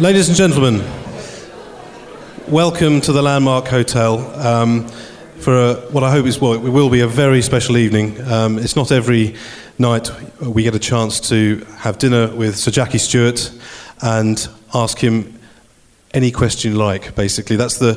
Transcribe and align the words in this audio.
Ladies 0.00 0.28
and 0.28 0.38
gentlemen, 0.38 0.78
welcome 2.46 3.00
to 3.00 3.10
the 3.10 3.20
Landmark 3.20 3.66
Hotel 3.66 4.20
um, 4.38 4.86
for 5.40 5.56
a, 5.56 5.74
what 5.90 6.04
I 6.04 6.12
hope 6.12 6.24
is 6.26 6.40
well, 6.40 6.52
it 6.52 6.60
will 6.60 6.88
be 6.88 7.00
a 7.00 7.08
very 7.08 7.42
special 7.42 7.76
evening. 7.76 8.20
Um, 8.20 8.60
it's 8.60 8.76
not 8.76 8.92
every 8.92 9.34
night 9.76 10.08
we 10.40 10.62
get 10.62 10.76
a 10.76 10.78
chance 10.78 11.18
to 11.30 11.66
have 11.78 11.98
dinner 11.98 12.32
with 12.32 12.56
Sir 12.56 12.70
Jackie 12.70 12.98
Stewart 12.98 13.50
and 14.00 14.48
ask 14.72 15.00
him 15.00 15.36
any 16.14 16.30
question 16.30 16.70
you 16.70 16.78
like, 16.78 17.16
basically. 17.16 17.56
That's 17.56 17.78
the, 17.78 17.94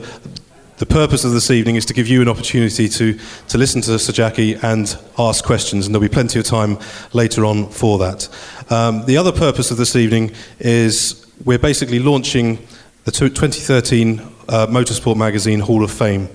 the 0.78 0.88
purpose 0.88 1.24
of 1.24 1.34
this 1.34 1.52
evening 1.52 1.76
is 1.76 1.86
to 1.86 1.94
give 1.94 2.08
you 2.08 2.24
an 2.24 2.28
opportunity 2.28 2.90
to, 2.90 3.20
to 3.50 3.58
listen 3.60 3.80
to 3.82 4.00
Sir 4.00 4.12
Jackie 4.12 4.56
and 4.56 4.98
ask 5.20 5.46
questions, 5.46 5.86
and 5.86 5.94
there'll 5.94 6.10
be 6.10 6.12
plenty 6.12 6.40
of 6.40 6.46
time 6.46 6.80
later 7.14 7.46
on 7.46 7.70
for 7.70 8.00
that. 8.00 8.28
Um, 8.72 9.06
the 9.06 9.18
other 9.18 9.32
purpose 9.32 9.70
of 9.70 9.78
this 9.78 9.96
evening 9.96 10.32
is 10.58 11.28
we're 11.46 11.60
basically 11.60 12.00
launching 12.00 12.58
the 13.06 13.12
2013 13.12 14.20
uh, 14.20 14.68
Motorsport 14.68 15.16
Magazine 15.16 15.60
Hall 15.60 15.84
of 15.84 15.92
Fame. 15.92 16.30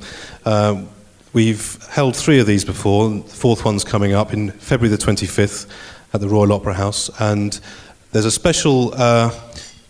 Uh, 0.45 0.83
we've 1.33 1.83
held 1.87 2.17
three 2.17 2.41
of 2.41 2.47
these 2.47 2.65
before, 2.65 3.07
and 3.07 3.25
the 3.25 3.35
fourth 3.35 3.65
one's 3.65 3.85
coming 3.85 4.15
up 4.15 4.33
in 4.33 4.51
February 4.51 4.95
the 4.95 5.03
25th 5.03 5.71
at 6.13 6.21
the 6.21 6.29
Royal 6.29 6.53
Opera 6.53 6.75
House, 6.75 7.11
and 7.21 7.61
there's 8.13 8.25
a 8.25 8.31
special 8.31 8.95
uh, 8.95 9.31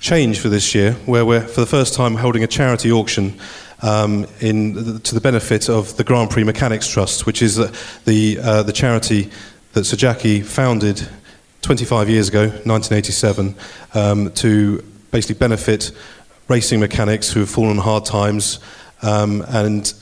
change 0.00 0.40
for 0.40 0.48
this 0.48 0.74
year 0.74 0.92
where 1.06 1.24
we're, 1.24 1.40
for 1.40 1.60
the 1.60 1.66
first 1.66 1.94
time, 1.94 2.14
holding 2.14 2.44
a 2.44 2.48
charity 2.48 2.90
auction. 2.92 3.38
Um, 3.82 4.26
in, 4.40 5.00
to 5.00 5.14
the 5.14 5.20
benefit 5.20 5.68
of 5.68 5.98
the 5.98 6.02
Grand 6.02 6.30
Prix 6.30 6.44
Mechanics 6.44 6.88
Trust, 6.88 7.26
which 7.26 7.42
is 7.42 7.56
the, 7.56 7.78
the, 8.06 8.38
uh, 8.42 8.62
charity 8.72 9.30
that 9.74 9.84
Sir 9.84 9.98
Jackie 9.98 10.40
founded 10.40 11.06
25 11.60 12.08
years 12.08 12.28
ago, 12.30 12.46
1987, 12.46 13.54
um, 13.92 14.32
to 14.32 14.82
basically 15.16 15.38
benefit 15.38 15.92
racing 16.46 16.78
mechanics 16.78 17.32
who 17.32 17.40
have 17.40 17.48
fallen 17.48 17.70
on 17.70 17.78
hard 17.78 18.04
times. 18.04 18.58
Um, 19.00 19.42
and 19.48 19.94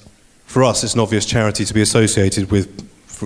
for 0.44 0.64
us, 0.64 0.82
it's 0.82 0.94
an 0.94 1.00
obvious 1.00 1.24
charity 1.24 1.64
to 1.64 1.72
be 1.72 1.82
associated 1.82 2.50
with, 2.50 2.66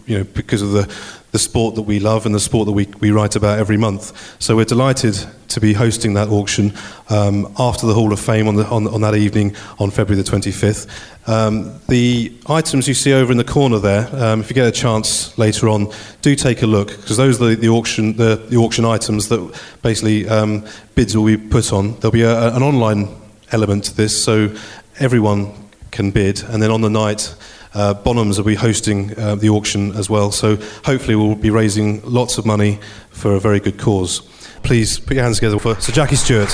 you 0.07 0.19
know, 0.19 0.25
because 0.25 0.63
of 0.63 0.73
the, 0.73 0.93
the 1.33 1.39
sport 1.39 1.75
that 1.75 1.83
we 1.83 2.01
love 2.01 2.27
and 2.27 2.35
the 2.35 2.41
sport 2.41 2.67
that 2.67 2.73
we, 2.73 2.87
we 3.01 3.11
write 3.11 3.37
about 3.37 3.59
every 3.59 3.77
month. 3.77 4.37
So 4.41 4.57
we're 4.57 4.65
delighted 4.65 5.15
to 5.49 5.61
be 5.61 5.73
hosting 5.73 6.15
that 6.15 6.29
auction 6.29 6.73
um, 7.09 7.53
after 7.59 7.87
the 7.87 7.95
Hall 7.95 8.13
of 8.13 8.21
Fame 8.21 8.49
on, 8.49 8.55
the, 8.55 8.67
on, 8.67 8.87
on, 8.87 9.01
that 9.01 9.15
evening 9.15 9.55
on 9.79 9.91
February 9.91 10.23
the 10.23 10.31
25th. 10.31 10.89
Um, 11.29 11.79
the 11.89 12.33
items 12.47 12.89
you 12.89 12.95
see 12.95 13.13
over 13.13 13.31
in 13.33 13.39
the 13.39 13.45
corner 13.45 13.79
there, 13.79 14.09
um, 14.15 14.41
if 14.41 14.51
you 14.51 14.55
get 14.55 14.67
a 14.67 14.73
chance 14.73 15.37
later 15.39 15.69
on, 15.69 15.93
do 16.23 16.35
take 16.35 16.63
a 16.63 16.67
look 16.67 16.89
because 16.89 17.17
those 17.17 17.41
are 17.41 17.49
the, 17.49 17.57
the, 17.57 17.69
auction, 17.69 18.17
the, 18.17 18.37
the 18.49 18.57
auction 18.57 18.85
items 18.85 19.29
that 19.29 19.61
basically 19.83 20.29
um, 20.29 20.67
bids 20.95 21.17
will 21.17 21.27
be 21.27 21.37
put 21.37 21.73
on. 21.73 21.95
There'll 22.01 22.11
be 22.11 22.23
a, 22.23 22.55
an 22.55 22.63
online 22.63 23.09
element 23.53 23.85
to 23.85 23.97
this, 23.97 24.23
so 24.23 24.55
everyone 24.99 25.55
can 25.91 26.11
bid, 26.11 26.43
and 26.45 26.63
then 26.63 26.71
on 26.71 26.81
the 26.81 26.91
night. 26.91 27.35
Uh, 27.79 27.95
Bonhams 27.95 28.37
will 28.37 28.45
be 28.45 28.57
hosting 28.57 29.17
uh, 29.17 29.37
the 29.37 29.49
auction 29.49 29.93
as 29.93 30.11
well, 30.11 30.33
so 30.33 30.57
hopefully 30.85 31.15
we'll 31.15 31.37
be 31.37 31.51
raising 31.51 32.03
lots 32.03 32.37
of 32.37 32.45
money 32.45 32.81
for 33.11 33.37
a 33.37 33.39
very 33.39 33.61
good 33.61 33.79
cause. 33.79 34.19
Please 34.65 34.99
put 34.99 35.15
your 35.15 35.23
hands 35.23 35.37
together 35.37 35.61
for 35.61 35.81
Sir 35.81 35.93
Jackie 35.93 36.17
Stewart. 36.17 36.53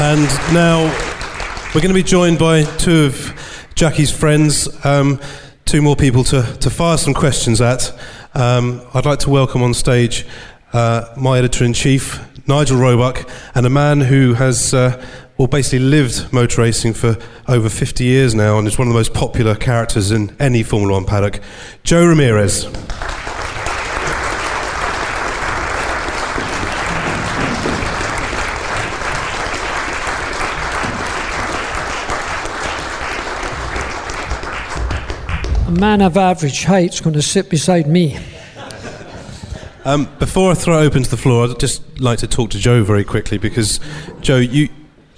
And 0.00 0.28
now 0.52 0.82
we're 1.72 1.80
going 1.80 1.94
to 1.94 1.94
be 1.94 2.02
joined 2.02 2.40
by 2.40 2.64
two 2.64 3.04
of 3.04 3.68
Jackie's 3.76 4.10
friends, 4.10 4.68
um, 4.84 5.20
two 5.64 5.80
more 5.80 5.94
people 5.94 6.24
to, 6.24 6.42
to 6.58 6.70
fire 6.70 6.98
some 6.98 7.14
questions 7.14 7.60
at. 7.60 7.96
Um, 8.34 8.82
I'd 8.94 9.06
like 9.06 9.20
to 9.20 9.30
welcome 9.30 9.62
on 9.62 9.74
stage 9.74 10.26
uh, 10.72 11.14
my 11.16 11.38
editor 11.38 11.64
in 11.64 11.72
chief, 11.72 12.18
Nigel 12.48 12.78
Roebuck, 12.78 13.30
and 13.54 13.64
a 13.64 13.70
man 13.70 14.00
who 14.00 14.34
has 14.34 14.74
uh, 14.74 15.00
well, 15.38 15.46
basically 15.46 15.78
lived 15.78 16.32
motor 16.32 16.62
racing 16.62 16.92
for 16.92 17.16
over 17.46 17.68
50 17.68 18.02
years 18.02 18.34
now 18.34 18.58
and 18.58 18.66
is 18.66 18.76
one 18.76 18.88
of 18.88 18.92
the 18.92 18.98
most 18.98 19.14
popular 19.14 19.54
characters 19.54 20.10
in 20.10 20.34
any 20.40 20.64
Formula 20.64 20.94
One 20.94 21.04
paddock, 21.04 21.38
Joe 21.84 22.04
Ramirez. 22.04 22.64
A 35.66 35.70
man 35.70 36.00
of 36.00 36.16
average 36.16 36.64
height 36.64 36.94
is 36.94 37.00
going 37.00 37.14
to 37.14 37.22
sit 37.22 37.48
beside 37.48 37.86
me. 37.86 38.18
Um, 39.84 40.08
before 40.18 40.50
I 40.50 40.54
throw 40.54 40.80
open 40.80 41.04
to 41.04 41.10
the 41.10 41.16
floor, 41.16 41.48
I'd 41.48 41.60
just 41.60 42.00
like 42.00 42.18
to 42.18 42.26
talk 42.26 42.50
to 42.50 42.58
Joe 42.58 42.82
very 42.82 43.04
quickly 43.04 43.38
because, 43.38 43.78
Joe, 44.20 44.38
you, 44.38 44.68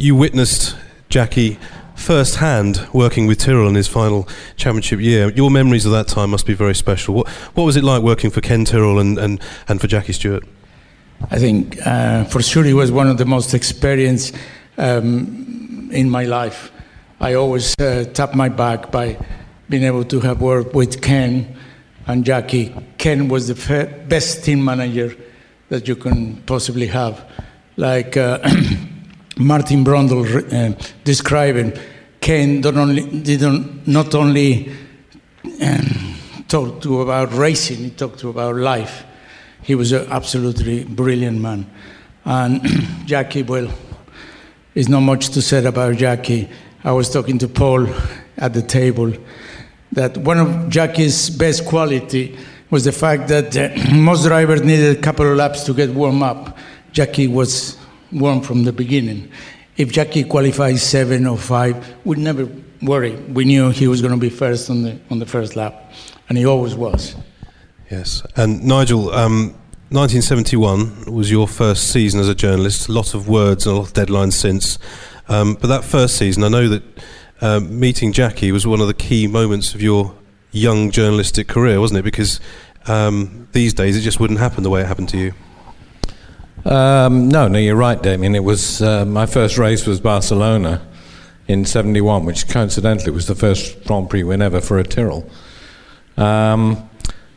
you 0.01 0.15
witnessed 0.15 0.75
Jackie 1.11 1.59
firsthand 1.95 2.89
working 2.95 3.27
with 3.27 3.39
Tyrrell 3.39 3.69
in 3.69 3.75
his 3.75 3.87
final 3.87 4.27
championship 4.57 4.99
year. 4.99 5.31
Your 5.33 5.51
memories 5.51 5.85
of 5.85 5.93
that 5.93 6.09
time 6.09 6.31
must 6.31 6.47
be 6.47 6.55
very 6.55 6.75
special. 6.75 7.15
What, 7.15 7.29
what 7.55 7.65
was 7.65 7.77
it 7.77 7.85
like 7.85 8.03
working 8.03 8.31
for 8.31 8.41
Ken 8.41 8.65
Tyrrell 8.65 8.99
and, 8.99 9.19
and, 9.19 9.43
and 9.69 9.79
for 9.79 9.87
Jackie 9.87 10.15
Stewart? 10.15 10.43
I 11.31 11.39
think 11.39 11.87
uh, 11.87 12.25
for 12.25 12.41
sure 12.41 12.65
he 12.65 12.73
was 12.73 12.91
one 12.91 13.09
of 13.09 13.19
the 13.19 13.27
most 13.27 13.53
experienced 13.53 14.35
um, 14.79 15.91
in 15.93 16.09
my 16.09 16.25
life. 16.25 16.73
I 17.21 17.35
always 17.35 17.79
uh, 17.79 18.07
tap 18.15 18.35
my 18.35 18.49
back 18.49 18.91
by 18.91 19.19
being 19.69 19.83
able 19.83 20.05
to 20.05 20.21
have 20.21 20.41
worked 20.41 20.75
with 20.75 21.03
Ken 21.03 21.59
and 22.07 22.25
Jackie. 22.25 22.75
Ken 22.97 23.29
was 23.29 23.49
the 23.49 24.05
best 24.09 24.45
team 24.45 24.65
manager 24.65 25.15
that 25.69 25.87
you 25.87 25.95
can 25.95 26.37
possibly 26.45 26.87
have. 26.87 27.23
Like 27.77 28.17
uh, 28.17 28.39
Martin 29.41 29.85
Brundle 29.85 30.53
uh, 30.53 30.77
describing, 31.03 31.73
Ken 32.21 32.61
not 32.61 32.77
only, 32.77 33.03
didn't, 33.23 33.87
not 33.87 34.15
only 34.15 34.71
um, 35.63 36.15
talk 36.47 36.83
to 36.83 37.01
about 37.01 37.33
racing, 37.33 37.79
he 37.79 37.91
talked 37.91 38.19
to 38.21 38.29
about 38.29 38.57
life. 38.57 39.05
He 39.63 39.75
was 39.75 39.93
an 39.93 40.07
absolutely 40.11 40.85
brilliant 40.85 41.41
man. 41.41 41.71
And 42.25 42.61
Jackie, 43.07 43.43
well, 43.43 43.73
there's 44.75 44.89
not 44.89 45.01
much 45.01 45.31
to 45.31 45.43
say 45.43 45.65
about 45.65 45.97
Jackie. 45.97 46.49
I 46.85 46.93
was 46.93 47.11
talking 47.11 47.39
to 47.39 47.49
Paul 47.49 47.87
at 48.37 48.53
the 48.53 48.63
table 48.63 49.13
that 49.93 50.17
one 50.19 50.39
of 50.39 50.69
Jackie's 50.69 51.31
best 51.31 51.65
quality 51.67 52.39
was 52.71 52.85
the 52.85 52.93
fact 52.93 53.29
that 53.29 53.57
uh, 53.57 53.71
most 53.95 54.25
drivers 54.25 54.63
needed 54.63 54.99
a 54.99 55.01
couple 55.01 55.27
of 55.27 55.37
laps 55.37 55.65
to 55.65 55.73
get 55.73 55.91
warm 55.91 56.23
up. 56.23 56.59
Jackie 56.93 57.27
was 57.27 57.80
warm 58.13 58.41
from 58.41 58.65
the 58.65 58.73
beginning. 58.73 59.31
If 59.77 59.93
Jackie 59.93 60.25
qualified 60.25 60.79
seven 60.79 61.27
or 61.27 61.39
five, 61.39 61.97
we'd 62.05 62.19
never 62.19 62.49
worry. 62.83 63.17
We 63.17 63.45
knew 63.45 63.71
he 63.71 63.89
was 63.89 64.03
going 64.03 64.15
to 64.15 64.21
be 64.21 64.31
first 64.31 64.71
on 64.71 64.83
the 64.83 64.99
on 65.11 65.19
the 65.19 65.27
first 65.27 65.57
lap, 65.57 65.93
and 66.29 66.37
he 66.37 66.47
always 66.47 66.75
was. 66.75 67.15
Yes, 67.91 68.23
and 68.37 68.65
Nigel, 68.65 69.11
um, 69.11 69.55
1971 69.91 71.13
was 71.13 71.31
your 71.31 71.49
first 71.49 71.91
season 71.91 72.21
as 72.21 72.29
a 72.29 72.35
journalist. 72.35 72.89
A 72.89 72.93
lot 72.93 73.15
of 73.15 73.29
words 73.29 73.67
and 73.67 73.75
a 73.75 73.79
lot 73.79 73.89
of 73.89 73.93
deadlines 73.95 74.35
since, 74.35 74.79
um, 75.29 75.55
but 75.55 75.69
that 75.69 75.85
first 75.85 76.17
season, 76.17 76.45
I 76.45 76.49
know 76.49 76.69
that 76.69 76.83
um, 77.41 77.81
meeting 77.81 78.13
Jackie 78.13 78.53
was 78.53 78.67
one 78.67 78.81
of 78.81 78.87
the 78.87 78.95
key 78.95 79.27
moments 79.27 79.75
of 79.75 79.83
your 79.83 80.15
young 80.53 80.91
journalistic 80.91 81.49
career, 81.49 81.81
wasn't 81.81 81.99
it? 81.99 82.03
Because 82.03 82.41
um, 82.87 83.49
these 83.53 83.75
days 83.75 83.97
it 83.97 84.03
just 84.03 84.21
wouldn't 84.21 84.39
happen 84.39 84.63
the 84.63 84.71
way 84.71 84.83
it 84.83 84.87
happened 84.87 85.09
to 85.11 85.19
you. 85.19 85.33
Um, 86.65 87.29
no, 87.29 87.49
no, 87.49 87.59
you're 87.59 87.77
right, 87.77 88.01
Damien. 88.03 88.35
It 88.35 88.45
was 88.45 88.83
uh, 88.83 89.05
my 89.07 89.25
first 89.25 89.57
race 89.57 89.87
was 89.87 89.99
Barcelona 90.01 90.87
in 91.49 91.65
'71, 91.65 92.27
which 92.27 92.49
coincidentally 92.49 93.13
was 93.13 93.27
the 93.27 93.35
first 93.35 93.83
Grand 93.85 94.11
Prix 94.11 94.23
win 94.25 94.43
ever 94.43 94.61
for 94.61 94.79
a 94.79 94.85
Tyrrell. 94.85 95.29
Um, 96.19 96.89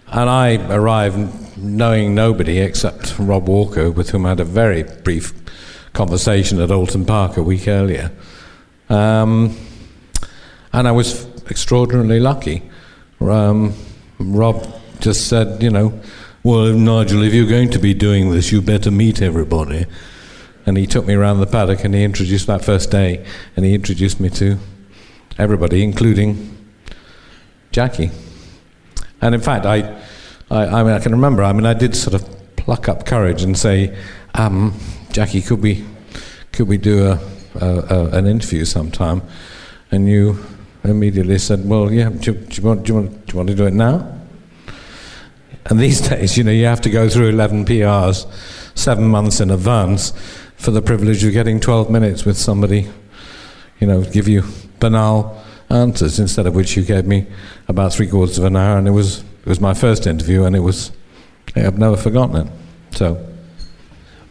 and 0.07 0.29
I 0.29 0.57
arrived 0.69 1.57
knowing 1.57 2.13
nobody 2.13 2.59
except 2.59 3.17
Rob 3.17 3.47
Walker, 3.47 3.89
with 3.89 4.09
whom 4.09 4.25
I 4.25 4.29
had 4.29 4.41
a 4.41 4.45
very 4.45 4.83
brief 4.83 5.33
conversation 5.93 6.59
at 6.59 6.69
Oulton 6.69 7.05
Park 7.05 7.37
a 7.37 7.43
week 7.43 7.67
earlier. 7.67 8.11
Um, 8.89 9.57
and 10.73 10.87
I 10.87 10.91
was 10.91 11.25
extraordinarily 11.49 12.19
lucky. 12.19 12.61
Um, 13.21 13.73
Rob 14.19 14.67
just 14.99 15.27
said, 15.27 15.63
you 15.63 15.69
know, 15.69 15.99
well, 16.43 16.73
Nigel, 16.73 17.23
if 17.23 17.33
you're 17.33 17.47
going 17.47 17.69
to 17.69 17.79
be 17.79 17.93
doing 17.93 18.31
this, 18.31 18.51
you 18.51 18.61
better 18.61 18.91
meet 18.91 19.21
everybody. 19.21 19.85
And 20.65 20.77
he 20.77 20.85
took 20.85 21.05
me 21.05 21.13
around 21.13 21.39
the 21.39 21.47
paddock 21.47 21.85
and 21.85 21.95
he 21.95 22.03
introduced 22.03 22.49
me 22.49 22.57
that 22.57 22.65
first 22.65 22.91
day, 22.91 23.25
and 23.55 23.65
he 23.65 23.73
introduced 23.73 24.19
me 24.19 24.29
to 24.31 24.57
everybody, 25.37 25.83
including 25.83 26.57
Jackie. 27.71 28.11
And 29.21 29.33
in 29.33 29.39
fact, 29.39 29.65
I, 29.65 30.01
I, 30.51 30.65
I 30.65 30.83
mean, 30.83 30.91
I 30.91 30.99
can 30.99 31.13
remember. 31.13 31.43
I 31.43 31.53
mean, 31.53 31.65
I 31.65 31.73
did 31.73 31.95
sort 31.95 32.13
of 32.13 32.27
pluck 32.57 32.89
up 32.89 33.05
courage 33.05 33.41
and 33.43 33.57
say, 33.57 33.97
um, 34.35 34.77
Jackie, 35.13 35.41
could 35.41 35.61
we, 35.61 35.85
could 36.51 36.67
we 36.67 36.77
do 36.77 37.05
a, 37.07 37.19
a, 37.55 37.65
a, 37.65 38.05
an 38.17 38.27
interview 38.27 38.65
sometime? 38.65 39.21
And 39.91 40.09
you 40.09 40.43
immediately 40.83 41.37
said, 41.37 41.67
well, 41.67 41.89
yeah, 41.89 42.09
do, 42.09 42.33
do, 42.33 42.61
you 42.61 42.67
want, 42.67 42.83
do, 42.83 42.93
you 42.93 42.99
want, 42.99 43.25
do 43.27 43.31
you 43.31 43.37
want 43.37 43.49
to 43.49 43.55
do 43.55 43.65
it 43.65 43.73
now? 43.73 44.19
And 45.65 45.79
these 45.79 46.01
days, 46.09 46.37
you 46.37 46.43
know, 46.43 46.51
you 46.51 46.65
have 46.65 46.81
to 46.81 46.89
go 46.89 47.09
through 47.09 47.29
11 47.29 47.65
PRs 47.65 48.27
seven 48.75 49.07
months 49.07 49.39
in 49.39 49.51
advance 49.51 50.11
for 50.55 50.71
the 50.71 50.81
privilege 50.81 51.23
of 51.23 51.33
getting 51.33 51.59
12 51.59 51.89
minutes 51.89 52.25
with 52.25 52.37
somebody, 52.37 52.89
you 53.79 53.87
know, 53.87 54.03
give 54.03 54.27
you 54.27 54.43
banal 54.79 55.43
answers, 55.69 56.19
instead 56.19 56.45
of 56.45 56.55
which 56.55 56.77
you 56.77 56.83
gave 56.83 57.05
me 57.05 57.25
about 57.67 57.93
three 57.93 58.07
quarters 58.07 58.37
of 58.37 58.43
an 58.45 58.55
hour, 58.55 58.77
and 58.77 58.87
it 58.87 58.91
was, 58.91 59.19
it 59.19 59.45
was 59.45 59.59
my 59.59 59.73
first 59.73 60.07
interview, 60.07 60.43
and 60.43 60.55
it 60.55 60.59
was, 60.59 60.91
I've 61.55 61.77
never 61.77 61.97
forgotten 61.97 62.47
it. 62.47 62.53
So. 62.91 63.29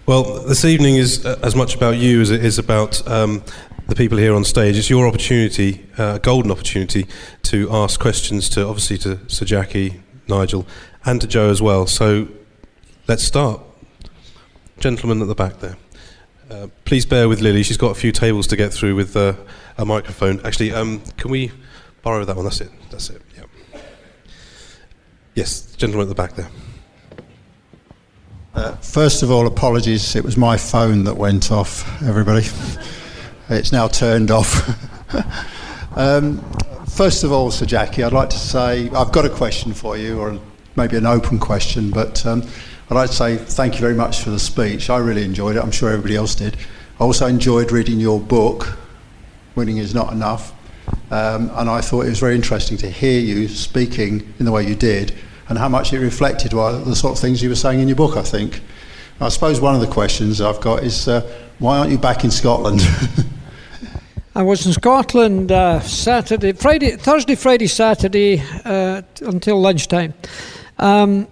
Well, 0.07 0.45
this 0.45 0.65
evening 0.65 0.97
is 0.97 1.25
uh, 1.25 1.39
as 1.43 1.55
much 1.55 1.75
about 1.75 1.97
you 1.97 2.21
as 2.21 2.31
it 2.31 2.45
is 2.45 2.59
about 2.59 3.07
um, 3.09 3.43
the 3.89 3.95
people 3.95 4.19
here 4.19 4.35
on 4.35 4.45
stage. 4.45 4.77
It's 4.77 4.91
your 4.91 5.07
opportunity, 5.07 5.87
uh, 5.99 6.03
a 6.03 6.07
uh, 6.07 6.19
golden 6.19 6.51
opportunity, 6.51 7.07
to 7.45 7.71
ask 7.71 8.01
questions 8.01 8.49
to 8.51 8.67
obviously 8.67 8.99
to 8.99 9.19
Sir 9.29 9.45
Jackie, 9.45 10.03
Nigel, 10.29 10.67
and 11.05 11.21
to 11.21 11.27
Joe 11.27 11.51
as 11.51 11.61
well. 11.61 11.87
So 11.87 12.29
let's 13.09 13.25
start. 13.25 13.61
Gentleman 14.79 15.23
at 15.23 15.29
the 15.29 15.35
back 15.35 15.61
there. 15.61 15.77
Uh, 16.51 16.69
please 16.85 17.07
bear 17.07 17.29
with 17.29 17.41
Lily. 17.41 17.63
She's 17.63 17.77
got 17.77 17.93
a 17.93 17.95
few 17.95 18.13
tables 18.13 18.47
to 18.49 18.57
get 18.57 18.73
through 18.73 18.95
with 18.95 19.17
uh, 19.17 19.35
a 19.79 19.85
microphone. 19.85 20.45
Actually, 20.45 20.73
um, 20.73 21.01
can 21.17 21.31
we 21.31 21.51
borrow 22.03 22.25
that 22.25 22.37
one? 22.37 22.45
That's 22.45 22.61
it. 22.61 22.71
That's 22.91 23.11
it. 23.11 23.23
Yeah. 23.37 23.81
Yes, 25.35 25.75
gentleman 25.77 26.07
at 26.07 26.09
the 26.09 26.15
back 26.15 26.35
there. 26.35 26.51
Uh, 28.55 28.77
first 28.77 29.23
of 29.23 29.31
all, 29.31 29.47
apologies. 29.47 30.15
It 30.15 30.25
was 30.25 30.37
my 30.37 30.59
phone 30.59 31.05
that 31.05 31.17
went 31.17 31.51
off. 31.51 32.03
Everybody, 32.03 32.47
it's 33.49 33.73
now 33.73 33.89
turned 33.89 34.31
off. 34.31 34.69
um, 35.97 36.39
first 36.87 37.25
of 37.25 37.33
all, 37.33 37.51
Sir 37.51 37.65
Jackie, 37.65 38.03
I'd 38.03 38.13
like 38.13 38.29
to 38.29 38.39
say 38.39 38.91
I've 38.91 39.11
got 39.11 39.25
a 39.25 39.31
question 39.31 39.73
for 39.73 39.97
you, 39.97 40.21
or 40.21 40.39
maybe 40.77 40.97
an 40.97 41.07
open 41.07 41.39
question, 41.39 41.91
but. 41.91 42.25
Um, 42.27 42.45
I'd 42.93 42.97
like 42.97 43.09
to 43.09 43.17
say 43.17 43.37
thank 43.39 43.77
you 43.77 43.81
very 43.81 43.95
much 43.95 44.21
for 44.21 44.29
the 44.29 44.39
speech. 44.39 44.91
I 44.91 44.99
really 44.99 45.25
enjoyed 45.25 45.57
it. 45.57 45.63
I'm 45.63 45.71
sure 45.71 45.89
everybody 45.89 46.15
else 46.15 46.35
did. 46.35 46.59
I 47.01 47.05
also 47.05 47.27
enjoyed 47.27 47.73
reading 47.73 47.99
your 47.99 48.21
book, 48.21 48.77
Winning 49.55 49.79
is 49.79 49.95
Not 49.95 50.13
Enough. 50.13 50.53
Um, 51.11 51.51
and 51.55 51.71
I 51.71 51.81
thought 51.81 52.03
it 52.03 52.11
was 52.11 52.21
very 52.21 52.35
interesting 52.35 52.77
to 52.79 52.91
hear 52.91 53.19
you 53.19 53.49
speaking 53.49 54.35
in 54.39 54.45
the 54.45 54.53
way 54.53 54.67
you 54.67 54.75
did 54.75 55.15
and 55.49 55.57
how 55.57 55.71
much 55.71 55.95
it 55.95 56.01
reflected 56.01 56.53
the 56.53 56.95
sort 56.95 57.15
of 57.15 57.19
things 57.19 57.43
you 57.43 57.49
were 57.49 57.55
saying 57.55 57.81
in 57.81 57.89
your 57.89 57.97
book, 57.97 58.19
I 58.19 58.23
think. 58.23 58.61
I 59.23 59.31
suppose 59.31 59.59
one 59.59 59.75
of 59.75 59.81
the 59.81 59.87
questions 59.87 60.43
I've 60.43 60.61
got 60.61 60.83
is 60.83 61.09
uh, 61.09 61.23
why 61.61 61.79
aren't 61.79 61.93
you 61.93 61.99
back 61.99 62.25
in 62.25 62.31
Scotland? 62.31 62.83
I 64.35 64.43
was 64.43 64.67
in 64.67 64.75
Scotland 64.75 65.51
uh, 65.51 65.81
Saturday, 65.81 66.53
Friday, 66.53 66.97
Thursday, 66.97 67.37
Friday, 67.37 67.69
Saturday 67.69 68.43
uh, 68.67 69.01
until 69.23 69.61
lunchtime. 69.61 70.13
Um, 70.83 71.29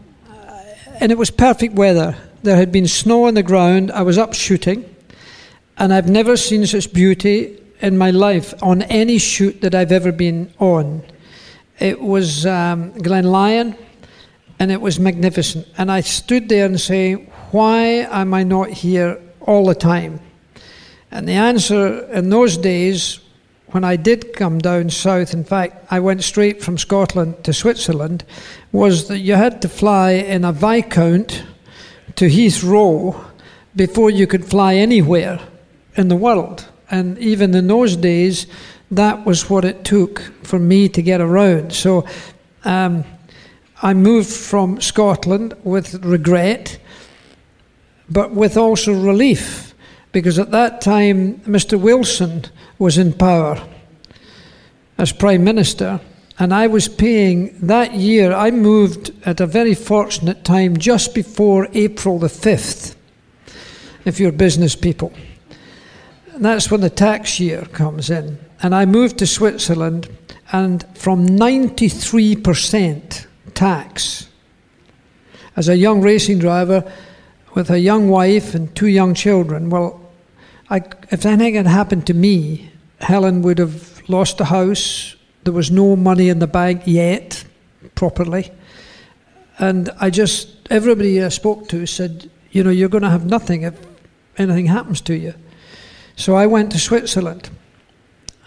and 1.00 1.10
it 1.10 1.18
was 1.18 1.28
perfect 1.28 1.74
weather. 1.74 2.16
There 2.44 2.54
had 2.54 2.70
been 2.70 2.86
snow 2.86 3.24
on 3.24 3.34
the 3.34 3.42
ground. 3.42 3.90
I 3.90 4.02
was 4.02 4.16
up 4.16 4.32
shooting, 4.32 4.84
and 5.76 5.92
I've 5.92 6.08
never 6.08 6.36
seen 6.36 6.64
such 6.66 6.92
beauty 6.92 7.60
in 7.80 7.98
my 7.98 8.12
life 8.12 8.54
on 8.62 8.82
any 8.82 9.18
shoot 9.18 9.60
that 9.62 9.74
I've 9.74 9.90
ever 9.90 10.12
been 10.12 10.54
on. 10.60 11.02
It 11.80 12.00
was 12.00 12.46
um, 12.46 12.92
Glen 12.92 13.24
Lyon, 13.24 13.76
and 14.60 14.70
it 14.70 14.80
was 14.80 15.00
magnificent. 15.00 15.66
And 15.76 15.90
I 15.90 16.02
stood 16.02 16.48
there 16.48 16.66
and 16.66 16.80
saying, 16.80 17.28
"Why 17.50 18.06
am 18.08 18.32
I 18.32 18.44
not 18.44 18.70
here 18.70 19.20
all 19.40 19.66
the 19.66 19.74
time?" 19.74 20.20
And 21.10 21.26
the 21.26 21.32
answer 21.32 22.04
in 22.12 22.30
those 22.30 22.56
days 22.56 23.18
when 23.72 23.84
I 23.84 23.96
did 23.96 24.32
come 24.32 24.58
down 24.58 24.90
south, 24.90 25.32
in 25.32 25.44
fact, 25.44 25.86
I 25.90 26.00
went 26.00 26.24
straight 26.24 26.62
from 26.62 26.78
Scotland 26.78 27.44
to 27.44 27.52
Switzerland, 27.52 28.24
was 28.72 29.08
that 29.08 29.18
you 29.18 29.34
had 29.34 29.62
to 29.62 29.68
fly 29.68 30.12
in 30.12 30.44
a 30.44 30.52
Viscount 30.52 31.44
to 32.16 32.26
Heathrow 32.26 33.24
before 33.76 34.10
you 34.10 34.26
could 34.26 34.44
fly 34.44 34.74
anywhere 34.74 35.40
in 35.96 36.08
the 36.08 36.16
world. 36.16 36.66
And 36.90 37.16
even 37.18 37.54
in 37.54 37.68
those 37.68 37.96
days, 37.96 38.46
that 38.90 39.24
was 39.24 39.48
what 39.48 39.64
it 39.64 39.84
took 39.84 40.20
for 40.42 40.58
me 40.58 40.88
to 40.88 41.02
get 41.02 41.20
around. 41.20 41.72
So 41.72 42.06
um, 42.64 43.04
I 43.82 43.94
moved 43.94 44.30
from 44.30 44.80
Scotland 44.80 45.54
with 45.62 46.04
regret, 46.04 46.78
but 48.08 48.32
with 48.32 48.56
also 48.56 48.92
relief, 48.92 49.69
because 50.12 50.38
at 50.38 50.50
that 50.50 50.80
time, 50.80 51.36
Mr. 51.40 51.80
Wilson 51.80 52.44
was 52.78 52.98
in 52.98 53.12
power 53.12 53.62
as 54.98 55.12
Prime 55.12 55.44
Minister, 55.44 56.00
and 56.38 56.52
I 56.52 56.66
was 56.66 56.88
paying 56.88 57.56
that 57.60 57.94
year, 57.94 58.32
I 58.32 58.50
moved 58.50 59.12
at 59.24 59.40
a 59.40 59.46
very 59.46 59.74
fortunate 59.74 60.44
time 60.44 60.76
just 60.76 61.14
before 61.14 61.68
April 61.72 62.18
the 62.18 62.28
5th, 62.28 62.94
if 64.04 64.20
you're 64.20 64.32
business 64.32 64.76
people. 64.76 65.12
And 66.34 66.44
that's 66.44 66.70
when 66.70 66.80
the 66.80 66.90
tax 66.90 67.38
year 67.38 67.62
comes 67.72 68.10
in. 68.10 68.38
And 68.62 68.74
I 68.74 68.86
moved 68.86 69.18
to 69.18 69.26
Switzerland, 69.26 70.08
and 70.52 70.84
from 70.96 71.26
93% 71.26 73.26
tax, 73.54 74.28
as 75.56 75.68
a 75.68 75.76
young 75.76 76.00
racing 76.00 76.38
driver 76.38 76.90
with 77.54 77.70
a 77.70 77.78
young 77.78 78.08
wife 78.08 78.54
and 78.54 78.74
two 78.74 78.86
young 78.86 79.14
children, 79.14 79.70
well, 79.70 79.99
I, 80.70 80.82
if 81.10 81.26
anything 81.26 81.54
had 81.54 81.66
happened 81.66 82.06
to 82.06 82.14
me, 82.14 82.70
Helen 83.00 83.42
would 83.42 83.58
have 83.58 84.08
lost 84.08 84.38
the 84.38 84.44
house. 84.44 85.16
There 85.42 85.52
was 85.52 85.70
no 85.70 85.96
money 85.96 86.28
in 86.28 86.38
the 86.38 86.46
bank 86.46 86.82
yet, 86.86 87.44
properly. 87.96 88.52
And 89.58 89.90
I 90.00 90.10
just, 90.10 90.68
everybody 90.70 91.22
I 91.22 91.28
spoke 91.28 91.68
to 91.68 91.86
said, 91.86 92.30
you 92.52 92.62
know, 92.62 92.70
you're 92.70 92.88
going 92.88 93.02
to 93.02 93.10
have 93.10 93.26
nothing 93.26 93.62
if 93.62 93.74
anything 94.38 94.66
happens 94.66 95.00
to 95.02 95.14
you. 95.14 95.34
So 96.16 96.36
I 96.36 96.46
went 96.46 96.70
to 96.72 96.78
Switzerland. 96.78 97.50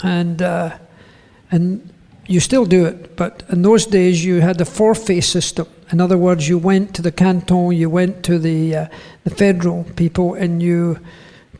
And, 0.01 0.41
uh, 0.41 0.77
and 1.51 1.93
you 2.27 2.39
still 2.39 2.65
do 2.65 2.85
it, 2.85 3.15
but 3.15 3.43
in 3.49 3.61
those 3.61 3.85
days 3.85 4.23
you 4.23 4.41
had 4.41 4.57
the 4.57 4.65
forfait 4.65 5.21
system. 5.21 5.67
In 5.91 5.99
other 5.99 6.17
words, 6.17 6.47
you 6.47 6.57
went 6.57 6.95
to 6.95 7.01
the 7.01 7.11
canton, 7.11 7.71
you 7.71 7.89
went 7.89 8.23
to 8.25 8.39
the, 8.39 8.75
uh, 8.75 8.87
the 9.23 9.29
federal 9.29 9.83
people, 9.95 10.33
and 10.33 10.61
you 10.63 10.99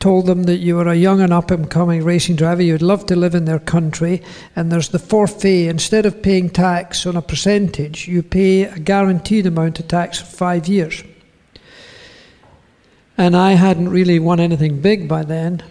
told 0.04 0.26
them 0.26 0.42
that 0.42 0.58
you 0.58 0.76
were 0.76 0.88
a 0.88 0.94
young 0.94 1.22
and 1.22 1.32
up 1.32 1.50
and 1.50 1.70
coming 1.70 2.04
racing 2.04 2.36
driver, 2.36 2.60
you'd 2.60 2.82
love 2.82 3.06
to 3.06 3.16
live 3.16 3.34
in 3.34 3.46
their 3.46 3.58
country, 3.58 4.22
and 4.54 4.70
there's 4.70 4.90
the 4.90 4.98
forfait. 4.98 5.66
Instead 5.66 6.04
of 6.04 6.22
paying 6.22 6.50
tax 6.50 7.06
on 7.06 7.16
a 7.16 7.22
percentage, 7.22 8.06
you 8.06 8.22
pay 8.22 8.64
a 8.64 8.78
guaranteed 8.78 9.46
amount 9.46 9.80
of 9.80 9.88
tax 9.88 10.20
for 10.20 10.26
five 10.26 10.68
years. 10.68 11.02
And 13.16 13.34
I 13.34 13.52
hadn't 13.52 13.88
really 13.88 14.18
won 14.18 14.40
anything 14.40 14.82
big 14.82 15.08
by 15.08 15.22
then. 15.22 15.62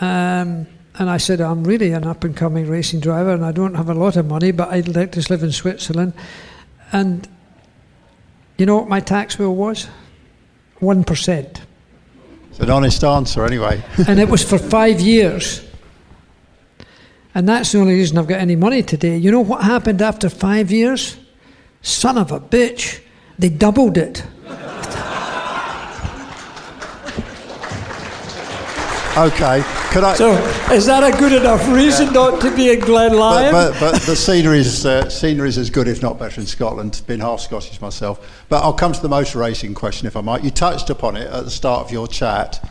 Um, 0.00 0.66
and 0.94 1.10
I 1.10 1.18
said, 1.18 1.42
I'm 1.42 1.62
really 1.62 1.92
an 1.92 2.06
up 2.06 2.24
and 2.24 2.34
coming 2.34 2.66
racing 2.66 3.00
driver, 3.00 3.34
and 3.34 3.44
I 3.44 3.52
don't 3.52 3.74
have 3.74 3.90
a 3.90 3.94
lot 3.94 4.16
of 4.16 4.24
money, 4.24 4.52
but 4.52 4.70
I'd 4.70 4.88
like 4.88 5.12
to 5.12 5.26
live 5.28 5.42
in 5.42 5.52
Switzerland. 5.52 6.14
And 6.92 7.28
you 8.56 8.64
know 8.64 8.76
what 8.76 8.88
my 8.88 9.00
tax 9.00 9.36
bill 9.36 9.54
was? 9.54 9.86
1% 10.80 11.60
an 12.58 12.70
honest 12.70 13.04
answer, 13.04 13.44
anyway. 13.44 13.82
and 14.08 14.18
it 14.18 14.28
was 14.28 14.42
for 14.42 14.58
five 14.58 15.00
years. 15.00 15.66
And 17.34 17.48
that's 17.48 17.72
the 17.72 17.78
only 17.78 17.94
reason 17.94 18.18
I've 18.18 18.26
got 18.26 18.40
any 18.40 18.56
money 18.56 18.82
today. 18.82 19.16
You 19.16 19.30
know 19.30 19.40
what 19.40 19.62
happened 19.62 20.02
after 20.02 20.28
five 20.28 20.70
years? 20.70 21.16
Son 21.82 22.18
of 22.18 22.32
a 22.32 22.40
bitch, 22.40 23.00
they 23.38 23.48
doubled 23.48 23.96
it. 23.96 24.24
Okay, 29.20 29.62
could 29.90 30.02
I? 30.02 30.14
So, 30.14 30.32
is 30.72 30.86
that 30.86 31.04
a 31.04 31.14
good 31.18 31.32
enough 31.32 31.68
reason 31.68 32.06
yeah. 32.06 32.12
not 32.12 32.40
to 32.40 32.56
be 32.56 32.72
in 32.72 32.80
Glen 32.80 33.12
Lyon? 33.12 33.52
But, 33.52 33.72
but, 33.78 33.92
but 33.92 34.02
the 34.02 34.16
scenery 34.16 34.60
is 34.60 34.86
uh, 34.86 35.10
scenery 35.10 35.50
is 35.50 35.58
as 35.58 35.68
good, 35.68 35.88
if 35.88 36.00
not 36.00 36.18
better, 36.18 36.40
in 36.40 36.46
Scotland. 36.46 37.02
Been 37.06 37.20
half 37.20 37.40
Scottish 37.40 37.82
myself, 37.82 38.44
but 38.48 38.62
I'll 38.62 38.72
come 38.72 38.94
to 38.94 39.02
the 39.02 39.10
motor 39.10 39.38
racing 39.38 39.74
question 39.74 40.06
if 40.06 40.16
I 40.16 40.22
might. 40.22 40.42
You 40.42 40.50
touched 40.50 40.88
upon 40.88 41.18
it 41.18 41.26
at 41.26 41.44
the 41.44 41.50
start 41.50 41.84
of 41.84 41.92
your 41.92 42.08
chat, 42.08 42.66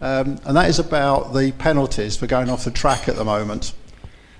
um, 0.00 0.38
and 0.44 0.56
that 0.56 0.68
is 0.68 0.78
about 0.78 1.34
the 1.34 1.50
penalties 1.58 2.16
for 2.16 2.28
going 2.28 2.50
off 2.50 2.64
the 2.64 2.70
track 2.70 3.08
at 3.08 3.16
the 3.16 3.24
moment. 3.24 3.72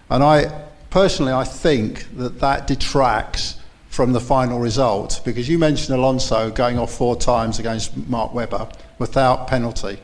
And 0.08 0.22
I 0.22 0.66
personally, 0.90 1.32
I 1.32 1.42
think 1.42 2.16
that 2.16 2.38
that 2.38 2.68
detracts 2.68 3.60
from 3.88 4.12
the 4.12 4.20
final 4.20 4.60
result? 4.60 5.20
Because 5.24 5.48
you 5.48 5.58
mentioned 5.58 5.98
Alonso 5.98 6.50
going 6.50 6.78
off 6.78 6.94
four 6.94 7.16
times 7.16 7.58
against 7.58 7.96
Mark 8.08 8.32
Webber 8.32 8.68
without 8.98 9.48
penalty. 9.48 9.98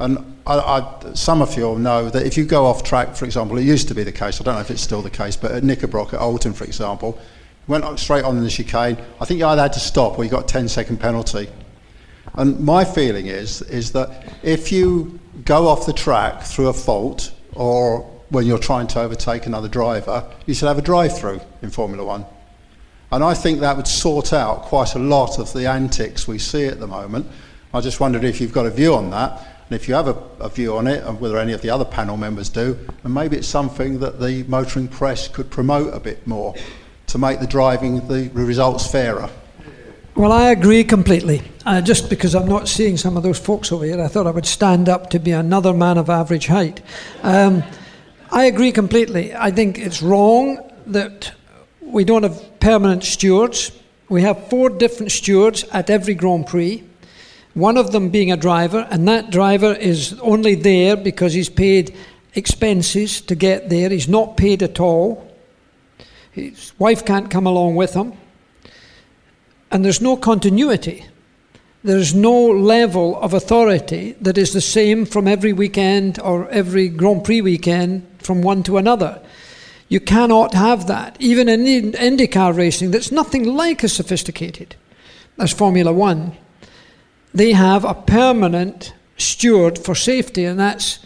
And 0.00 0.40
I, 0.46 0.58
I, 0.58 1.12
some 1.14 1.42
of 1.42 1.54
you 1.56 1.64
will 1.64 1.78
know 1.78 2.08
that 2.08 2.26
if 2.26 2.38
you 2.38 2.46
go 2.46 2.64
off 2.64 2.82
track, 2.82 3.14
for 3.14 3.26
example, 3.26 3.58
it 3.58 3.64
used 3.64 3.86
to 3.88 3.94
be 3.94 4.02
the 4.02 4.10
case, 4.12 4.40
I 4.40 4.44
don't 4.44 4.54
know 4.54 4.60
if 4.60 4.70
it's 4.70 4.80
still 4.80 5.02
the 5.02 5.10
case, 5.10 5.36
but 5.36 5.52
at 5.52 5.62
Knickerbrook, 5.62 6.14
at 6.14 6.20
Oulton, 6.20 6.54
for 6.54 6.64
example, 6.64 7.18
went 7.66 7.84
straight 7.98 8.24
on 8.24 8.38
in 8.38 8.42
the 8.42 8.50
chicane. 8.50 8.96
I 9.20 9.24
think 9.26 9.40
you 9.40 9.46
either 9.46 9.60
had 9.60 9.74
to 9.74 9.80
stop 9.80 10.18
or 10.18 10.24
you 10.24 10.30
got 10.30 10.44
a 10.44 10.46
10 10.46 10.68
second 10.68 10.98
penalty. 10.98 11.48
And 12.34 12.60
my 12.60 12.84
feeling 12.84 13.26
is, 13.26 13.60
is 13.62 13.92
that 13.92 14.34
if 14.42 14.72
you 14.72 15.20
go 15.44 15.68
off 15.68 15.84
the 15.84 15.92
track 15.92 16.42
through 16.42 16.68
a 16.68 16.72
fault 16.72 17.32
or 17.52 18.00
when 18.30 18.46
you're 18.46 18.58
trying 18.58 18.86
to 18.88 19.00
overtake 19.00 19.44
another 19.44 19.68
driver, 19.68 20.24
you 20.46 20.54
should 20.54 20.68
have 20.68 20.78
a 20.78 20.82
drive 20.82 21.16
through 21.18 21.40
in 21.60 21.70
Formula 21.70 22.02
One. 22.02 22.24
And 23.12 23.22
I 23.22 23.34
think 23.34 23.60
that 23.60 23.76
would 23.76 23.88
sort 23.88 24.32
out 24.32 24.62
quite 24.62 24.94
a 24.94 24.98
lot 24.98 25.38
of 25.38 25.52
the 25.52 25.68
antics 25.68 26.26
we 26.26 26.38
see 26.38 26.66
at 26.66 26.80
the 26.80 26.86
moment. 26.86 27.26
I 27.74 27.80
just 27.80 28.00
wondered 28.00 28.24
if 28.24 28.40
you've 28.40 28.52
got 28.52 28.66
a 28.66 28.70
view 28.70 28.94
on 28.94 29.10
that, 29.10 29.49
and 29.70 29.80
if 29.80 29.86
you 29.86 29.94
have 29.94 30.08
a, 30.08 30.16
a 30.40 30.48
view 30.48 30.76
on 30.76 30.88
it, 30.88 31.04
and 31.04 31.20
whether 31.20 31.38
any 31.38 31.52
of 31.52 31.62
the 31.62 31.70
other 31.70 31.84
panel 31.84 32.16
members 32.16 32.48
do, 32.48 32.76
and 33.04 33.14
maybe 33.14 33.36
it's 33.36 33.46
something 33.46 34.00
that 34.00 34.18
the 34.18 34.42
motoring 34.48 34.88
press 34.88 35.28
could 35.28 35.48
promote 35.48 35.94
a 35.94 36.00
bit 36.00 36.26
more 36.26 36.56
to 37.06 37.18
make 37.18 37.38
the 37.38 37.46
driving, 37.46 38.06
the 38.08 38.28
results 38.34 38.90
fairer. 38.90 39.30
Well, 40.16 40.32
I 40.32 40.50
agree 40.50 40.82
completely. 40.82 41.42
Uh, 41.64 41.80
just 41.80 42.10
because 42.10 42.34
I'm 42.34 42.48
not 42.48 42.66
seeing 42.66 42.96
some 42.96 43.16
of 43.16 43.22
those 43.22 43.38
folks 43.38 43.70
over 43.70 43.84
here, 43.84 44.00
I 44.00 44.08
thought 44.08 44.26
I 44.26 44.32
would 44.32 44.44
stand 44.44 44.88
up 44.88 45.08
to 45.10 45.20
be 45.20 45.30
another 45.30 45.72
man 45.72 45.98
of 45.98 46.10
average 46.10 46.48
height. 46.48 46.82
Um, 47.22 47.62
I 48.32 48.46
agree 48.46 48.72
completely. 48.72 49.32
I 49.36 49.52
think 49.52 49.78
it's 49.78 50.02
wrong 50.02 50.58
that 50.86 51.32
we 51.80 52.04
don't 52.04 52.24
have 52.24 52.58
permanent 52.58 53.04
stewards. 53.04 53.70
We 54.08 54.22
have 54.22 54.48
four 54.48 54.68
different 54.68 55.12
stewards 55.12 55.62
at 55.72 55.90
every 55.90 56.14
Grand 56.14 56.48
Prix, 56.48 56.82
one 57.54 57.76
of 57.76 57.92
them 57.92 58.10
being 58.10 58.30
a 58.30 58.36
driver, 58.36 58.86
and 58.90 59.08
that 59.08 59.30
driver 59.30 59.72
is 59.72 60.18
only 60.20 60.54
there 60.54 60.96
because 60.96 61.32
he's 61.32 61.48
paid 61.48 61.94
expenses 62.34 63.20
to 63.22 63.34
get 63.34 63.68
there. 63.68 63.90
He's 63.90 64.08
not 64.08 64.36
paid 64.36 64.62
at 64.62 64.78
all. 64.78 65.26
His 66.30 66.72
wife 66.78 67.04
can't 67.04 67.30
come 67.30 67.46
along 67.46 67.76
with 67.76 67.94
him. 67.94 68.12
And 69.70 69.84
there's 69.84 70.00
no 70.00 70.16
continuity. 70.16 71.06
There's 71.82 72.14
no 72.14 72.46
level 72.46 73.20
of 73.20 73.32
authority 73.32 74.14
that 74.20 74.36
is 74.36 74.52
the 74.52 74.60
same 74.60 75.06
from 75.06 75.26
every 75.26 75.52
weekend 75.52 76.20
or 76.20 76.48
every 76.50 76.88
Grand 76.88 77.24
Prix 77.24 77.40
weekend 77.40 78.06
from 78.18 78.42
one 78.42 78.62
to 78.64 78.76
another. 78.76 79.20
You 79.88 79.98
cannot 79.98 80.54
have 80.54 80.86
that. 80.86 81.16
Even 81.18 81.48
in 81.48 81.92
IndyCar 81.92 82.56
racing, 82.56 82.92
that's 82.92 83.10
nothing 83.10 83.44
like 83.44 83.82
as 83.82 83.92
sophisticated 83.92 84.76
as 85.38 85.52
Formula 85.52 85.92
One. 85.92 86.36
They 87.34 87.52
have 87.52 87.84
a 87.84 87.94
permanent 87.94 88.92
steward 89.16 89.78
for 89.78 89.94
safety, 89.94 90.44
and 90.44 90.58
that's 90.58 90.98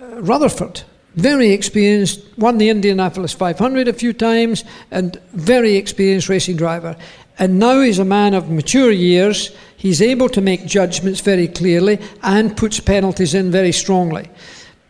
uh, 0.00 0.20
Rutherford. 0.20 0.82
Very 1.14 1.50
experienced, 1.50 2.20
won 2.38 2.58
the 2.58 2.70
Indianapolis 2.70 3.32
500 3.32 3.88
a 3.88 3.92
few 3.92 4.12
times, 4.12 4.64
and 4.90 5.16
very 5.32 5.76
experienced 5.76 6.28
racing 6.28 6.56
driver. 6.56 6.96
And 7.38 7.58
now 7.58 7.80
he's 7.80 7.98
a 7.98 8.04
man 8.04 8.34
of 8.34 8.50
mature 8.50 8.90
years. 8.90 9.54
He's 9.76 10.02
able 10.02 10.28
to 10.30 10.40
make 10.40 10.66
judgments 10.66 11.20
very 11.20 11.48
clearly 11.48 11.98
and 12.22 12.56
puts 12.56 12.80
penalties 12.80 13.34
in 13.34 13.50
very 13.50 13.72
strongly. 13.72 14.30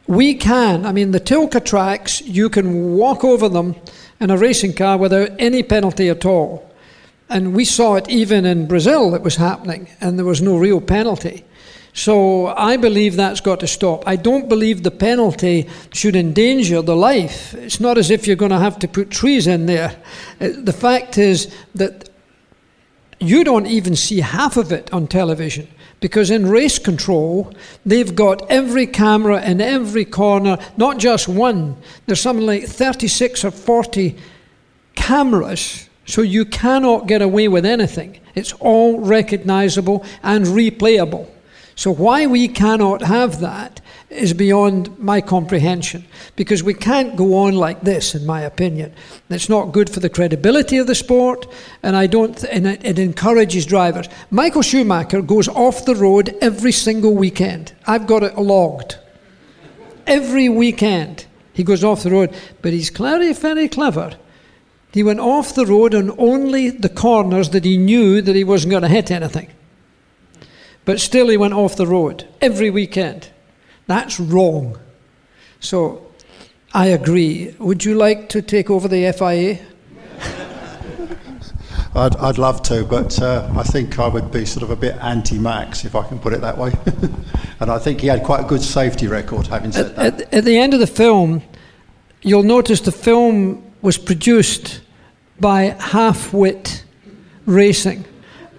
We 0.07 0.35
can, 0.35 0.85
I 0.85 0.93
mean, 0.93 1.13
the 1.13 1.21
Tilke 1.21 1.65
tracks, 1.65 2.21
you 2.21 2.51
can 2.51 2.97
walk 2.97 3.25
over 3.25 3.49
them 3.49 3.77
in 4.21 4.31
a 4.31 4.37
racing 4.37 4.75
car 4.75 4.99
without 4.99 5.31
any 5.39 5.63
penalty 5.63 6.09
at 6.09 6.27
all. 6.27 6.72
And 7.33 7.55
we 7.55 7.65
saw 7.65 7.95
it 7.97 8.09
even 8.09 8.45
in 8.45 8.69
Brazil, 8.69 9.15
it 9.15 9.23
was 9.23 9.37
happening, 9.37 9.89
and 10.01 10.19
there 10.19 10.27
was 10.27 10.43
no 10.43 10.59
real 10.59 10.81
penalty. 10.81 11.45
So 11.95 12.49
I 12.49 12.77
believe 12.77 13.17
that's 13.17 13.41
got 13.41 13.61
to 13.61 13.67
stop. 13.67 14.07
I 14.07 14.17
don't 14.17 14.49
believe 14.49 14.83
the 14.83 14.91
penalty 14.91 15.69
should 15.93 16.15
endanger 16.15 16.83
the 16.83 16.97
life. 16.97 17.55
It's 17.55 17.81
not 17.81 17.99
as 17.99 18.11
if 18.11 18.27
you're 18.27 18.37
going 18.37 18.53
to 18.53 18.59
have 18.59 18.79
to 18.81 18.89
put 18.89 19.11
trees 19.11 19.47
in 19.47 19.67
there. 19.67 19.97
Uh, 20.41 20.51
the 20.57 20.73
fact 20.73 21.19
is 21.19 21.55
that 21.75 22.09
you 23.19 23.45
don't 23.45 23.67
even 23.67 23.97
see 23.97 24.21
half 24.21 24.57
of 24.57 24.73
it 24.73 24.93
on 24.93 25.07
television 25.07 25.69
because 26.01 26.31
in 26.31 26.49
race 26.49 26.79
control, 26.79 27.55
they've 27.87 28.15
got 28.15 28.51
every 28.51 28.87
camera 28.87 29.41
in 29.43 29.61
every 29.61 30.05
corner, 30.05 30.59
not 30.77 30.99
just 30.99 31.29
one. 31.29 31.77
There's 32.07 32.21
something 32.21 32.45
like 32.45 32.65
36 32.65 33.45
or 33.45 33.51
40 33.53 34.17
cameras, 34.97 35.89
so 36.05 36.23
you 36.23 36.45
cannot 36.45 37.07
get 37.07 37.23
away 37.23 37.49
with 37.49 37.65
anything. 37.65 38.21
It's 38.35 38.53
all 38.55 39.01
recognizable 39.01 40.05
and 40.23 40.47
replayable. 40.47 41.29
So, 41.75 41.91
why 41.91 42.27
we 42.27 42.49
cannot 42.49 43.03
have 43.03 43.41
that 43.41 43.81
is 44.11 44.35
beyond 44.35 44.99
my 44.99 45.21
comprehension 45.21 46.05
because 46.37 46.63
we 46.63 46.75
can't 46.75 47.17
go 47.17 47.35
on 47.35 47.55
like 47.55 47.81
this, 47.81 48.15
in 48.15 48.27
my 48.27 48.43
opinion. 48.43 48.93
It's 49.31 49.49
not 49.49 49.73
good 49.73 49.89
for 49.89 50.01
the 50.01 50.11
credibility 50.11 50.77
of 50.77 50.87
the 50.87 50.95
sport, 50.95 51.47
and 51.83 51.97
I 51.97 52.07
don't. 52.07 52.43
And 52.45 52.67
it, 52.67 52.85
it 52.85 52.99
encourages 52.99 53.65
drivers. 53.65 54.09
Michael 54.31 54.63
Schumacher 54.63 55.23
goes 55.23 55.49
off 55.49 55.87
the 55.87 55.95
road 55.95 56.37
every 56.43 56.73
single 56.73 57.15
weekend. 57.15 57.73
I've 57.87 58.07
got 58.07 58.23
it 58.23 58.37
logged. 58.37 58.99
Every 60.07 60.49
weekend 60.49 61.27
he 61.53 61.65
goes 61.65 61.85
off 61.85 62.03
the 62.03 62.11
road, 62.11 62.35
but 62.61 62.73
he's 62.73 62.91
clearly 62.91 63.33
very 63.33 63.69
clever. 63.69 64.17
He 64.93 65.03
went 65.03 65.21
off 65.21 65.55
the 65.55 65.65
road 65.65 65.95
on 65.95 66.15
only 66.19 66.69
the 66.69 66.91
corners 66.91 67.51
that 67.51 67.65
he 67.65 67.79
knew 67.79 68.21
that 68.21 68.37
he 68.37 68.45
wasn't 68.45 68.73
going 68.73 68.83
to 68.83 68.89
hit 68.89 69.11
anything. 69.11 69.49
But 70.85 71.01
still, 71.01 71.29
he 71.29 71.37
went 71.37 71.55
off 71.55 71.77
the 71.77 71.87
road 71.87 72.29
every 72.41 72.69
weekend. 72.69 73.31
That's 73.87 74.21
wrong. 74.21 74.79
So 75.61 76.07
I 76.75 76.89
agree. 76.89 77.55
Would 77.59 77.85
you 77.85 77.95
like 77.95 78.29
to 78.31 78.43
take 78.43 78.69
over 78.69 78.87
the 78.87 79.11
FIA? 79.13 79.61
I'd, 81.95 82.17
I'd 82.17 82.39
love 82.39 82.63
to, 82.65 82.85
but 82.85 83.21
uh, 83.21 83.51
I 83.57 83.63
think 83.63 83.99
I 83.99 84.09
would 84.09 84.31
be 84.31 84.45
sort 84.45 84.63
of 84.63 84.71
a 84.71 84.77
bit 84.77 84.97
anti 84.97 85.39
Max, 85.39 85.85
if 85.85 85.95
I 85.95 86.07
can 86.07 86.19
put 86.19 86.35
it 86.35 86.43
that 86.43 86.59
way. 86.59 86.73
and 87.61 87.71
I 87.71 87.79
think 87.79 88.01
he 88.01 88.09
had 88.09 88.25
quite 88.25 88.41
a 88.41 88.47
good 88.47 88.63
safety 88.63 89.07
record, 89.07 89.47
having 89.47 89.73
said 89.73 89.87
at, 89.87 89.97
that. 89.97 90.21
At, 90.21 90.35
at 90.35 90.45
the 90.45 90.59
end 90.59 90.75
of 90.75 90.81
the 90.81 90.87
film, 90.87 91.43
you'll 92.21 92.43
notice 92.43 92.81
the 92.81 92.93
film 92.93 93.63
was 93.83 93.99
produced 93.99 94.82
by 95.43 95.77
Half 95.79 96.33
Wit 96.33 96.85
Racing. 97.45 98.07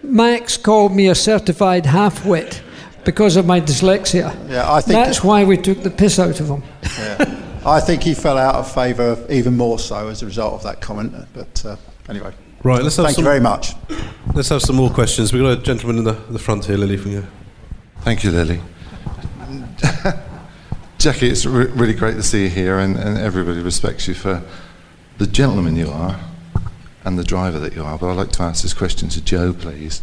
Max 0.03 0.57
called 0.57 0.93
me 0.93 1.07
a 1.07 1.15
certified 1.15 1.85
half 1.85 2.25
wit 2.25 2.61
because 3.05 3.37
of 3.37 3.45
my 3.45 3.61
dyslexia. 3.61 4.35
Yeah, 4.49 4.71
I 4.71 4.81
think 4.81 4.93
that's 4.93 5.23
why 5.23 5.45
we 5.45 5.57
took 5.57 5.81
the 5.81 5.89
piss 5.89 6.19
out 6.19 6.41
of 6.41 6.49
him. 6.49 6.61
Yeah. 6.99 7.39
I 7.65 7.79
think 7.79 8.03
he 8.03 8.13
fell 8.13 8.37
out 8.37 8.55
of 8.55 8.71
favour 8.71 9.25
even 9.29 9.55
more 9.55 9.79
so 9.79 10.09
as 10.09 10.21
a 10.21 10.25
result 10.25 10.55
of 10.55 10.63
that 10.63 10.81
comment. 10.81 11.15
But 11.33 11.65
uh, 11.65 11.77
anyway, 12.09 12.33
right. 12.63 12.83
Let's 12.83 12.97
have 12.97 13.05
thank 13.05 13.15
some, 13.15 13.23
you 13.23 13.29
very 13.29 13.39
much. 13.39 13.71
Let's 14.35 14.49
have 14.49 14.61
some 14.61 14.75
more 14.75 14.89
questions. 14.89 15.31
We've 15.31 15.41
got 15.41 15.57
a 15.57 15.61
gentleman 15.61 15.99
in 15.99 16.03
the, 16.03 16.11
the 16.29 16.39
front 16.39 16.65
here, 16.65 16.75
Lily, 16.75 16.97
from 16.97 17.11
you. 17.11 17.25
Thank 18.01 18.25
you, 18.25 18.31
Lily. 18.31 18.59
Jackie, 20.97 21.29
it's 21.29 21.45
re- 21.45 21.67
really 21.67 21.93
great 21.93 22.15
to 22.15 22.23
see 22.23 22.43
you 22.43 22.49
here, 22.49 22.79
and, 22.79 22.97
and 22.97 23.17
everybody 23.17 23.61
respects 23.61 24.09
you 24.09 24.13
for 24.13 24.43
the 25.17 25.27
gentleman 25.27 25.77
you 25.77 25.89
are 25.89 26.19
and 27.05 27.17
the 27.17 27.24
driver 27.24 27.60
that 27.60 27.75
you 27.75 27.83
are. 27.83 27.98
But 27.98 28.12
I'd 28.12 28.17
like 28.17 28.31
to 28.33 28.43
ask 28.43 28.63
this 28.63 28.74
question 28.74 29.10
to 29.10 29.24
Joe, 29.24 29.53
please. 29.53 30.01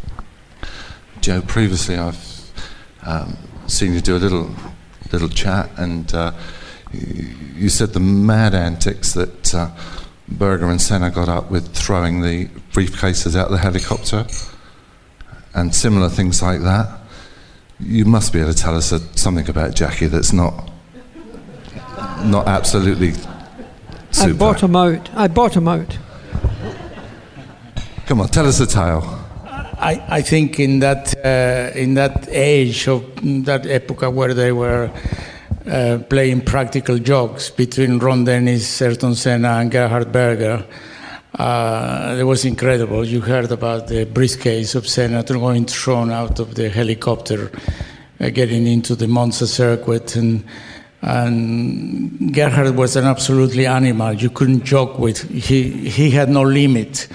Joe, 1.20 1.42
previously 1.42 1.96
I've 1.96 2.52
um, 3.06 3.36
seen 3.66 3.94
you 3.94 4.00
do 4.00 4.16
a 4.16 4.18
little 4.18 4.50
little 5.12 5.28
chat, 5.28 5.70
and 5.76 6.12
uh, 6.14 6.32
you, 6.92 7.68
said 7.68 7.92
the 7.92 8.00
mad 8.00 8.54
antics 8.54 9.12
that 9.14 9.54
uh, 9.54 9.70
Berger 10.28 10.66
and 10.66 10.80
Senna 10.80 11.10
got 11.10 11.28
up 11.28 11.50
with 11.50 11.74
throwing 11.74 12.20
the 12.20 12.46
briefcases 12.72 13.36
out 13.36 13.46
of 13.46 13.52
the 13.52 13.58
helicopter, 13.58 14.26
and 15.54 15.74
similar 15.74 16.08
things 16.08 16.42
like 16.42 16.60
that. 16.62 16.98
You 17.80 18.04
must 18.04 18.32
be 18.32 18.40
able 18.40 18.52
to 18.52 18.58
tell 18.58 18.76
us 18.76 18.92
something 19.14 19.48
about 19.48 19.74
Jackie 19.74 20.06
that's 20.06 20.32
not 20.32 20.70
not 22.24 22.46
absolutely. 22.46 23.12
Super. 24.12 24.30
I 24.30 24.32
bought 24.32 24.38
bottom 24.38 24.76
out. 24.76 25.10
I 25.14 25.28
bottom 25.28 25.68
out. 25.68 25.98
Come 28.10 28.22
on, 28.22 28.28
tell 28.28 28.48
us 28.48 28.58
a 28.58 28.66
tale. 28.66 29.04
I, 29.46 30.04
I 30.08 30.22
think 30.22 30.58
in 30.58 30.80
that 30.80 31.14
uh, 31.24 31.78
in 31.78 31.94
that 31.94 32.26
age 32.28 32.88
of 32.88 33.04
that 33.44 33.66
epoch 33.66 34.02
where 34.12 34.34
they 34.34 34.50
were 34.50 34.90
uh, 35.64 35.98
playing 36.08 36.40
practical 36.40 36.98
jokes 36.98 37.50
between 37.50 38.00
Ron 38.00 38.24
Dennis, 38.24 38.82
Ayrton 38.82 39.14
Senna, 39.14 39.50
and 39.60 39.70
Gerhard 39.70 40.10
Berger, 40.10 40.66
uh, 41.38 42.16
it 42.18 42.24
was 42.24 42.44
incredible. 42.44 43.04
You 43.04 43.20
heard 43.20 43.52
about 43.52 43.86
the 43.86 44.06
briefcase 44.06 44.74
of 44.74 44.88
Senna 44.88 45.22
going 45.22 45.66
thrown 45.66 46.10
out 46.10 46.40
of 46.40 46.56
the 46.56 46.68
helicopter, 46.68 47.52
uh, 48.18 48.30
getting 48.30 48.66
into 48.66 48.96
the 48.96 49.06
Monza 49.06 49.46
circuit, 49.46 50.16
and 50.16 50.42
and 51.00 52.34
Gerhard 52.34 52.74
was 52.74 52.96
an 52.96 53.04
absolutely 53.04 53.66
animal. 53.66 54.14
You 54.14 54.30
couldn't 54.30 54.64
joke 54.64 54.98
with. 54.98 55.30
He 55.30 55.88
he 55.88 56.10
had 56.10 56.28
no 56.28 56.42
limit 56.42 57.06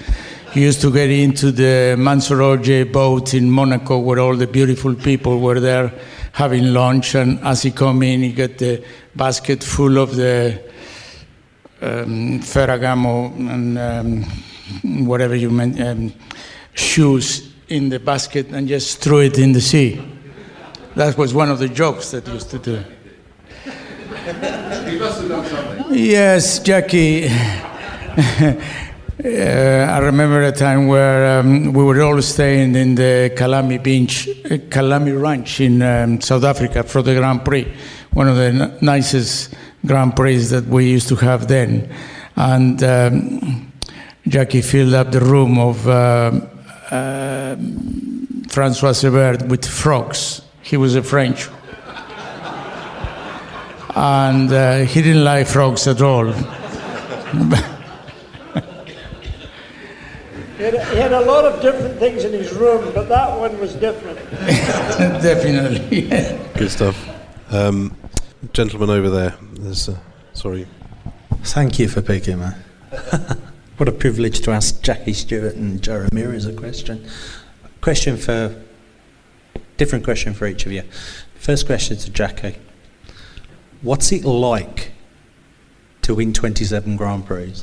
used 0.62 0.80
to 0.80 0.92
get 0.92 1.10
into 1.10 1.52
the 1.52 1.96
Mansour 1.98 2.56
boat 2.86 3.34
in 3.34 3.50
Monaco 3.50 3.98
where 3.98 4.18
all 4.18 4.36
the 4.36 4.46
beautiful 4.46 4.94
people 4.94 5.40
were 5.40 5.60
there 5.60 5.92
having 6.32 6.72
lunch. 6.72 7.14
And 7.14 7.38
as 7.40 7.62
he 7.62 7.70
come 7.70 8.02
in, 8.02 8.22
he 8.22 8.32
got 8.32 8.58
the 8.58 8.84
basket 9.14 9.62
full 9.62 9.98
of 9.98 10.16
the 10.16 10.62
um, 11.82 12.40
Ferragamo 12.40 13.34
and 13.50 13.78
um, 13.78 15.06
whatever 15.06 15.34
you 15.34 15.50
meant, 15.50 15.80
um, 15.80 16.12
shoes 16.74 17.52
in 17.68 17.88
the 17.88 17.98
basket 17.98 18.48
and 18.48 18.68
just 18.68 19.02
threw 19.02 19.20
it 19.20 19.38
in 19.38 19.52
the 19.52 19.60
sea. 19.60 20.00
That 20.94 21.18
was 21.18 21.34
one 21.34 21.50
of 21.50 21.58
the 21.58 21.68
jokes 21.68 22.10
that 22.12 22.26
he 22.26 22.32
used 22.32 22.50
to 22.50 22.58
do. 22.58 22.84
He 23.64 24.98
must 24.98 25.20
have 25.20 25.28
done 25.28 25.46
something. 25.46 25.86
Yes, 25.90 26.58
Jackie. 26.60 27.28
Uh, 29.26 29.90
I 29.90 29.98
remember 29.98 30.40
a 30.42 30.52
time 30.52 30.86
where 30.86 31.40
um, 31.40 31.72
we 31.72 31.82
were 31.82 32.00
all 32.00 32.22
staying 32.22 32.76
in 32.76 32.94
the 32.94 33.32
Kyalami 33.34 33.82
Beach, 33.82 34.28
uh, 34.28 34.50
Kyalami 34.70 35.20
Ranch 35.20 35.60
in 35.60 35.82
um, 35.82 36.20
South 36.20 36.44
Africa 36.44 36.84
for 36.84 37.02
the 37.02 37.12
Grand 37.12 37.44
Prix, 37.44 37.66
one 38.12 38.28
of 38.28 38.36
the 38.36 38.44
n- 38.44 38.78
nicest 38.82 39.52
Grand 39.84 40.14
Prix 40.14 40.44
that 40.44 40.66
we 40.66 40.88
used 40.88 41.08
to 41.08 41.16
have 41.16 41.48
then. 41.48 41.92
And 42.36 42.80
um, 42.84 43.72
Jackie 44.28 44.62
filled 44.62 44.94
up 44.94 45.10
the 45.10 45.18
room 45.18 45.58
of 45.58 45.88
uh, 45.88 46.30
uh, 46.92 47.56
Francois 48.48 48.92
Cevert 48.92 49.48
with 49.48 49.66
frogs. 49.66 50.40
He 50.62 50.76
was 50.76 50.94
a 50.94 51.02
French. 51.02 51.48
and 53.96 54.52
uh, 54.52 54.76
he 54.84 55.02
didn't 55.02 55.24
like 55.24 55.48
frogs 55.48 55.88
at 55.88 56.00
all. 56.00 56.32
He 60.56 60.72
had, 61.08 61.22
a 61.22 61.24
lot 61.24 61.44
of 61.44 61.62
different 61.62 61.98
things 61.98 62.24
in 62.24 62.32
his 62.32 62.52
room, 62.52 62.92
but 62.94 63.08
that 63.08 63.38
one 63.38 63.58
was 63.58 63.74
different. 63.74 64.18
Definitely. 65.22 66.02
Good 66.58 66.70
stuff. 66.70 67.08
Um, 67.50 67.96
gentleman 68.52 68.90
over 68.90 69.08
there. 69.08 69.34
There's, 69.52 69.88
uh, 69.88 69.98
sorry. 70.32 70.66
Thank 71.42 71.78
you 71.78 71.88
for 71.88 72.02
picking 72.02 72.40
me. 72.40 72.48
what 73.76 73.88
a 73.88 73.92
privilege 73.92 74.40
to 74.40 74.50
ask 74.50 74.82
Jackie 74.82 75.12
Stewart 75.12 75.54
and 75.54 75.80
Joe 75.82 76.06
Ramirez 76.10 76.46
a 76.46 76.52
question. 76.52 77.06
Question 77.80 78.16
for 78.16 78.62
different 79.76 80.04
question 80.04 80.34
for 80.34 80.46
each 80.46 80.66
of 80.66 80.72
you. 80.72 80.82
First 81.36 81.66
question 81.66 81.96
to 81.98 82.10
Jackie. 82.10 82.56
What's 83.82 84.10
it 84.10 84.24
like 84.24 84.92
to 86.02 86.14
win 86.14 86.32
27 86.32 86.96
Grand 86.96 87.26
Prix? 87.26 87.54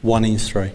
One 0.00 0.24
in 0.24 0.38
three 0.38 0.72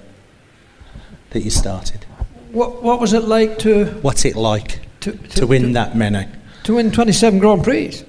that 1.34 1.42
you 1.42 1.50
started. 1.50 2.06
What, 2.52 2.82
what 2.84 3.00
was 3.00 3.13
it 3.13 3.24
like 3.24 3.60
to, 3.60 3.86
What's 4.02 4.25
it 4.25 4.36
like 4.36 4.80
to, 5.02 5.12
to 5.12 5.48
win 5.48 5.74
that 5.74 5.96
many? 5.98 6.28
to 6.63 6.75
win 6.75 6.92
27 6.92 7.40
Grand 7.40 7.63
Prix? 7.63 8.04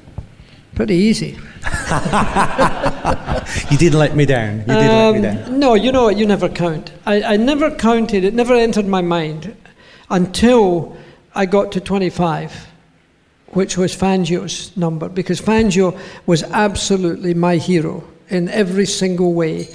Pretty 0.74 0.94
easy. 0.94 1.38
You 3.70 3.76
didn't 3.76 3.98
let 3.98 4.16
me 4.16 4.24
down. 4.24 4.60
You 4.60 4.64
didn't 4.64 4.76
let 4.76 5.12
me 5.20 5.28
Um, 5.28 5.36
down. 5.36 5.58
No, 5.58 5.74
you 5.74 5.92
know 5.92 6.04
what? 6.04 6.16
You 6.16 6.26
never 6.26 6.48
count. 6.48 6.92
I, 7.04 7.22
I 7.22 7.36
never 7.36 7.70
counted. 7.70 8.24
It 8.24 8.32
never 8.34 8.54
entered 8.54 8.86
my 8.86 9.02
mind 9.02 9.54
until 10.10 10.96
I 11.34 11.44
got 11.46 11.70
to 11.72 11.80
25, 11.80 12.68
which 13.48 13.76
was 13.76 13.94
Fangio's 13.94 14.74
number, 14.76 15.08
because 15.10 15.40
Fangio 15.42 15.98
was 16.26 16.42
absolutely 16.44 17.34
my 17.34 17.56
hero 17.56 18.02
in 18.30 18.48
every 18.48 18.86
single 18.86 19.34
way. 19.34 19.68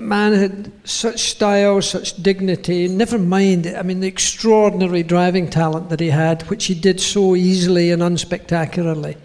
Man 0.00 0.32
had 0.32 0.72
such 0.88 1.30
style, 1.30 1.82
such 1.82 2.22
dignity. 2.22 2.88
Never 2.88 3.18
mind, 3.18 3.66
I 3.66 3.82
mean, 3.82 4.00
the 4.00 4.08
extraordinary 4.08 5.02
driving 5.02 5.50
talent 5.50 5.90
that 5.90 6.00
he 6.00 6.08
had, 6.08 6.42
which 6.44 6.64
he 6.64 6.74
did 6.74 7.00
so 7.00 7.36
easily 7.36 7.90
and 7.90 8.02
unspectacularly 8.02 9.18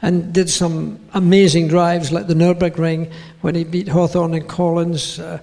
and 0.00 0.32
did 0.32 0.48
some 0.48 0.98
amazing 1.12 1.68
drives 1.68 2.10
like 2.10 2.26
the 2.26 2.34
Nürburgring 2.34 3.12
when 3.42 3.54
he 3.54 3.64
beat 3.64 3.88
Hawthorn 3.88 4.32
and 4.32 4.48
Collins, 4.48 5.18
uh, 5.18 5.40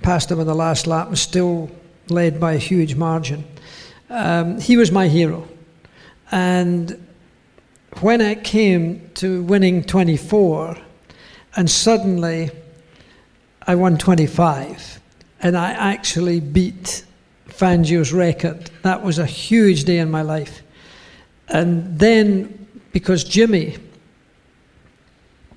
passed 0.00 0.30
him 0.30 0.40
in 0.40 0.46
the 0.46 0.54
last 0.54 0.86
lap, 0.86 1.08
and 1.08 1.18
still 1.18 1.70
led 2.08 2.40
by 2.40 2.52
a 2.52 2.58
huge 2.58 2.94
margin. 2.94 3.44
Um, 4.08 4.58
he 4.60 4.76
was 4.78 4.90
my 4.90 5.08
hero. 5.08 5.46
And 6.30 7.06
when 8.00 8.22
it 8.22 8.44
came 8.44 9.10
to 9.14 9.42
winning 9.42 9.84
24, 9.84 10.78
and 11.54 11.70
suddenly 11.70 12.50
I 13.66 13.74
won 13.74 13.96
25, 13.96 15.00
and 15.40 15.56
I 15.56 15.72
actually 15.72 16.40
beat 16.40 17.04
Fangio's 17.48 18.12
record, 18.12 18.70
that 18.82 19.02
was 19.02 19.18
a 19.18 19.26
huge 19.26 19.84
day 19.84 19.98
in 19.98 20.10
my 20.10 20.22
life. 20.22 20.62
And 21.48 21.98
then, 21.98 22.66
because 22.92 23.24
Jimmy 23.24 23.76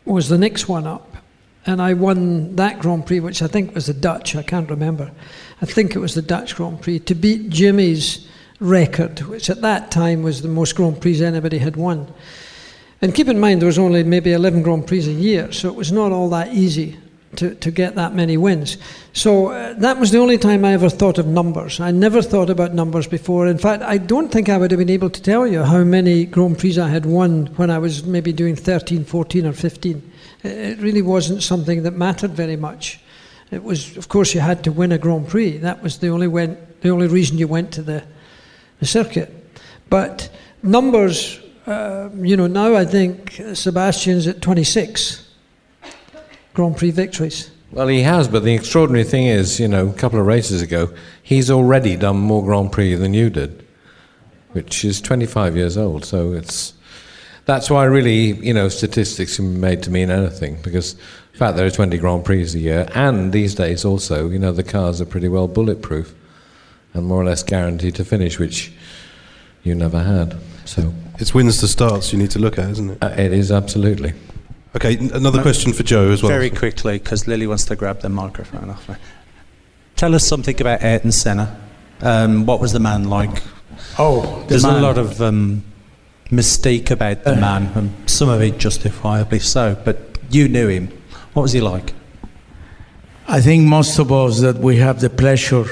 was 0.04 0.30
the 0.30 0.38
next 0.38 0.68
one 0.68 0.86
up. 0.86 1.18
And 1.66 1.82
I 1.82 1.94
won 1.94 2.56
that 2.58 2.78
Grand 2.78 3.08
Prix, 3.08 3.22
which 3.22 3.42
I 3.42 3.48
think 3.48 3.74
was 3.74 3.88
the 3.88 3.94
Dutch, 3.94 4.36
I 4.36 4.44
can't 4.44 4.70
remember. 4.70 5.12
I 5.62 5.66
think 5.66 5.96
it 5.96 6.00
was 6.00 6.14
the 6.14 6.22
Dutch 6.22 6.56
Grand 6.56 6.82
Prix, 6.82 7.00
to 7.00 7.16
beat 7.16 7.50
Jimmy's 7.50 8.28
record, 8.60 9.22
which 9.22 9.50
at 9.50 9.62
that 9.62 9.90
time 9.90 10.22
was 10.22 10.44
the 10.44 10.48
most 10.48 10.76
Grand 10.76 11.02
Prix 11.02 11.24
anybody 11.24 11.58
had 11.58 11.76
won. 11.76 12.14
And 13.02 13.16
keep 13.16 13.28
in 13.28 13.40
mind, 13.40 13.62
there 13.62 13.68
was 13.68 13.80
only 13.80 14.04
maybe 14.04 14.34
11 14.34 14.62
Grand 14.62 14.86
Prix 14.86 15.08
a 15.08 15.12
year, 15.12 15.52
so 15.52 15.70
it 15.70 15.76
was 15.76 15.92
not 15.92 16.12
all 16.12 16.30
that 16.30 16.54
easy 16.54 17.00
to, 17.38 17.56
to 17.56 17.72
get 17.72 17.96
that 17.96 18.14
many 18.14 18.38
wins. 18.38 18.78
So 19.14 19.48
uh, 19.48 19.74
that 19.76 20.00
was 20.00 20.12
the 20.12 20.20
only 20.20 20.38
time 20.38 20.66
I 20.66 20.74
ever 20.74 20.90
thought 20.90 21.18
of 21.18 21.28
numbers. 21.28 21.80
I 21.80 21.92
never 21.92 22.22
thought 22.22 22.50
about 22.50 22.74
numbers 22.74 23.08
before. 23.08 23.48
In 23.48 23.58
fact, 23.58 23.84
I 23.84 23.98
don't 23.98 24.32
think 24.32 24.50
I 24.50 24.58
would 24.58 24.72
have 24.72 24.80
been 24.80 24.90
able 24.90 25.10
to 25.10 25.22
tell 25.22 25.48
you 25.48 25.64
how 25.64 25.84
many 25.84 26.26
Grand 26.26 26.60
Prix 26.60 26.80
I 26.80 26.90
had 26.90 27.06
won 27.06 27.48
when 27.56 27.70
I 27.70 27.78
was 27.78 28.04
maybe 28.04 28.34
doing 28.34 28.56
13, 28.56 29.06
14, 29.06 29.46
or 29.46 29.54
15. 29.54 30.12
It- 30.44 30.80
really 30.80 31.02
wasn't 31.02 31.42
something 31.42 31.84
that 31.84 31.98
mattered 31.98 32.32
very 32.32 32.56
much. 32.56 33.00
It 33.52 33.64
was, 33.64 33.98
of 33.98 34.10
course, 34.10 34.34
you 34.34 34.42
had 34.42 34.64
to 34.64 34.72
win 34.72 34.92
a 34.92 34.98
Grand 34.98 35.28
Prix. 35.28 35.58
That 35.58 35.82
was 35.82 35.98
the 36.00 36.10
only, 36.10 36.28
went, 36.28 36.82
the 36.82 36.90
only 36.90 37.08
reason 37.08 37.38
you 37.38 37.48
went 37.48 37.72
to 37.74 37.82
the, 37.82 38.04
the 38.80 38.86
circuit. 38.86 39.32
But 39.90 40.30
numbers, 40.62 41.40
uh, 41.68 42.10
you 42.18 42.36
know, 42.38 42.48
now 42.48 42.76
I 42.76 42.86
think 42.86 43.42
Sebastian's 43.54 44.28
at 44.28 44.42
26 44.42 45.25
Grand 46.56 46.78
Prix 46.78 46.92
victories. 46.92 47.52
Well, 47.72 47.88
he 47.90 48.02
has, 48.02 48.28
but 48.28 48.44
the 48.44 48.54
extraordinary 48.56 49.04
thing 49.04 49.26
is, 49.28 49.60
you 49.60 49.68
know, 49.68 49.90
a 49.90 49.94
couple 49.94 50.20
of 50.20 50.26
races 50.26 50.62
ago, 50.62 50.94
he's 51.22 51.52
already 51.52 51.98
done 51.98 52.18
more 52.18 52.44
Grand 52.44 52.72
Prix 52.72 52.96
than 52.96 53.14
you 53.14 53.30
did, 53.30 53.66
which 54.54 54.86
is 54.86 55.02
25 55.02 55.58
years 55.58 55.78
old. 55.78 56.06
So 56.06 56.32
it's 56.32 56.74
that's 57.46 57.70
why 57.70 57.84
really, 57.84 58.34
you 58.44 58.54
know, 58.54 58.70
statistics 58.70 59.36
can 59.36 59.54
be 59.54 59.60
made 59.60 59.84
to 59.84 59.92
mean 59.92 60.10
anything 60.10 60.58
because 60.64 60.94
in 61.34 61.40
fact 61.40 61.58
there 61.58 61.66
are 61.66 61.72
20 61.72 61.98
Grand 61.98 62.24
Prix 62.24 62.44
a 62.56 62.58
year, 62.58 62.88
and 62.96 63.34
these 63.34 63.54
days 63.54 63.84
also, 63.84 64.30
you 64.30 64.40
know, 64.40 64.52
the 64.54 64.64
cars 64.64 65.02
are 65.02 65.06
pretty 65.06 65.28
well 65.28 65.48
bulletproof 65.48 66.16
and 66.94 67.06
more 67.06 67.22
or 67.22 67.26
less 67.26 67.44
guaranteed 67.44 67.96
to 67.96 68.06
finish, 68.06 68.40
which 68.40 68.72
you 69.64 69.76
never 69.76 70.02
had. 70.02 70.38
So 70.64 70.94
It's 71.20 71.34
wins 71.34 71.60
to 71.60 71.68
starts 71.68 72.14
you 72.14 72.20
need 72.20 72.32
to 72.32 72.40
look 72.40 72.58
at, 72.58 72.70
isn't 72.70 72.92
it? 72.92 72.98
uh, 73.04 73.10
it 73.18 73.34
is 73.34 73.52
absolutely. 73.52 74.14
Okay, 74.76 74.98
another 74.98 75.42
question 75.42 75.72
for 75.72 75.84
Joe 75.84 76.12
as 76.12 76.22
well. 76.22 76.30
Very 76.30 76.50
quickly, 76.50 76.98
because 77.00 77.28
Lily 77.28 77.48
wants 77.48 77.64
to 77.66 77.76
grab 77.78 78.02
the 78.02 78.10
microphone 78.10 78.70
off 78.70 78.90
me. 78.90 78.96
Tell 79.96 80.14
us 80.14 80.28
something 80.28 80.60
about 80.60 80.84
Ayrton 80.84 81.14
Senna. 81.14 81.58
Um, 82.02 82.46
what 82.46 82.60
was 82.60 82.74
the 82.74 82.80
man 82.82 83.10
like? 83.10 83.42
Oh, 83.98 84.42
the 84.42 84.48
There's 84.48 84.64
man. 84.64 84.76
a 84.76 84.82
lot 84.82 84.98
of 84.98 85.22
um, 85.22 85.64
mystique 86.30 86.92
about 86.92 87.24
the 87.24 87.38
man, 87.38 87.72
and 87.76 88.10
some 88.10 88.28
of 88.28 88.42
it 88.42 88.58
justifiably 88.58 89.40
so. 89.40 89.82
But 89.86 89.98
you 90.30 90.50
knew 90.50 90.68
him. 90.68 90.88
What 91.34 91.44
was 91.44 91.54
he 91.54 91.62
like? 91.62 91.94
I 93.28 93.40
think 93.40 93.66
most 93.66 93.98
of 93.98 94.12
us 94.12 94.42
that 94.42 94.58
we 94.58 94.76
have 94.78 95.00
the 95.00 95.10
pleasure 95.10 95.66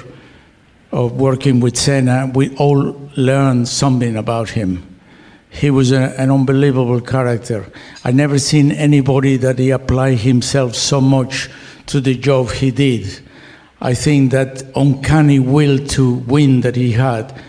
of 0.94 1.12
working 1.14 1.60
with 1.60 1.76
Senna, 1.76 2.32
we 2.34 2.56
all 2.56 3.10
learn 3.18 3.66
something 3.66 4.16
about 4.16 4.52
him. 4.52 4.93
He 5.54 5.70
was 5.70 5.92
a, 5.92 6.20
an 6.20 6.32
unbelievable 6.32 7.00
character. 7.00 7.72
I 8.04 8.12
never 8.12 8.40
seen 8.40 8.72
anybody 8.72 9.38
that 9.38 9.60
he 9.60 9.70
applied 9.70 10.20
himself 10.20 10.76
so 10.76 11.00
much 11.00 11.50
to 11.86 12.02
the 12.02 12.16
job 12.16 12.52
he 12.52 12.72
did. 12.72 13.20
I 13.80 13.94
think 13.94 14.32
that 14.32 14.64
uncanny 14.76 15.40
will 15.40 15.78
to 15.90 16.14
win 16.14 16.62
that 16.62 16.76
he 16.76 16.94
had, 16.94 17.40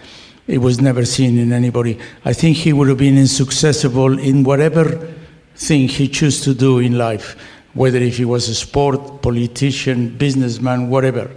it 0.46 0.58
was 0.58 0.80
never 0.80 1.04
seen 1.04 1.38
in 1.38 1.52
anybody. 1.52 1.98
I 2.24 2.34
think 2.34 2.58
he 2.58 2.72
would 2.72 2.88
have 2.88 2.98
been 2.98 3.16
unsuccessful 3.16 4.18
in 4.18 4.44
whatever 4.44 5.14
thing 5.56 5.88
he 5.88 6.08
chose 6.08 6.42
to 6.42 6.54
do 6.54 6.80
in 6.80 6.98
life, 6.98 7.36
whether 7.72 7.98
if 7.98 8.18
he 8.18 8.24
was 8.24 8.48
a 8.48 8.54
sport, 8.54 9.22
politician, 9.22 10.16
businessman, 10.18 10.90
whatever. 10.90 11.30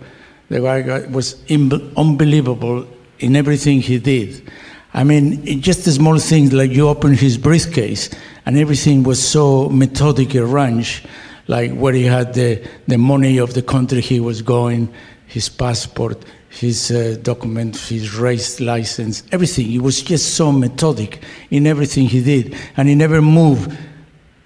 The 0.49 0.59
guy 0.59 1.07
was 1.07 1.41
unbelievable 1.49 2.87
in 3.19 3.35
everything 3.35 3.81
he 3.81 3.99
did. 3.99 4.41
I 4.93 5.03
mean, 5.03 5.61
just 5.61 5.85
the 5.85 5.91
small 5.91 6.17
things 6.17 6.53
like 6.53 6.71
you 6.71 6.87
open 6.87 7.13
his 7.13 7.37
briefcase 7.37 8.09
and 8.45 8.57
everything 8.57 9.03
was 9.03 9.21
so 9.21 9.69
methodic 9.69 10.35
arranged, 10.35 11.07
like 11.47 11.73
where 11.73 11.93
he 11.93 12.03
had 12.03 12.33
the, 12.33 12.65
the 12.87 12.97
money 12.97 13.37
of 13.37 13.53
the 13.53 13.61
country 13.61 14.01
he 14.01 14.19
was 14.19 14.41
going, 14.41 14.91
his 15.27 15.49
passport, 15.49 16.23
his 16.49 16.89
uh, 16.91 17.17
document, 17.21 17.75
his 17.75 18.15
race 18.15 18.59
license, 18.59 19.23
everything. 19.31 19.65
He 19.65 19.79
was 19.79 20.01
just 20.01 20.35
so 20.35 20.51
methodic 20.51 21.21
in 21.51 21.67
everything 21.67 22.07
he 22.07 22.23
did, 22.23 22.55
and 22.77 22.87
he 22.87 22.95
never 22.95 23.21
moved 23.21 23.77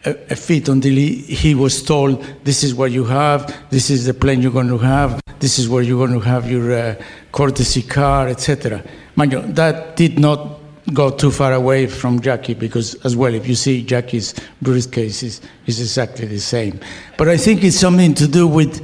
a, 0.06 0.36
feet 0.36 0.68
until 0.68 0.94
he, 0.94 1.16
he 1.16 1.56
was 1.56 1.84
told, 1.84 2.24
"This 2.44 2.64
is 2.64 2.74
what 2.74 2.92
you 2.92 3.04
have. 3.06 3.56
This 3.70 3.90
is 3.90 4.06
the 4.06 4.14
plane 4.14 4.42
you're 4.42 4.52
going 4.52 4.68
to 4.68 4.78
have. 4.78 5.22
This 5.40 5.60
is 5.60 5.70
where 5.70 5.84
you're 5.84 6.06
going 6.06 6.20
to 6.20 6.26
have 6.26 6.50
your 6.50 6.74
uh, 6.74 6.96
courtesy 7.32 7.82
car, 7.82 8.28
etc." 8.28 8.84
Mind 9.16 9.32
you, 9.34 9.42
that 9.42 9.96
did 9.96 10.20
not 10.20 10.60
go 10.94 11.10
too 11.10 11.32
far 11.32 11.54
away 11.54 11.88
from 11.88 12.20
Jackie 12.20 12.54
because, 12.54 12.96
as 13.06 13.16
well, 13.16 13.34
if 13.34 13.48
you 13.48 13.56
see 13.56 13.84
Jackie's 13.84 14.34
briefcase, 14.62 15.24
is 15.24 15.42
is 15.68 15.80
exactly 15.80 16.28
the 16.28 16.40
same. 16.40 16.80
But 17.18 17.30
I 17.30 17.38
think 17.38 17.64
it's 17.64 17.80
something 17.80 18.14
to 18.16 18.28
do 18.28 18.48
with 18.48 18.82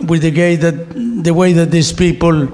with 0.00 0.22
the 0.22 0.30
way 0.30 0.56
that 0.56 1.24
the 1.24 1.34
way 1.34 1.52
that 1.52 1.70
these 1.70 1.92
people 1.92 2.48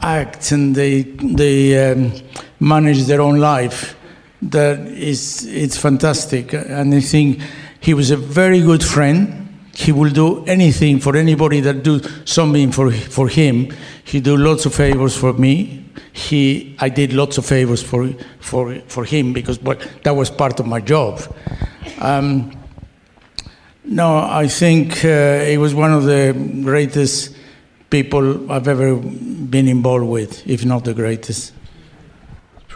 act 0.00 0.52
and 0.52 0.74
they 0.74 1.02
they 1.02 1.90
um, 1.90 2.12
manage 2.60 3.04
their 3.04 3.20
own 3.20 3.38
life 3.38 3.96
that 4.42 4.80
is 4.80 5.46
it's 5.46 5.78
fantastic. 5.78 6.52
And 6.52 6.94
I 6.94 7.00
think 7.00 7.40
he 7.80 7.94
was 7.94 8.10
a 8.10 8.16
very 8.16 8.60
good 8.60 8.82
friend. 8.82 9.42
He 9.74 9.92
will 9.92 10.10
do 10.10 10.44
anything 10.46 11.00
for 11.00 11.16
anybody 11.16 11.60
that 11.60 11.82
do 11.82 12.00
something 12.24 12.72
for 12.72 12.90
for 12.92 13.28
him. 13.28 13.72
He 14.04 14.20
do 14.20 14.36
lots 14.36 14.66
of 14.66 14.74
favors 14.74 15.16
for 15.16 15.32
me. 15.32 15.84
He 16.12 16.76
I 16.78 16.88
did 16.88 17.12
lots 17.12 17.38
of 17.38 17.46
favors 17.46 17.82
for 17.82 18.08
for 18.40 18.80
for 18.86 19.04
him 19.04 19.32
because 19.32 19.60
well, 19.60 19.78
that 20.02 20.16
was 20.16 20.30
part 20.30 20.60
of 20.60 20.66
my 20.66 20.80
job. 20.80 21.20
Um, 22.00 22.52
no, 23.84 24.18
I 24.18 24.48
think 24.48 25.04
uh, 25.04 25.44
he 25.44 25.58
was 25.58 25.72
one 25.72 25.92
of 25.92 26.04
the 26.04 26.34
greatest 26.64 27.36
people 27.88 28.50
I've 28.50 28.66
ever 28.66 28.96
been 28.96 29.68
involved 29.68 30.06
with, 30.06 30.46
if 30.46 30.64
not 30.64 30.84
the 30.84 30.94
greatest. 30.94 31.52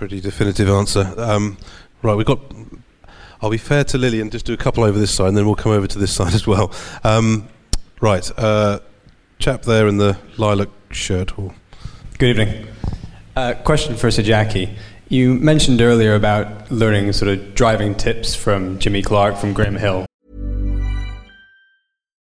Pretty 0.00 0.18
definitive 0.22 0.66
answer. 0.70 1.12
Um, 1.18 1.58
right, 2.00 2.14
we've 2.14 2.24
got. 2.24 2.40
I'll 3.42 3.50
be 3.50 3.58
fair 3.58 3.84
to 3.84 3.98
Lily 3.98 4.22
and 4.22 4.32
just 4.32 4.46
do 4.46 4.54
a 4.54 4.56
couple 4.56 4.82
over 4.82 4.98
this 4.98 5.12
side, 5.12 5.28
and 5.28 5.36
then 5.36 5.44
we'll 5.44 5.56
come 5.56 5.72
over 5.72 5.86
to 5.86 5.98
this 5.98 6.10
side 6.16 6.32
as 6.32 6.46
well. 6.46 6.72
Um, 7.04 7.48
right, 8.00 8.26
uh, 8.38 8.80
chap 9.38 9.60
there 9.60 9.86
in 9.88 9.98
the 9.98 10.16
lilac 10.38 10.70
shirt. 10.90 11.38
Or 11.38 11.54
Good 12.16 12.30
evening. 12.30 12.68
Uh, 13.36 13.52
question 13.62 13.94
for 13.94 14.10
Sir 14.10 14.22
Jackie. 14.22 14.74
You 15.10 15.34
mentioned 15.34 15.82
earlier 15.82 16.14
about 16.14 16.70
learning 16.70 17.12
sort 17.12 17.32
of 17.32 17.54
driving 17.54 17.94
tips 17.94 18.34
from 18.34 18.78
Jimmy 18.78 19.02
Clark, 19.02 19.36
from 19.36 19.52
Graham 19.52 19.76
Hill. 19.76 20.06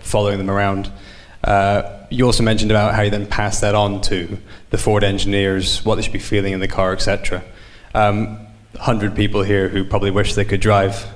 Following 0.00 0.38
them 0.38 0.50
around. 0.50 0.90
Uh, 1.44 2.06
you 2.10 2.24
also 2.24 2.42
mentioned 2.42 2.70
about 2.70 2.94
how 2.94 3.02
you 3.02 3.10
then 3.10 3.26
pass 3.26 3.60
that 3.60 3.74
on 3.74 4.00
to 4.02 4.38
the 4.70 4.78
Ford 4.78 5.04
engineers, 5.04 5.84
what 5.84 5.96
they 5.96 6.02
should 6.02 6.12
be 6.12 6.18
feeling 6.18 6.52
in 6.52 6.60
the 6.60 6.68
car, 6.68 6.92
etc. 6.92 7.42
Um, 7.94 8.38
100 8.72 9.14
people 9.16 9.42
here 9.42 9.68
who 9.68 9.84
probably 9.84 10.10
wish 10.10 10.34
they 10.34 10.44
could 10.44 10.60
drive 10.60 11.06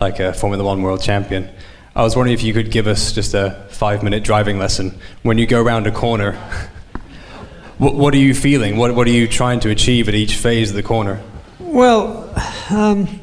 like 0.00 0.18
a 0.18 0.32
Formula 0.32 0.64
One 0.64 0.82
world 0.82 1.02
champion. 1.02 1.48
I 1.94 2.02
was 2.02 2.16
wondering 2.16 2.34
if 2.34 2.42
you 2.42 2.52
could 2.52 2.70
give 2.70 2.86
us 2.86 3.12
just 3.12 3.34
a 3.34 3.66
five 3.70 4.02
minute 4.02 4.24
driving 4.24 4.58
lesson. 4.58 4.98
When 5.22 5.38
you 5.38 5.46
go 5.46 5.62
around 5.62 5.86
a 5.86 5.92
corner, 5.92 6.32
what, 7.78 7.94
what 7.94 8.14
are 8.14 8.18
you 8.18 8.34
feeling? 8.34 8.76
What, 8.76 8.94
what 8.94 9.06
are 9.06 9.10
you 9.10 9.28
trying 9.28 9.60
to 9.60 9.70
achieve 9.70 10.08
at 10.08 10.14
each 10.14 10.36
phase 10.36 10.70
of 10.70 10.76
the 10.76 10.82
corner? 10.82 11.20
Well, 11.60 12.32
um, 12.70 13.20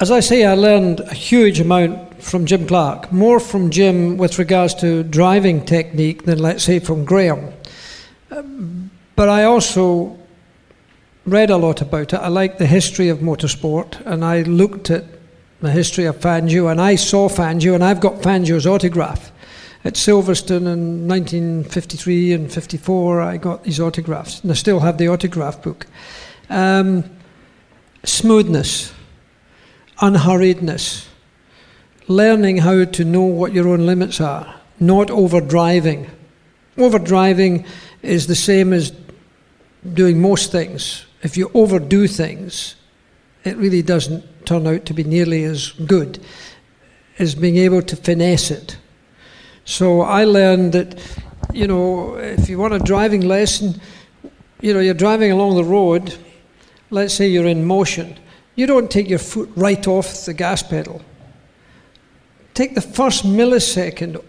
as 0.00 0.10
I 0.10 0.20
say, 0.20 0.44
I 0.44 0.54
learned 0.54 1.00
a 1.00 1.14
huge 1.14 1.60
amount 1.60 2.07
from 2.28 2.46
Jim 2.46 2.66
Clark, 2.66 3.10
more 3.12 3.40
from 3.40 3.70
Jim 3.70 4.16
with 4.18 4.38
regards 4.38 4.74
to 4.74 5.02
driving 5.02 5.64
technique 5.64 6.24
than, 6.24 6.38
let's 6.38 6.64
say, 6.64 6.78
from 6.78 7.04
Graham. 7.04 7.52
Um, 8.30 8.90
but 9.16 9.28
I 9.28 9.44
also 9.44 10.18
read 11.24 11.50
a 11.50 11.56
lot 11.56 11.80
about 11.80 12.12
it. 12.12 12.20
I 12.20 12.28
like 12.28 12.58
the 12.58 12.66
history 12.66 13.08
of 13.08 13.18
motorsport, 13.18 14.04
and 14.06 14.24
I 14.24 14.42
looked 14.42 14.90
at 14.90 15.04
the 15.60 15.70
history 15.70 16.04
of 16.04 16.18
Fangio, 16.18 16.70
and 16.70 16.80
I 16.80 16.94
saw 16.96 17.28
Fangio, 17.28 17.74
and 17.74 17.82
I've 17.82 18.00
got 18.00 18.22
Fangio's 18.22 18.66
autograph. 18.66 19.32
At 19.84 19.94
Silverstone 19.94 20.72
in 20.72 21.08
1953 21.08 22.32
and 22.32 22.52
54, 22.52 23.20
I 23.20 23.36
got 23.36 23.64
these 23.64 23.80
autographs, 23.80 24.40
and 24.42 24.50
I 24.50 24.54
still 24.54 24.80
have 24.80 24.98
the 24.98 25.08
autograph 25.08 25.62
book. 25.62 25.86
Um, 26.50 27.04
smoothness, 28.04 28.92
unhurriedness, 29.98 31.06
learning 32.08 32.56
how 32.58 32.84
to 32.84 33.04
know 33.04 33.22
what 33.22 33.52
your 33.52 33.68
own 33.68 33.86
limits 33.86 34.20
are, 34.20 34.54
not 34.80 35.08
overdriving. 35.08 36.08
Overdriving 36.76 37.66
is 38.02 38.26
the 38.26 38.34
same 38.34 38.72
as 38.72 38.92
doing 39.94 40.20
most 40.20 40.50
things. 40.50 41.06
If 41.22 41.36
you 41.36 41.50
overdo 41.54 42.06
things, 42.06 42.74
it 43.44 43.56
really 43.56 43.82
doesn't 43.82 44.46
turn 44.46 44.66
out 44.66 44.86
to 44.86 44.94
be 44.94 45.04
nearly 45.04 45.44
as 45.44 45.72
good 45.72 46.18
as 47.18 47.34
being 47.34 47.56
able 47.56 47.82
to 47.82 47.96
finesse 47.96 48.50
it. 48.50 48.78
So 49.64 50.00
I 50.00 50.24
learned 50.24 50.72
that, 50.72 50.98
you 51.52 51.66
know, 51.66 52.14
if 52.16 52.48
you 52.48 52.58
want 52.58 52.74
a 52.74 52.78
driving 52.78 53.22
lesson, 53.22 53.80
you 54.60 54.72
know, 54.72 54.80
you're 54.80 54.94
driving 54.94 55.30
along 55.30 55.56
the 55.56 55.64
road, 55.64 56.16
let's 56.90 57.12
say 57.12 57.28
you're 57.28 57.46
in 57.46 57.64
motion, 57.64 58.18
you 58.54 58.66
don't 58.66 58.90
take 58.90 59.08
your 59.08 59.18
foot 59.18 59.50
right 59.56 59.86
off 59.86 60.24
the 60.24 60.32
gas 60.32 60.62
pedal. 60.62 61.02
Take 62.58 62.74
the 62.74 62.80
first 62.80 63.24
millisecond 63.24 64.20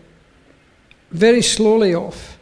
very 1.09 1.41
slowly 1.41 1.95
off, 1.95 2.37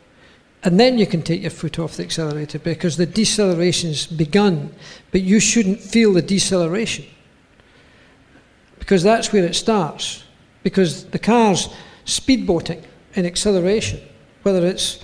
and 0.62 0.78
then 0.78 0.98
you 0.98 1.08
can 1.08 1.22
take 1.22 1.42
your 1.42 1.50
foot 1.50 1.80
off 1.80 1.96
the 1.96 2.04
accelerator 2.04 2.60
because 2.60 2.98
the 2.98 3.06
deceleration's 3.06 4.06
begun, 4.06 4.76
but 5.12 5.22
you 5.22 5.40
shouldn't 5.40 5.80
feel 5.80 6.12
the 6.12 6.22
deceleration 6.22 7.06
because 8.80 9.02
that's 9.02 9.32
where 9.32 9.46
it 9.46 9.56
starts. 9.56 10.26
Because 10.62 11.06
the 11.06 11.20
car's 11.20 11.70
speedboating 12.06 12.84
in 13.14 13.26
acceleration, 13.26 14.02
whether 14.44 14.66
it's 14.68 15.00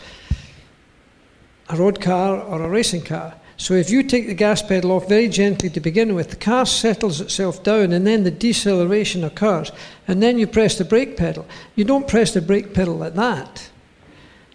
a 1.69 1.77
road 1.77 2.01
car 2.01 2.41
or 2.41 2.61
a 2.61 2.67
racing 2.67 3.03
car. 3.03 3.35
So 3.63 3.75
if 3.75 3.89
you 3.89 4.03
take 4.03 4.27
the 4.27 4.33
gas 4.33 4.61
pedal 4.61 4.91
off 4.91 5.07
very 5.07 5.29
gently 5.29 5.69
to 5.69 5.79
begin 5.79 6.15
with, 6.15 6.31
the 6.31 6.35
car 6.35 6.65
settles 6.65 7.21
itself 7.21 7.63
down 7.63 7.93
and 7.93 8.05
then 8.05 8.25
the 8.25 8.29
deceleration 8.29 9.23
occurs. 9.23 9.71
And 10.05 10.21
then 10.21 10.37
you 10.37 10.47
press 10.47 10.77
the 10.77 10.83
brake 10.83 11.15
pedal. 11.15 11.45
You 11.75 11.85
don't 11.85 12.05
press 12.05 12.33
the 12.33 12.41
brake 12.41 12.73
pedal 12.73 12.95
like 12.95 13.13
that. 13.13 13.69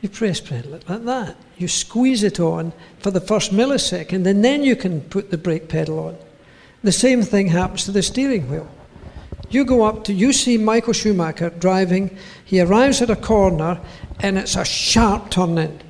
You 0.03 0.11
press 0.11 0.43
pedal 0.43 0.79
like 0.87 1.05
that. 1.07 1.39
You 1.57 1.69
squeeze 1.69 2.23
it 2.23 2.39
on 2.39 2.75
for 2.99 3.11
the 3.11 3.23
first 3.23 3.51
millisecond 3.51 4.27
and 4.27 4.45
then 4.45 4.63
you 4.63 4.77
can 4.77 5.01
put 5.01 5.31
the 5.31 5.39
brake 5.39 5.71
pedal 5.71 6.01
on. 6.01 6.19
The 6.83 6.93
same 6.93 7.23
thing 7.23 7.47
happens 7.47 7.87
to 7.87 7.93
the 7.93 8.03
steering 8.03 8.51
wheel. 8.51 8.69
You 9.49 9.65
go 9.65 9.85
up 9.85 10.05
to, 10.05 10.13
you 10.13 10.35
see 10.35 10.59
Michael 10.59 10.93
Schumacher 10.93 11.49
driving, 11.49 12.15
he 12.45 12.61
arrives 12.61 13.01
at 13.01 13.09
a 13.09 13.17
corner 13.17 13.81
and 14.21 14.37
it's 14.37 14.57
a 14.57 14.67
sharp 14.67 15.31
turn 15.31 15.57
in. 15.57 15.81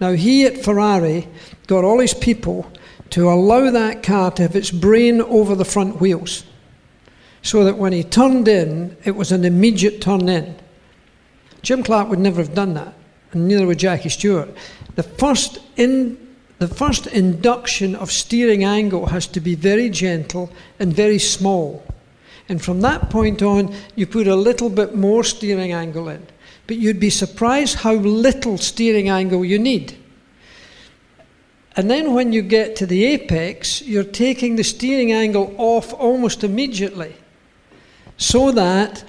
Now, 0.00 0.12
he 0.12 0.46
at 0.46 0.64
Ferrari 0.64 1.28
got 1.66 1.84
all 1.84 2.00
his 2.00 2.14
people 2.14 2.70
to 3.10 3.30
allow 3.30 3.70
that 3.70 4.02
car 4.02 4.30
to 4.32 4.42
have 4.42 4.56
its 4.56 4.70
brain 4.70 5.20
over 5.20 5.54
the 5.54 5.64
front 5.64 6.00
wheels 6.00 6.44
so 7.42 7.64
that 7.64 7.78
when 7.78 7.92
he 7.92 8.02
turned 8.02 8.48
in, 8.48 8.96
it 9.04 9.16
was 9.16 9.32
an 9.32 9.44
immediate 9.44 10.00
turn 10.00 10.28
in. 10.28 10.56
Jim 11.62 11.82
Clark 11.82 12.08
would 12.08 12.18
never 12.18 12.42
have 12.42 12.54
done 12.54 12.74
that, 12.74 12.94
and 13.32 13.48
neither 13.48 13.66
would 13.66 13.78
Jackie 13.78 14.08
Stewart. 14.08 14.50
The 14.94 15.02
first 15.02 15.58
in 15.76 16.28
the 16.58 16.68
first 16.68 17.06
induction 17.06 17.94
of 17.94 18.12
steering 18.12 18.64
angle 18.64 19.06
has 19.06 19.26
to 19.28 19.40
be 19.40 19.54
very 19.54 19.88
gentle 19.88 20.52
and 20.78 20.92
very 20.92 21.18
small. 21.18 21.82
And 22.50 22.60
from 22.60 22.82
that 22.82 23.08
point 23.08 23.40
on, 23.40 23.74
you 23.96 24.06
put 24.06 24.26
a 24.26 24.36
little 24.36 24.68
bit 24.68 24.94
more 24.94 25.24
steering 25.24 25.72
angle 25.72 26.10
in. 26.10 26.26
But 26.70 26.78
you'd 26.78 27.00
be 27.00 27.10
surprised 27.10 27.78
how 27.78 27.94
little 27.94 28.56
steering 28.56 29.08
angle 29.08 29.44
you 29.44 29.58
need. 29.58 29.98
And 31.74 31.90
then 31.90 32.14
when 32.14 32.32
you 32.32 32.42
get 32.42 32.76
to 32.76 32.86
the 32.86 33.06
apex, 33.06 33.82
you're 33.82 34.04
taking 34.04 34.54
the 34.54 34.62
steering 34.62 35.10
angle 35.10 35.52
off 35.58 35.92
almost 35.92 36.44
immediately 36.44 37.16
so 38.18 38.52
that 38.52 39.02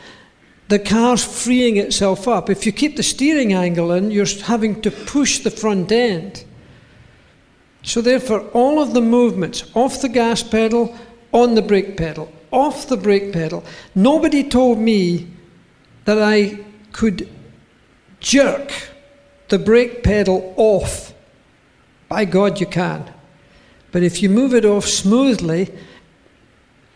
the 0.70 0.80
car's 0.80 1.24
freeing 1.24 1.78
itself 1.78 2.28
up. 2.28 2.50
If 2.50 2.66
you 2.66 2.72
keep 2.72 2.96
the 2.96 3.04
steering 3.04 3.54
angle 3.54 3.92
in, 3.92 4.10
you're 4.10 4.26
having 4.26 4.82
to 4.82 4.90
push 4.90 5.38
the 5.38 5.52
front 5.52 5.92
end. 5.92 6.44
So, 7.84 8.02
therefore, 8.02 8.42
all 8.54 8.82
of 8.82 8.96
the 8.96 9.02
movements 9.02 9.70
off 9.76 10.02
the 10.02 10.10
gas 10.10 10.42
pedal, 10.42 10.98
on 11.32 11.54
the 11.54 11.62
brake 11.62 11.96
pedal, 11.96 12.34
off 12.50 12.88
the 12.88 12.98
brake 12.98 13.32
pedal, 13.32 13.64
nobody 13.94 14.50
told 14.50 14.80
me 14.80 15.28
that 16.06 16.20
I 16.20 16.58
could 16.92 17.30
jerk 18.22 18.72
the 19.50 19.60
brake 19.60 20.02
pedal 20.02 20.54
off. 20.56 21.14
By 22.08 22.26
God, 22.26 22.60
you 22.60 22.66
can. 22.66 23.14
But 23.92 24.04
if 24.04 24.22
you 24.22 24.30
move 24.30 24.54
it 24.54 24.64
off 24.64 24.88
smoothly, 24.88 25.70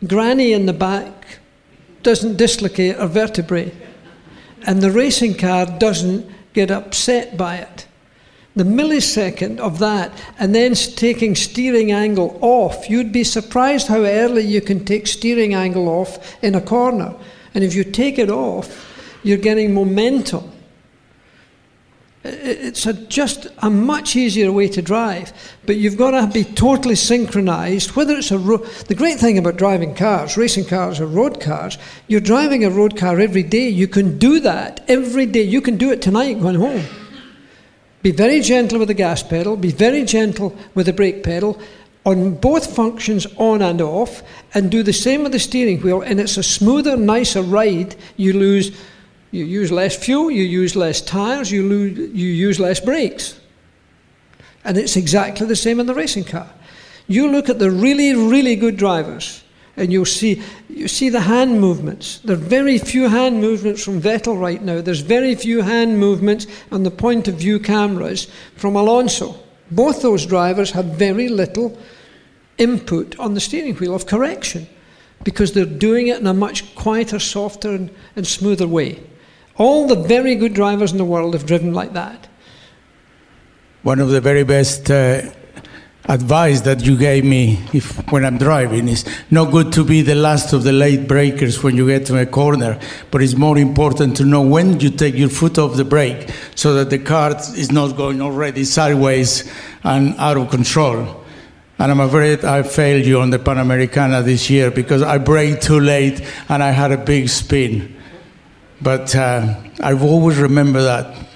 Granny 0.07 0.53
in 0.53 0.65
the 0.65 0.73
back 0.73 1.39
doesn't 2.03 2.37
dislocate 2.37 2.95
a 2.97 3.07
vertebrae, 3.07 3.73
and 4.65 4.81
the 4.81 4.91
racing 4.91 5.35
car 5.35 5.65
doesn't 5.65 6.29
get 6.53 6.71
upset 6.71 7.35
by 7.35 7.57
it. 7.57 7.87
The 8.55 8.63
millisecond 8.63 9.59
of 9.59 9.79
that, 9.79 10.11
and 10.39 10.55
then 10.55 10.75
taking 10.75 11.35
steering 11.35 11.91
angle 11.91 12.37
off, 12.41 12.89
you'd 12.89 13.11
be 13.11 13.25
surprised 13.25 13.87
how 13.87 14.03
early 14.05 14.43
you 14.43 14.61
can 14.61 14.85
take 14.85 15.07
steering 15.07 15.53
angle 15.53 15.89
off 15.89 16.41
in 16.41 16.55
a 16.55 16.61
corner. 16.61 17.15
And 17.53 17.63
if 17.63 17.75
you 17.75 17.83
take 17.83 18.17
it 18.17 18.29
off, 18.29 19.19
you're 19.23 19.37
getting 19.37 19.73
momentum. 19.73 20.51
It's 22.27 22.87
a, 22.87 22.93
just 22.93 23.47
a 23.59 23.69
much 23.69 24.15
easier 24.15 24.51
way 24.51 24.67
to 24.69 24.81
drive, 24.81 25.31
but 25.67 25.75
you've 25.75 25.97
got 25.97 26.11
to 26.11 26.25
be 26.27 26.43
totally 26.43 26.95
synchronized. 26.95 27.91
Whether 27.91 28.15
it's 28.17 28.31
a 28.31 28.39
ro- 28.39 28.65
the 28.87 28.95
great 28.95 29.19
thing 29.19 29.37
about 29.37 29.57
driving 29.57 29.93
cars, 29.93 30.35
racing 30.35 30.65
cars 30.65 30.99
or 30.99 31.05
road 31.05 31.39
cars, 31.39 31.77
you're 32.07 32.19
driving 32.19 32.65
a 32.65 32.71
road 32.71 32.97
car 32.97 33.19
every 33.19 33.43
day. 33.43 33.69
You 33.69 33.87
can 33.87 34.17
do 34.17 34.39
that 34.39 34.83
every 34.87 35.27
day. 35.27 35.43
You 35.43 35.61
can 35.61 35.77
do 35.77 35.91
it 35.91 36.01
tonight 36.01 36.41
going 36.41 36.55
home. 36.55 36.83
Be 38.01 38.11
very 38.11 38.39
gentle 38.39 38.79
with 38.79 38.87
the 38.87 38.95
gas 38.95 39.21
pedal. 39.21 39.55
Be 39.55 39.71
very 39.71 40.03
gentle 40.03 40.55
with 40.73 40.87
the 40.87 40.93
brake 40.93 41.23
pedal 41.23 41.61
on 42.05 42.35
both 42.35 42.75
functions 42.75 43.25
on 43.37 43.61
and 43.63 43.81
off, 43.81 44.21
and 44.53 44.69
do 44.69 44.83
the 44.83 44.93
same 44.93 45.23
with 45.23 45.31
the 45.31 45.39
steering 45.39 45.81
wheel. 45.81 46.01
And 46.01 46.19
it's 46.19 46.37
a 46.37 46.43
smoother, 46.43 46.95
nicer 46.95 47.41
ride. 47.41 47.95
You 48.15 48.33
lose 48.33 48.79
you 49.35 49.45
use 49.45 49.71
less 49.71 49.95
fuel, 49.95 50.31
you 50.31 50.43
use 50.43 50.75
less 50.75 51.01
tires, 51.01 51.51
you, 51.51 51.63
you 51.63 52.29
use 52.29 52.59
less 52.59 52.79
brakes. 52.79 53.39
And 54.63 54.77
it's 54.77 54.95
exactly 54.95 55.45
the 55.45 55.55
same 55.55 55.79
in 55.79 55.85
the 55.85 55.93
racing 55.93 56.23
car. 56.23 56.49
You 57.07 57.29
look 57.29 57.49
at 57.49 57.59
the 57.59 57.69
really, 57.69 58.15
really 58.15 58.55
good 58.55 58.77
drivers, 58.77 59.43
and 59.77 59.91
you'll 59.91 60.05
see, 60.05 60.41
you 60.69 60.87
see 60.87 61.09
the 61.09 61.19
hand 61.19 61.59
movements. 61.59 62.19
There 62.19 62.35
are 62.35 62.39
very 62.39 62.77
few 62.77 63.09
hand 63.09 63.41
movements 63.41 63.83
from 63.83 64.01
Vettel 64.01 64.39
right 64.39 64.61
now. 64.61 64.81
There's 64.81 65.01
very 65.01 65.35
few 65.35 65.61
hand 65.61 65.99
movements 65.99 66.47
on 66.71 66.83
the 66.83 66.91
point 66.91 67.27
of 67.27 67.35
view 67.35 67.59
cameras 67.59 68.27
from 68.55 68.75
Alonso. 68.75 69.35
Both 69.69 70.01
those 70.01 70.25
drivers 70.25 70.71
have 70.71 70.85
very 70.85 71.27
little 71.27 71.77
input 72.57 73.19
on 73.19 73.33
the 73.33 73.41
steering 73.41 73.75
wheel 73.75 73.93
of 73.93 74.07
correction 74.07 74.67
because 75.23 75.51
they're 75.53 75.65
doing 75.65 76.07
it 76.07 76.19
in 76.19 76.27
a 76.27 76.33
much 76.33 76.73
quieter, 76.75 77.19
softer, 77.19 77.71
and, 77.71 77.89
and 78.15 78.25
smoother 78.25 78.67
way. 78.67 78.99
All 79.57 79.87
the 79.87 79.95
very 79.95 80.35
good 80.35 80.53
drivers 80.53 80.91
in 80.91 80.97
the 80.97 81.05
world 81.05 81.33
have 81.33 81.45
driven 81.45 81.73
like 81.73 81.93
that. 81.93 82.27
One 83.83 83.99
of 83.99 84.09
the 84.09 84.19
very 84.19 84.43
best 84.43 84.91
uh, 84.91 85.21
advice 86.07 86.61
that 86.61 86.85
you 86.85 86.97
gave 86.97 87.23
me 87.23 87.63
if, 87.73 88.11
when 88.11 88.25
I'm 88.25 88.37
driving 88.37 88.87
is 88.89 89.05
not 89.31 89.51
good 89.51 89.71
to 89.73 89.83
be 89.83 90.01
the 90.01 90.15
last 90.15 90.53
of 90.53 90.63
the 90.63 90.71
late 90.71 91.07
breakers 91.07 91.63
when 91.63 91.77
you 91.77 91.87
get 91.87 92.05
to 92.07 92.19
a 92.19 92.25
corner, 92.25 92.79
but 93.11 93.21
it's 93.21 93.35
more 93.35 93.57
important 93.57 94.17
to 94.17 94.25
know 94.25 94.41
when 94.41 94.79
you 94.79 94.89
take 94.89 95.15
your 95.15 95.29
foot 95.29 95.57
off 95.57 95.77
the 95.77 95.85
brake 95.85 96.29
so 96.55 96.73
that 96.73 96.89
the 96.89 96.99
car 96.99 97.35
is 97.55 97.71
not 97.71 97.95
going 97.95 98.21
already 98.21 98.63
sideways 98.63 99.49
and 99.83 100.15
out 100.17 100.37
of 100.37 100.49
control. 100.49 101.23
And 101.77 101.91
I'm 101.91 101.99
afraid 101.99 102.45
I 102.45 102.63
failed 102.63 103.05
you 103.05 103.19
on 103.19 103.31
the 103.31 103.39
Panamericana 103.39 104.23
this 104.23 104.49
year 104.49 104.71
because 104.71 105.01
I 105.01 105.17
braked 105.17 105.63
too 105.63 105.79
late 105.79 106.21
and 106.49 106.63
I 106.63 106.71
had 106.71 106.91
a 106.91 106.97
big 106.97 107.29
spin. 107.29 107.94
But 108.85 109.15
uh, 109.15 109.55
I've 109.79 110.03
always 110.03 110.37
remember 110.37 110.79
that. 110.83 111.27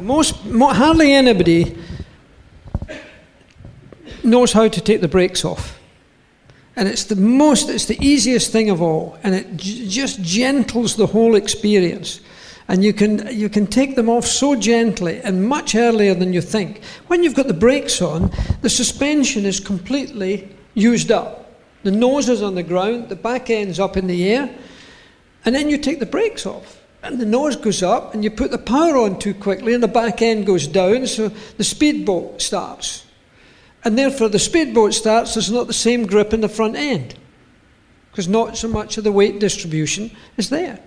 Most, 0.00 0.36
hardly 0.46 1.12
anybody 1.12 1.76
knows 4.24 4.54
how 4.54 4.66
to 4.66 4.80
take 4.80 5.02
the 5.02 5.08
brakes 5.08 5.44
off. 5.44 5.78
And 6.74 6.88
it's 6.88 7.04
the 7.04 7.14
most, 7.14 7.68
it's 7.68 7.84
the 7.84 8.02
easiest 8.02 8.50
thing 8.50 8.70
of 8.70 8.80
all. 8.80 9.18
And 9.22 9.34
it 9.34 9.58
j- 9.58 9.86
just 9.86 10.22
gentles 10.22 10.96
the 10.96 11.06
whole 11.06 11.34
experience. 11.34 12.22
And 12.66 12.82
you 12.82 12.94
can, 12.94 13.28
you 13.30 13.50
can 13.50 13.66
take 13.66 13.94
them 13.94 14.08
off 14.08 14.24
so 14.24 14.56
gently 14.56 15.20
and 15.20 15.46
much 15.46 15.74
earlier 15.74 16.14
than 16.14 16.32
you 16.32 16.40
think. 16.40 16.82
When 17.08 17.22
you've 17.22 17.34
got 17.34 17.46
the 17.46 17.52
brakes 17.52 18.00
on, 18.00 18.30
the 18.62 18.70
suspension 18.70 19.44
is 19.44 19.60
completely 19.60 20.48
used 20.72 21.12
up. 21.12 21.60
The 21.82 21.90
nose 21.90 22.30
is 22.30 22.40
on 22.40 22.54
the 22.54 22.62
ground, 22.62 23.10
the 23.10 23.16
back 23.16 23.50
end's 23.50 23.78
up 23.78 23.98
in 23.98 24.06
the 24.06 24.30
air, 24.30 24.48
and 25.44 25.54
then 25.54 25.68
you 25.68 25.76
take 25.76 26.00
the 26.00 26.06
brakes 26.06 26.46
off. 26.46 26.84
And 27.06 27.20
the 27.20 27.24
nose 27.24 27.54
goes 27.54 27.84
up, 27.84 28.14
and 28.14 28.24
you 28.24 28.32
put 28.32 28.50
the 28.50 28.58
power 28.58 28.96
on 28.96 29.20
too 29.20 29.32
quickly, 29.32 29.74
and 29.74 29.82
the 29.82 29.88
back 29.88 30.22
end 30.22 30.44
goes 30.44 30.66
down, 30.66 31.06
so 31.06 31.28
the 31.28 31.62
speedboat 31.62 32.42
starts. 32.42 33.06
And 33.84 33.96
therefore, 33.96 34.28
the 34.28 34.40
speedboat 34.40 34.92
starts, 34.92 35.34
there's 35.34 35.50
not 35.50 35.68
the 35.68 35.72
same 35.72 36.04
grip 36.06 36.34
in 36.34 36.40
the 36.40 36.48
front 36.48 36.74
end, 36.74 37.14
because 38.10 38.26
not 38.26 38.56
so 38.56 38.66
much 38.66 38.98
of 38.98 39.04
the 39.04 39.12
weight 39.12 39.38
distribution 39.38 40.10
is 40.36 40.50
there. 40.50 40.80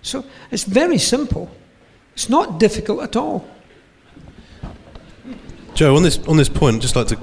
So 0.00 0.24
it's 0.52 0.62
very 0.62 0.98
simple. 0.98 1.50
It's 2.12 2.28
not 2.28 2.60
difficult 2.60 3.02
at 3.02 3.16
all. 3.16 3.44
Joe, 5.74 5.96
on 5.96 6.04
this 6.04 6.18
on 6.28 6.36
this 6.36 6.48
point, 6.48 6.76
I'd 6.76 6.82
just 6.82 6.94
like 6.94 7.08
to 7.08 7.18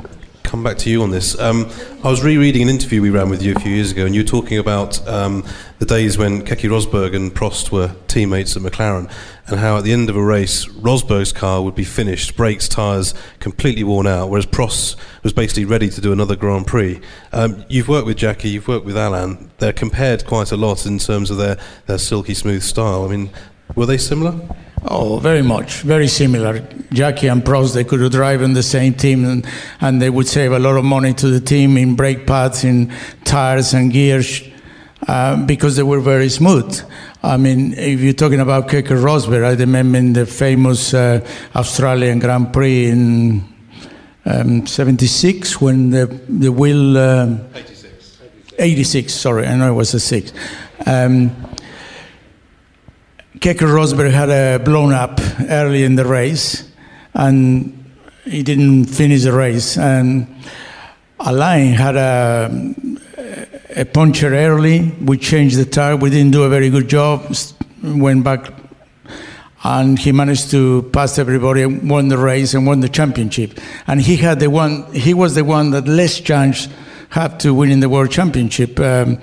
come 0.52 0.64
back 0.64 0.78
to 0.78 0.90
you 0.90 1.02
on 1.02 1.12
this. 1.12 1.40
Um, 1.40 1.72
I 2.04 2.10
was 2.10 2.22
rereading 2.22 2.64
an 2.64 2.68
interview 2.68 3.02
we 3.02 3.10
ran 3.10 3.30
with 3.30 3.42
you 3.42 3.56
a 3.56 3.60
few 3.62 3.72
years 3.72 3.94
ago, 3.94 4.06
and 4.06 4.14
you 4.14 4.22
were 4.22 4.28
talking 4.28 4.58
about 4.58 5.08
um, 5.08 5.46
the 5.80 5.86
days 5.86 6.18
when 6.18 6.42
Keke 6.42 6.70
Rosberg 6.70 7.16
and 7.16 7.34
Prost 7.34 7.72
were 7.72 7.96
teammates 8.10 8.58
at 8.58 8.62
McLaren, 8.62 9.10
and 9.48 9.62
how 9.62 9.78
at 9.78 9.86
the 9.86 9.94
end 9.94 10.10
of 10.10 10.18
a 10.18 10.22
race, 10.22 10.66
Rosberg's 10.66 11.32
car 11.32 11.62
would 11.62 11.74
be 11.74 11.86
finished, 11.86 12.36
brakes, 12.36 12.68
tyres 12.68 13.14
completely 13.40 13.86
worn 13.86 14.08
out, 14.08 14.30
whereas 14.30 14.46
Prost 14.46 14.98
was 15.24 15.32
basically 15.32 15.64
ready 15.64 15.88
to 15.88 16.02
do 16.02 16.12
another 16.12 16.36
Grand 16.36 16.68
Prix. 16.68 17.00
Um, 17.32 17.64
you've 17.70 17.88
worked 17.88 18.06
with 18.06 18.18
Jackie, 18.18 18.50
you've 18.50 18.68
worked 18.68 18.86
with 18.86 18.98
Alain. 18.98 19.52
They're 19.60 19.72
compared 19.72 20.26
quite 20.26 20.52
a 20.52 20.58
lot 20.58 20.86
in 20.86 21.00
terms 21.00 21.32
of 21.32 21.38
their, 21.38 21.58
their 21.86 21.98
silky 21.98 22.34
smooth 22.34 22.62
style. 22.62 23.06
I 23.06 23.08
mean, 23.08 23.30
were 23.74 23.86
they 23.86 23.98
similar? 23.98 24.38
Oh, 24.84 25.20
very 25.20 25.44
much, 25.44 25.82
very 25.82 26.08
similar. 26.08 26.68
Jackie 26.92 27.28
and 27.28 27.44
Prost, 27.44 27.76
they 27.76 27.84
could 27.84 28.12
drive 28.12 28.42
in 28.42 28.54
the 28.54 28.64
same 28.64 28.96
team, 28.96 29.26
and, 29.26 29.48
and 29.80 30.02
they 30.02 30.10
would 30.10 30.28
save 30.28 30.54
a 30.54 30.60
lot 30.60 30.76
of 30.76 30.84
money 30.84 31.14
to 31.14 31.28
the 31.28 31.40
team 31.40 31.78
in 31.78 31.96
brake 31.96 32.26
pads, 32.26 32.64
in 32.64 32.92
tires 33.24 33.74
and 33.74 33.92
gears, 33.94 34.42
uh, 35.08 35.46
because 35.46 35.76
they 35.76 35.84
were 35.84 36.00
very 36.00 36.30
smooth. 36.30 36.82
I 37.22 37.38
mean, 37.38 37.74
if 37.74 38.00
you're 38.00 38.14
talking 38.14 38.40
about 38.40 38.70
Keke 38.70 38.88
Rosberg, 38.88 39.46
I 39.46 39.54
remember 39.54 40.00
in 40.00 40.14
the 40.14 40.26
famous 40.26 40.96
uh, 40.96 41.28
Australian 41.56 42.18
Grand 42.18 42.52
Prix 42.52 42.90
in 42.90 43.44
um, 44.26 44.66
76 44.66 45.62
when 45.62 45.92
the, 45.92 46.08
the 46.28 46.52
wheel. 46.52 46.98
Uh, 46.98 47.38
86. 47.54 48.22
86, 48.58 49.14
sorry, 49.14 49.46
I 49.46 49.56
know 49.56 49.72
it 49.72 49.76
was 49.76 49.94
a 49.94 50.00
6. 50.00 50.34
Um, 50.88 51.36
Keke 53.42 53.66
Rosberg 53.66 54.12
had 54.12 54.30
a 54.30 54.64
blown 54.64 54.94
up 54.94 55.20
early 55.50 55.84
in 55.84 55.96
the 55.96 56.06
race, 56.06 56.70
and 57.16 57.92
he 58.24 58.44
didn't 58.44 58.86
finish 58.86 59.24
the 59.24 59.34
race. 59.34 59.80
And 59.80 60.28
Alain 61.20 61.74
had 61.74 61.96
a, 61.96 62.76
a 63.76 63.86
puncture 63.86 64.36
early. 64.36 64.92
We 65.04 65.18
changed 65.18 65.58
the 65.58 65.66
tire. 65.66 65.96
We 65.96 66.12
didn't 66.12 66.34
do 66.34 66.44
a 66.44 66.50
very 66.50 66.70
good 66.70 66.88
job. 66.88 67.36
Went 67.82 68.24
back, 68.24 68.54
and 69.64 69.98
he 69.98 70.12
managed 70.12 70.52
to 70.52 70.84
pass 70.94 71.18
everybody, 71.18 71.64
and 71.64 71.90
won 71.90 72.10
the 72.10 72.20
race, 72.20 72.54
and 72.54 72.68
won 72.68 72.82
the 72.82 72.90
championship. 72.90 73.60
And 73.88 74.00
he 74.02 74.18
had 74.18 74.40
the 74.40 74.52
one. 74.52 74.94
He 74.94 75.16
was 75.16 75.34
the 75.34 75.44
one 75.44 75.72
that 75.72 75.88
less 75.88 76.20
chance 76.20 76.68
had 77.10 77.40
to 77.40 77.56
win 77.56 77.72
in 77.72 77.80
the 77.80 77.90
world 77.90 78.12
championship. 78.12 78.80
Um, 78.80 79.20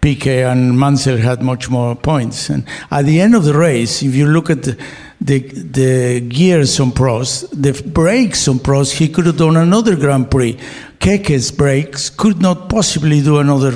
Piquet 0.00 0.44
and 0.44 0.78
Mansell 0.78 1.18
had 1.18 1.42
much 1.42 1.68
more 1.68 1.96
points. 1.96 2.50
And 2.50 2.64
at 2.90 3.04
the 3.04 3.20
end 3.20 3.34
of 3.34 3.44
the 3.44 3.54
race, 3.54 4.02
if 4.02 4.14
you 4.14 4.26
look 4.26 4.48
at 4.50 4.62
the, 4.62 4.78
the 5.20 5.38
the 5.40 6.20
gears 6.20 6.78
on 6.78 6.92
Prost, 6.92 7.48
the 7.50 7.72
brakes 7.88 8.46
on 8.46 8.58
Prost, 8.60 8.92
he 8.98 9.08
could 9.08 9.26
have 9.26 9.36
done 9.36 9.56
another 9.56 9.96
Grand 9.96 10.30
Prix. 10.30 10.58
Keke's 11.00 11.50
brakes 11.50 12.10
could 12.10 12.40
not 12.40 12.68
possibly 12.68 13.20
do 13.22 13.38
another 13.38 13.74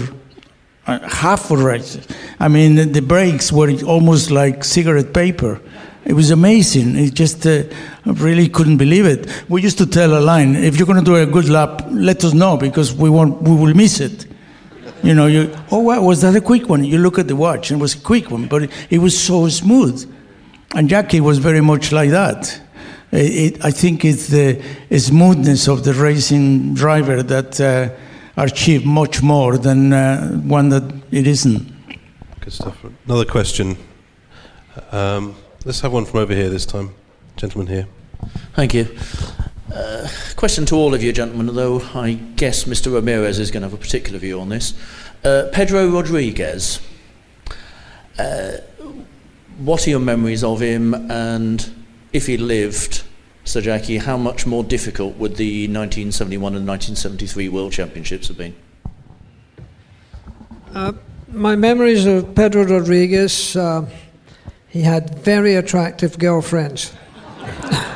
uh, 0.87 0.98
half 1.08 1.50
a 1.50 1.56
race. 1.56 1.98
I 2.40 2.48
mean, 2.48 2.92
the, 2.92 3.02
brakes 3.02 3.52
were 3.52 3.70
almost 3.85 4.30
like 4.30 4.64
cigarette 4.64 5.14
paper. 5.14 5.61
It 6.04 6.14
was 6.14 6.30
amazing. 6.30 6.96
It 6.96 7.14
just 7.14 7.46
uh, 7.46 7.62
really 8.04 8.48
couldn't 8.48 8.78
believe 8.78 9.06
it. 9.06 9.28
We 9.48 9.62
used 9.62 9.78
to 9.78 9.87
tell 9.87 10.18
a 10.18 10.20
line: 10.20 10.56
if 10.56 10.76
you're 10.76 10.87
going 10.87 10.98
to 10.98 11.04
do 11.04 11.16
a 11.16 11.26
good 11.26 11.48
lap, 11.48 11.82
let 11.90 12.24
us 12.24 12.32
know 12.32 12.56
because 12.56 12.92
we 12.92 13.08
won't, 13.11 13.42
we 13.42 13.54
will 13.54 13.74
miss 13.74 14.00
it. 14.00 14.26
You 15.02 15.14
know, 15.14 15.26
you 15.26 15.52
oh, 15.70 15.80
wow, 15.80 16.02
was 16.02 16.20
that 16.20 16.36
a 16.36 16.40
quick 16.40 16.68
one? 16.68 16.84
You 16.84 16.98
look 16.98 17.18
at 17.18 17.26
the 17.26 17.36
watch, 17.36 17.70
and 17.70 17.80
it 17.80 17.82
was 17.82 17.94
a 17.94 18.00
quick 18.00 18.30
one, 18.30 18.46
but 18.46 18.64
it, 18.64 18.70
it 18.90 18.98
was 18.98 19.18
so 19.18 19.48
smooth. 19.48 20.12
And 20.74 20.88
Jackie 20.88 21.20
was 21.20 21.38
very 21.38 21.60
much 21.60 21.92
like 21.92 22.10
that. 22.10 22.60
It, 23.10 23.56
it, 23.56 23.64
I 23.64 23.72
think 23.72 24.04
it's 24.04 24.28
the 24.28 24.62
smoothness 24.96 25.68
of 25.68 25.84
the 25.84 25.92
racing 25.92 26.74
driver 26.74 27.22
that 27.22 27.60
uh, 27.60 27.90
achieved 28.36 28.86
much 28.86 29.22
more 29.22 29.58
than 29.58 29.92
uh, 29.92 30.30
one 30.38 30.68
that 30.70 30.84
it 31.10 31.26
isn't. 31.26 31.72
Good 32.40 32.52
stuff. 32.52 32.84
Another 33.06 33.24
question. 33.24 33.76
Um, 34.92 35.34
let's 35.64 35.80
have 35.80 35.92
one 35.92 36.04
from 36.04 36.20
over 36.20 36.34
here 36.34 36.48
this 36.48 36.64
time. 36.64 36.94
Gentleman 37.36 37.66
here. 37.66 37.88
Thank 38.54 38.74
you. 38.74 38.88
Uh, 39.72 40.06
question 40.37 40.66
to 40.66 40.74
all 40.74 40.92
of 40.92 41.02
you, 41.02 41.14
gentlemen, 41.14 41.54
though 41.54 41.80
I 41.94 42.12
guess 42.12 42.64
Mr. 42.64 42.92
Ramirez 42.92 43.38
is 43.38 43.50
going 43.50 43.62
to 43.62 43.68
have 43.68 43.74
a 43.74 43.80
particular 43.80 44.18
view 44.18 44.38
on 44.38 44.50
this. 44.50 44.74
Uh, 45.24 45.48
Pedro 45.50 45.88
Rodriguez. 45.88 46.78
Uh, 48.18 48.58
what 49.56 49.87
are 49.87 49.90
your 49.90 50.00
memories 50.00 50.44
of 50.44 50.61
him, 50.61 50.92
and 51.11 51.72
if 52.12 52.26
he 52.26 52.37
lived, 52.37 53.02
Sir 53.44 53.62
Jackie, 53.62 53.96
how 53.96 54.18
much 54.18 54.44
more 54.46 54.62
difficult 54.62 55.16
would 55.16 55.37
the 55.37 55.62
1971 55.68 56.54
and 56.54 56.68
1973 56.68 57.48
World 57.48 57.72
Championships 57.72 58.28
have 58.28 58.37
been? 58.37 58.54
Uh, 60.74 60.92
my 61.28 61.56
memories 61.56 62.04
of 62.04 62.35
Pedro 62.35 62.64
Rodriguez, 62.64 63.56
uh, 63.56 63.88
he 64.68 64.82
had 64.82 65.18
very 65.20 65.54
attractive 65.54 66.18
girlfriends. 66.18 66.92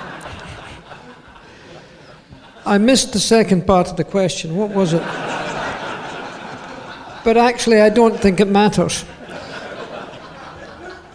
I 2.66 2.78
missed 2.78 3.12
the 3.12 3.20
second 3.20 3.66
part 3.66 3.88
of 3.90 3.96
the 3.96 4.04
question. 4.04 4.56
What 4.56 4.70
was 4.70 4.92
it? 4.92 5.02
but 7.24 7.36
actually, 7.36 7.80
I 7.80 7.90
don't 7.90 8.18
think 8.20 8.40
it 8.40 8.48
matters. 8.48 9.04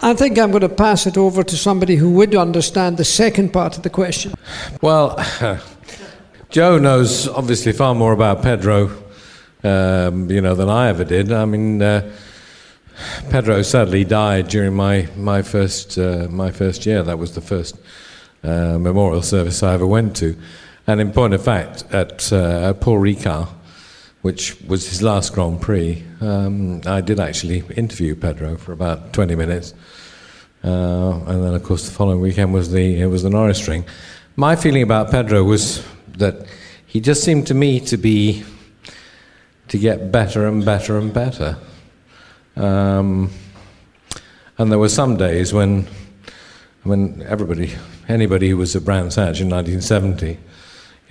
I 0.01 0.13
think 0.13 0.39
I'm 0.39 0.49
going 0.49 0.61
to 0.61 0.69
pass 0.69 1.05
it 1.05 1.17
over 1.17 1.43
to 1.43 1.57
somebody 1.57 1.95
who 1.95 2.11
would 2.13 2.33
understand 2.35 2.97
the 2.97 3.03
second 3.03 3.51
part 3.51 3.77
of 3.77 3.83
the 3.83 3.89
question. 3.89 4.33
Well, 4.81 5.15
Jo 6.49 6.79
knows 6.79 7.27
obviously 7.27 7.71
far 7.71 7.93
more 7.95 8.13
about 8.13 8.41
Pedro, 8.41 8.89
um, 9.63 10.31
you 10.31 10.41
know, 10.41 10.55
than 10.55 10.69
I 10.69 10.87
ever 10.87 11.03
did. 11.03 11.31
I 11.31 11.45
mean, 11.45 11.81
uh, 11.81 12.11
Pedro 13.29 13.61
sadly 13.61 14.03
died 14.03 14.47
during 14.47 14.73
my 14.73 15.07
my 15.15 15.41
first 15.41 15.97
uh, 15.97 16.27
my 16.29 16.51
first 16.51 16.85
year. 16.85 17.03
That 17.03 17.19
was 17.19 17.35
the 17.35 17.41
first 17.41 17.77
uh, 18.43 18.77
memorial 18.79 19.21
service 19.21 19.61
I 19.63 19.73
ever 19.73 19.85
went 19.85 20.15
to, 20.17 20.35
and 20.87 20.99
in 20.99 21.11
point 21.11 21.33
of 21.33 21.43
fact, 21.43 21.83
at, 21.91 22.31
uh, 22.33 22.73
Paul 22.73 22.99
Ricard, 22.99 23.49
which 24.21 24.59
was 24.61 24.89
his 24.89 25.01
last 25.01 25.33
Grand 25.33 25.61
Prix, 25.61 26.03
um, 26.21 26.81
I 26.85 27.01
did 27.01 27.19
actually 27.19 27.63
interview 27.75 28.15
Pedro 28.15 28.57
for 28.57 28.71
about 28.71 29.13
20 29.13 29.35
minutes. 29.35 29.73
Uh, 30.63 31.19
and 31.25 31.43
then, 31.43 31.53
of 31.53 31.63
course, 31.63 31.87
the 31.87 31.91
following 31.91 32.21
weekend 32.21 32.53
was 32.53 32.71
the, 32.71 33.01
it 33.01 33.07
was 33.07 33.23
the 33.23 33.29
Nürburgring. 33.29 33.85
My 34.35 34.55
feeling 34.55 34.83
about 34.83 35.11
Pedro 35.11 35.43
was 35.43 35.83
that 36.17 36.45
he 36.85 36.99
just 36.99 37.23
seemed 37.23 37.47
to 37.47 37.53
me 37.53 37.79
to 37.79 37.97
be, 37.97 38.43
to 39.69 39.77
get 39.77 40.11
better 40.11 40.47
and 40.47 40.63
better 40.63 40.97
and 40.97 41.13
better. 41.13 41.57
Um, 42.55 43.31
and 44.57 44.71
there 44.71 44.77
were 44.77 44.89
some 44.89 45.17
days 45.17 45.53
when, 45.53 45.87
when 46.83 47.23
everybody, 47.23 47.73
anybody 48.07 48.49
who 48.49 48.57
was 48.57 48.75
at 48.75 48.85
Brands 48.85 49.15
Hatch 49.15 49.41
in 49.41 49.49
1970, 49.49 50.37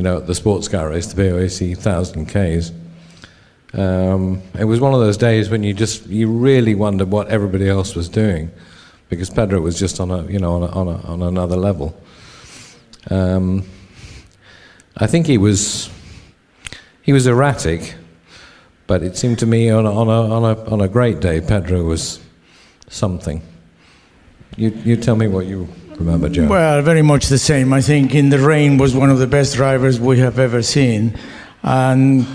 you 0.00 0.04
know, 0.04 0.18
the 0.18 0.34
sports 0.34 0.66
car 0.66 0.88
race, 0.88 1.12
the 1.12 1.22
BOAC 1.22 1.76
1000 1.76 2.24
Ks, 2.24 2.72
um, 3.78 4.40
it 4.58 4.64
was 4.64 4.80
one 4.80 4.94
of 4.94 5.00
those 5.00 5.18
days 5.18 5.50
when 5.50 5.62
you 5.62 5.74
just 5.74 6.06
you 6.06 6.26
really 6.26 6.74
wondered 6.74 7.10
what 7.10 7.28
everybody 7.28 7.68
else 7.68 7.94
was 7.94 8.08
doing, 8.08 8.50
because 9.10 9.28
Pedro 9.28 9.60
was 9.60 9.78
just 9.78 10.00
on 10.00 10.10
a 10.10 10.22
you 10.22 10.38
know 10.38 10.54
on 10.54 10.62
a, 10.62 10.66
on, 10.68 10.88
a, 10.88 10.96
on 11.02 11.22
another 11.22 11.56
level. 11.56 11.94
Um, 13.10 13.66
I 14.96 15.06
think 15.06 15.26
he 15.26 15.36
was 15.36 15.90
he 17.02 17.12
was 17.12 17.26
erratic, 17.26 17.94
but 18.86 19.02
it 19.02 19.18
seemed 19.18 19.38
to 19.40 19.46
me 19.46 19.68
on 19.68 19.84
a, 19.84 19.92
on 19.92 20.08
a, 20.08 20.34
on 20.34 20.44
a, 20.44 20.64
on 20.70 20.80
a 20.80 20.88
great 20.88 21.20
day, 21.20 21.42
Pedro 21.42 21.82
was 21.82 22.20
something. 22.88 23.42
You 24.56 24.70
you 24.70 24.96
tell 24.96 25.16
me 25.16 25.28
what 25.28 25.44
you 25.44 25.68
remember, 26.00 26.28
Jo. 26.28 26.48
Well, 26.48 26.82
very 26.82 27.02
much 27.02 27.26
the 27.26 27.38
same. 27.38 27.72
I 27.72 27.80
think 27.80 28.14
in 28.14 28.30
the 28.30 28.38
rain 28.38 28.78
was 28.78 28.94
one 28.94 29.10
of 29.10 29.18
the 29.18 29.26
best 29.26 29.54
drivers 29.54 30.00
we 30.00 30.18
have 30.18 30.38
ever 30.38 30.62
seen, 30.62 31.16
and 31.62 32.26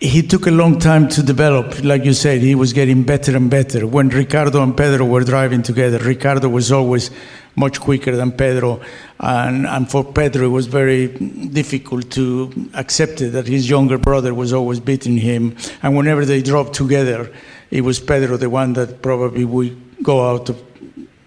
he 0.00 0.22
took 0.22 0.46
a 0.46 0.50
long 0.50 0.78
time 0.78 1.08
to 1.08 1.22
develop. 1.22 1.82
Like 1.82 2.04
you 2.04 2.12
said, 2.12 2.42
he 2.42 2.54
was 2.54 2.72
getting 2.72 3.04
better 3.04 3.36
and 3.36 3.48
better. 3.48 3.86
When 3.86 4.08
Ricardo 4.08 4.62
and 4.62 4.76
Pedro 4.76 5.06
were 5.06 5.24
driving 5.24 5.62
together, 5.62 5.98
Ricardo 5.98 6.48
was 6.48 6.70
always 6.70 7.10
much 7.56 7.80
quicker 7.80 8.14
than 8.16 8.32
Pedro. 8.32 8.80
And, 9.20 9.66
and 9.66 9.90
for 9.90 10.04
Pedro, 10.04 10.46
it 10.46 10.50
was 10.50 10.66
very 10.66 11.06
difficult 11.08 12.10
to 12.12 12.70
accept 12.74 13.22
it 13.22 13.30
that 13.30 13.46
his 13.46 13.70
younger 13.70 13.96
brother 13.96 14.34
was 14.34 14.52
always 14.52 14.80
beating 14.80 15.16
him. 15.16 15.56
And 15.82 15.96
whenever 15.96 16.24
they 16.24 16.42
drove 16.42 16.72
together, 16.72 17.32
it 17.70 17.82
was 17.82 18.00
Pedro 18.00 18.36
the 18.36 18.50
one 18.50 18.74
that 18.74 19.00
probably 19.00 19.44
would 19.44 20.02
go 20.02 20.28
out 20.28 20.50
of, 20.50 20.62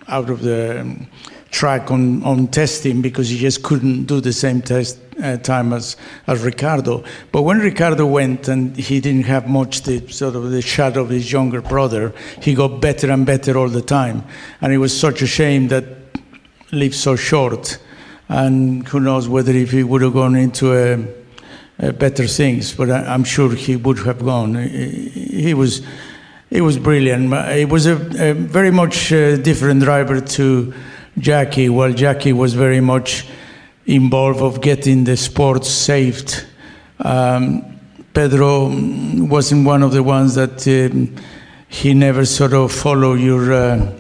out 0.08 0.30
of 0.30 0.42
the 0.42 0.82
um, 0.82 1.08
track 1.52 1.92
on, 1.92 2.24
on 2.24 2.48
testing 2.48 3.02
because 3.02 3.30
he 3.30 3.38
just 3.38 3.64
couldn't 3.64 4.06
do 4.06 4.22
the 4.22 4.34
same 4.34 4.62
test 4.62 5.00
uh, 5.22 5.38
time 5.38 5.74
as, 5.74 5.98
as 6.28 6.44
Ricardo. 6.44 7.04
But 7.32 7.44
when 7.44 7.60
Ricardo 7.60 8.06
went 8.06 8.48
and 8.48 8.76
he 8.76 9.00
didn't 9.00 9.26
have 9.26 9.48
much 9.48 9.82
the 9.84 10.08
sort 10.12 10.36
of 10.36 10.52
the 10.52 10.62
shadow 10.62 11.02
of 11.02 11.10
his 11.10 11.32
younger 11.32 11.62
brother, 11.62 12.14
he 12.42 12.54
got 12.54 12.82
better 12.82 13.12
and 13.12 13.26
better 13.26 13.58
all 13.58 13.70
the 13.70 13.82
time. 13.82 14.24
And 14.62 14.74
it 14.74 14.78
was 14.78 14.98
such 14.98 15.22
a 15.22 15.28
shame 15.28 15.70
that 15.70 15.86
lived 16.72 16.96
so 16.96 17.16
short. 17.16 17.80
And 18.30 18.88
who 18.88 19.00
knows 19.00 19.30
whether 19.30 19.54
if 19.54 19.72
he 19.72 19.84
would 19.84 20.02
have 20.02 20.14
gone 20.14 20.36
into 20.36 20.74
a, 20.74 21.08
a 21.80 21.94
better 21.94 22.28
things, 22.28 22.74
but 22.74 22.92
I, 22.92 23.14
am 23.14 23.24
sure 23.24 23.54
he 23.56 23.76
would 23.76 24.00
have 24.00 24.24
gone. 24.24 24.56
He, 24.56 25.10
he 25.10 25.54
was. 25.54 25.86
He 26.50 26.62
was 26.62 26.78
brilliant. 26.78 27.24
He 27.54 27.66
was 27.66 27.88
a, 27.88 28.30
a 28.30 28.34
very 28.34 28.72
much 28.72 29.12
uh, 29.12 29.36
different 29.36 29.82
driver 29.82 30.22
to 30.22 30.74
Jackie, 31.20 31.70
while 31.70 31.94
Jackie 31.94 32.34
was 32.34 32.54
very 32.54 32.80
much 32.80 33.28
involved 33.86 34.42
of 34.42 34.62
getting 34.62 35.06
the 35.06 35.18
sport 35.18 35.66
saved. 35.66 36.46
Um, 37.00 37.80
Pedro 38.14 38.70
wasn't 38.70 39.66
one 39.66 39.84
of 39.84 39.92
the 39.92 40.04
ones 40.04 40.36
that 40.36 40.68
um, 40.68 41.16
he 41.68 41.94
never 41.94 42.26
sort 42.26 42.54
of 42.54 42.72
followed 42.72 43.20
your 43.20 43.54
uh, 43.54 43.94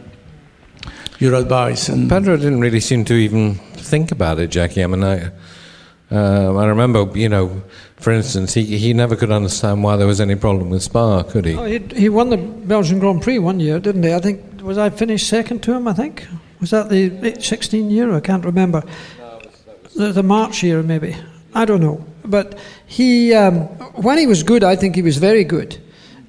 your 1.20 1.36
advice. 1.36 1.90
And 1.90 2.10
Pedro 2.10 2.38
didn't 2.38 2.60
really 2.60 2.80
seem 2.80 3.06
to 3.06 3.14
even 3.14 3.56
think 3.56 4.12
about 4.12 4.40
it, 4.40 4.50
Jackie. 4.50 4.84
I 4.84 4.88
mean, 4.88 5.04
I. 5.04 5.32
Uh, 6.10 6.56
I 6.56 6.66
remember, 6.68 7.06
you 7.18 7.28
know, 7.28 7.62
for 7.98 8.14
instance, 8.14 8.54
he, 8.54 8.78
he 8.78 8.94
never 8.94 9.18
could 9.18 9.30
understand 9.30 9.84
why 9.84 9.98
there 9.98 10.08
was 10.08 10.22
any 10.22 10.36
problem 10.36 10.70
with 10.70 10.82
Spa, 10.82 11.24
could 11.24 11.44
he? 11.44 11.54
Oh, 11.54 11.66
he? 11.66 11.80
He 11.80 12.08
won 12.08 12.30
the 12.30 12.38
Belgian 12.38 13.00
Grand 13.00 13.22
Prix 13.22 13.40
one 13.40 13.60
year, 13.60 13.78
didn't 13.78 14.04
he? 14.04 14.14
I 14.14 14.20
think, 14.20 14.62
was 14.62 14.78
I 14.78 14.90
finished 14.90 15.28
second 15.28 15.64
to 15.64 15.74
him, 15.74 15.86
I 15.86 15.92
think? 15.92 16.26
Was 16.60 16.72
that 16.72 16.90
the 16.90 17.40
16 17.40 17.90
year? 17.90 18.14
I 18.14 18.20
can't 18.20 18.44
remember 18.44 18.84
the, 19.96 20.12
the 20.12 20.24
March 20.24 20.64
year, 20.64 20.82
maybe. 20.84 21.16
I 21.54 21.66
don't 21.66 21.82
know. 21.82 22.06
But 22.24 22.60
he, 22.86 23.34
um, 23.34 23.62
when 24.02 24.18
he 24.18 24.28
was 24.28 24.44
good, 24.44 24.64
I 24.64 24.76
think 24.76 24.96
he 24.96 25.02
was 25.02 25.18
very 25.18 25.44
good. 25.44 25.82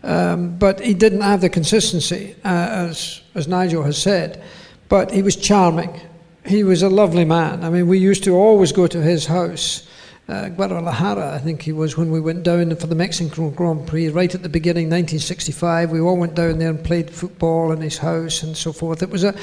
Um, 0.02 0.56
but 0.56 0.80
he 0.80 0.94
didn't 0.94 1.22
have 1.22 1.40
the 1.40 1.48
consistency, 1.48 2.34
uh, 2.44 2.48
as, 2.88 3.20
as 3.34 3.48
Nigel 3.48 3.82
has 3.82 4.00
said. 4.00 4.42
But 4.88 5.10
he 5.10 5.22
was 5.22 5.36
charming. 5.36 6.00
He 6.46 6.64
was 6.64 6.82
a 6.82 6.88
lovely 6.88 7.24
man. 7.24 7.64
I 7.64 7.70
mean, 7.70 7.88
we 7.88 7.98
used 7.98 8.24
to 8.24 8.34
always 8.34 8.72
go 8.72 8.86
to 8.86 9.02
his 9.02 9.26
house. 9.26 9.86
Uh, 10.28 10.48
Guadalajara, 10.50 11.34
I 11.34 11.38
think 11.38 11.62
he 11.62 11.72
was 11.72 11.96
when 11.96 12.10
we 12.10 12.20
went 12.20 12.42
down 12.42 12.74
for 12.76 12.86
the 12.86 12.94
Mexican 12.94 13.50
Grand 13.50 13.86
Prix, 13.86 14.08
right 14.10 14.34
at 14.34 14.42
the 14.42 14.48
beginning, 14.48 14.84
1965. 14.84 15.90
We 15.90 16.00
all 16.00 16.16
went 16.16 16.34
down 16.34 16.58
there 16.58 16.70
and 16.70 16.84
played 16.84 17.10
football 17.10 17.72
in 17.72 17.80
his 17.80 17.98
house 17.98 18.42
and 18.42 18.56
so 18.56 18.72
forth. 18.72 19.02
It 19.02 19.10
was 19.10 19.24
a, 19.24 19.34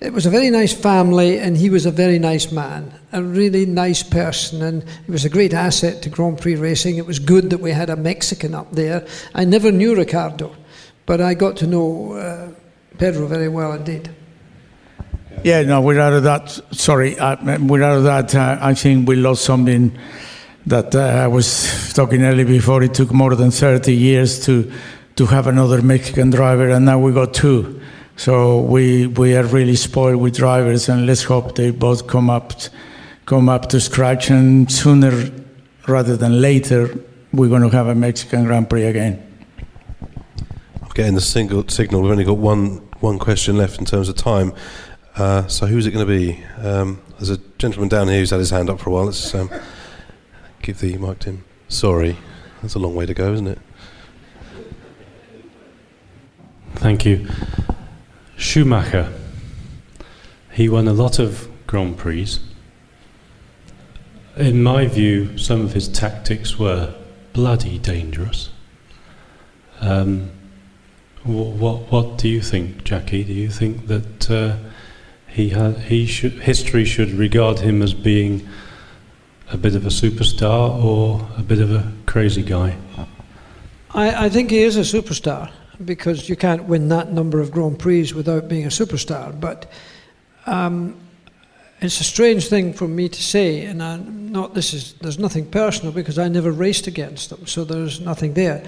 it 0.00 0.12
was 0.12 0.26
a 0.26 0.30
very 0.30 0.50
nice 0.50 0.72
family, 0.72 1.38
and 1.38 1.56
he 1.56 1.70
was 1.70 1.86
a 1.86 1.90
very 1.90 2.18
nice 2.18 2.52
man, 2.52 2.92
a 3.12 3.22
really 3.22 3.64
nice 3.64 4.02
person, 4.02 4.62
and 4.62 4.84
he 5.06 5.12
was 5.12 5.24
a 5.24 5.28
great 5.28 5.54
asset 5.54 6.02
to 6.02 6.10
Grand 6.10 6.40
Prix 6.40 6.56
racing. 6.56 6.96
It 6.96 7.06
was 7.06 7.18
good 7.18 7.50
that 7.50 7.58
we 7.58 7.70
had 7.70 7.90
a 7.90 7.96
Mexican 7.96 8.54
up 8.54 8.70
there. 8.72 9.06
I 9.34 9.44
never 9.44 9.72
knew 9.72 9.94
Ricardo, 9.96 10.54
but 11.06 11.20
I 11.20 11.34
got 11.34 11.56
to 11.58 11.66
know 11.66 12.12
uh, 12.12 12.48
Pedro 12.98 13.26
very 13.26 13.48
well 13.48 13.72
indeed. 13.72 14.10
Yeah. 15.42 15.62
No, 15.62 15.80
without 15.80 16.20
that, 16.20 16.50
sorry, 16.72 17.18
uh, 17.18 17.58
without 17.58 18.00
that, 18.00 18.34
uh, 18.34 18.58
I 18.60 18.74
think 18.74 19.08
we 19.08 19.16
lost 19.16 19.44
something 19.44 19.96
that 20.66 20.94
uh, 20.94 21.00
I 21.00 21.26
was 21.26 21.92
talking 21.92 22.22
earlier 22.22 22.46
before. 22.46 22.82
It 22.82 22.94
took 22.94 23.12
more 23.12 23.34
than 23.34 23.50
30 23.50 23.94
years 23.94 24.44
to, 24.46 24.70
to 25.16 25.26
have 25.26 25.46
another 25.46 25.82
Mexican 25.82 26.30
driver, 26.30 26.70
and 26.70 26.84
now 26.84 26.98
we 26.98 27.12
got 27.12 27.34
two. 27.34 27.80
So 28.16 28.60
we, 28.60 29.08
we 29.08 29.36
are 29.36 29.44
really 29.44 29.76
spoiled 29.76 30.20
with 30.20 30.36
drivers, 30.36 30.88
and 30.88 31.06
let's 31.06 31.24
hope 31.24 31.56
they 31.56 31.70
both 31.70 32.06
come 32.06 32.30
up, 32.30 32.52
come 33.26 33.48
up 33.48 33.68
to 33.70 33.80
scratch, 33.80 34.30
and 34.30 34.70
sooner 34.70 35.30
rather 35.88 36.16
than 36.16 36.40
later, 36.40 36.96
we're 37.32 37.48
going 37.48 37.68
to 37.68 37.76
have 37.76 37.88
a 37.88 37.94
Mexican 37.94 38.44
Grand 38.44 38.70
Prix 38.70 38.84
again. 38.84 39.20
I'm 40.80 40.90
getting 40.94 41.14
the 41.14 41.20
single 41.20 41.68
signal. 41.68 42.02
We've 42.02 42.12
only 42.12 42.24
got 42.24 42.38
one 42.38 42.82
one 43.00 43.18
question 43.18 43.56
left 43.58 43.78
in 43.78 43.84
terms 43.84 44.08
of 44.08 44.16
time. 44.16 44.52
Uh, 45.16 45.46
so 45.46 45.66
who's 45.66 45.86
it 45.86 45.90
going 45.90 46.06
to 46.06 46.10
be? 46.10 46.42
Um, 46.58 47.02
there's 47.18 47.30
a 47.30 47.38
gentleman 47.58 47.88
down 47.88 48.08
here 48.08 48.20
who's 48.20 48.30
had 48.30 48.40
his 48.40 48.50
hand 48.50 48.70
up 48.70 48.80
for 48.80 48.90
a 48.90 48.92
while. 48.92 49.04
Let's 49.04 49.34
um, 49.34 49.50
give 50.62 50.78
the 50.78 50.96
mic 50.96 51.18
to 51.20 51.30
him. 51.30 51.44
Sorry, 51.68 52.16
that's 52.62 52.74
a 52.74 52.78
long 52.78 52.94
way 52.94 53.06
to 53.06 53.14
go, 53.14 53.32
isn't 53.32 53.46
it? 53.46 53.58
Thank 56.76 57.04
you. 57.04 57.28
Schumacher. 58.44 59.10
He 60.52 60.68
won 60.68 60.86
a 60.86 60.92
lot 60.92 61.18
of 61.18 61.48
Grand 61.66 61.96
Prix. 61.96 62.38
In 64.36 64.62
my 64.62 64.86
view, 64.86 65.38
some 65.38 65.62
of 65.62 65.72
his 65.72 65.88
tactics 65.88 66.58
were 66.58 66.94
bloody 67.32 67.78
dangerous. 67.78 68.50
Um, 69.80 70.30
what, 71.24 71.90
what, 71.90 72.18
do 72.18 72.28
you 72.28 72.42
think, 72.42 72.84
Jackie? 72.84 73.24
Do 73.24 73.32
you 73.32 73.48
think 73.48 73.86
that 73.86 74.30
uh, 74.30 74.56
he 75.26 75.48
ha- 75.48 75.72
he 75.72 76.04
should 76.04 76.34
history 76.34 76.84
should 76.84 77.12
regard 77.12 77.60
him 77.60 77.80
as 77.80 77.94
being 77.94 78.46
a 79.50 79.56
bit 79.56 79.74
of 79.74 79.86
a 79.86 79.88
superstar 79.88 80.84
or 80.84 81.26
a 81.38 81.42
bit 81.42 81.60
of 81.60 81.72
a 81.72 81.90
crazy 82.04 82.42
guy? 82.42 82.76
I, 83.90 84.26
I 84.26 84.28
think 84.28 84.50
he 84.50 84.62
is 84.62 84.76
a 84.76 84.80
superstar 84.80 85.50
because 85.84 86.28
you 86.28 86.36
can't 86.36 86.64
win 86.64 86.88
that 86.88 87.12
number 87.12 87.40
of 87.40 87.50
Grand 87.50 87.78
Prix 87.78 88.12
without 88.12 88.48
being 88.48 88.64
a 88.64 88.68
superstar. 88.68 89.38
But 89.38 89.70
um, 90.46 91.00
it's 91.80 92.00
a 92.00 92.04
strange 92.04 92.48
thing 92.48 92.72
for 92.72 92.88
me 92.88 93.08
to 93.08 93.22
say, 93.22 93.64
and 93.64 93.82
I, 93.82 93.96
not 93.96 94.54
this 94.54 94.74
is 94.74 94.94
there's 94.94 95.18
nothing 95.18 95.46
personal 95.46 95.92
because 95.92 96.18
I 96.18 96.28
never 96.28 96.52
raced 96.52 96.86
against 96.86 97.30
them, 97.30 97.46
so 97.46 97.64
there's 97.64 98.00
nothing 98.00 98.34
there. 98.34 98.64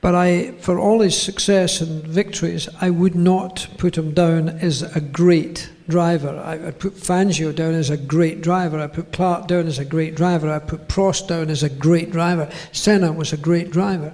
But 0.00 0.14
I, 0.14 0.52
for 0.60 0.78
all 0.78 1.00
his 1.00 1.18
success 1.18 1.80
and 1.80 2.06
victories, 2.06 2.68
I 2.78 2.90
would 2.90 3.14
not 3.14 3.66
put 3.78 3.96
him 3.96 4.12
down 4.12 4.50
as 4.50 4.82
a 4.82 5.00
great 5.00 5.70
driver. 5.88 6.42
I, 6.44 6.68
I 6.68 6.70
put 6.72 6.94
Fangio 6.94 7.54
down 7.54 7.72
as 7.72 7.88
a 7.88 7.96
great 7.96 8.42
driver. 8.42 8.78
I 8.78 8.86
put 8.86 9.12
Clark 9.12 9.46
down 9.46 9.66
as 9.66 9.78
a 9.78 9.84
great 9.84 10.14
driver. 10.14 10.50
I 10.50 10.58
put 10.58 10.88
Prost 10.88 11.28
down 11.28 11.48
as 11.48 11.62
a 11.62 11.70
great 11.70 12.10
driver. 12.10 12.50
Senna 12.70 13.12
was 13.12 13.32
a 13.32 13.38
great 13.38 13.70
driver. 13.70 14.12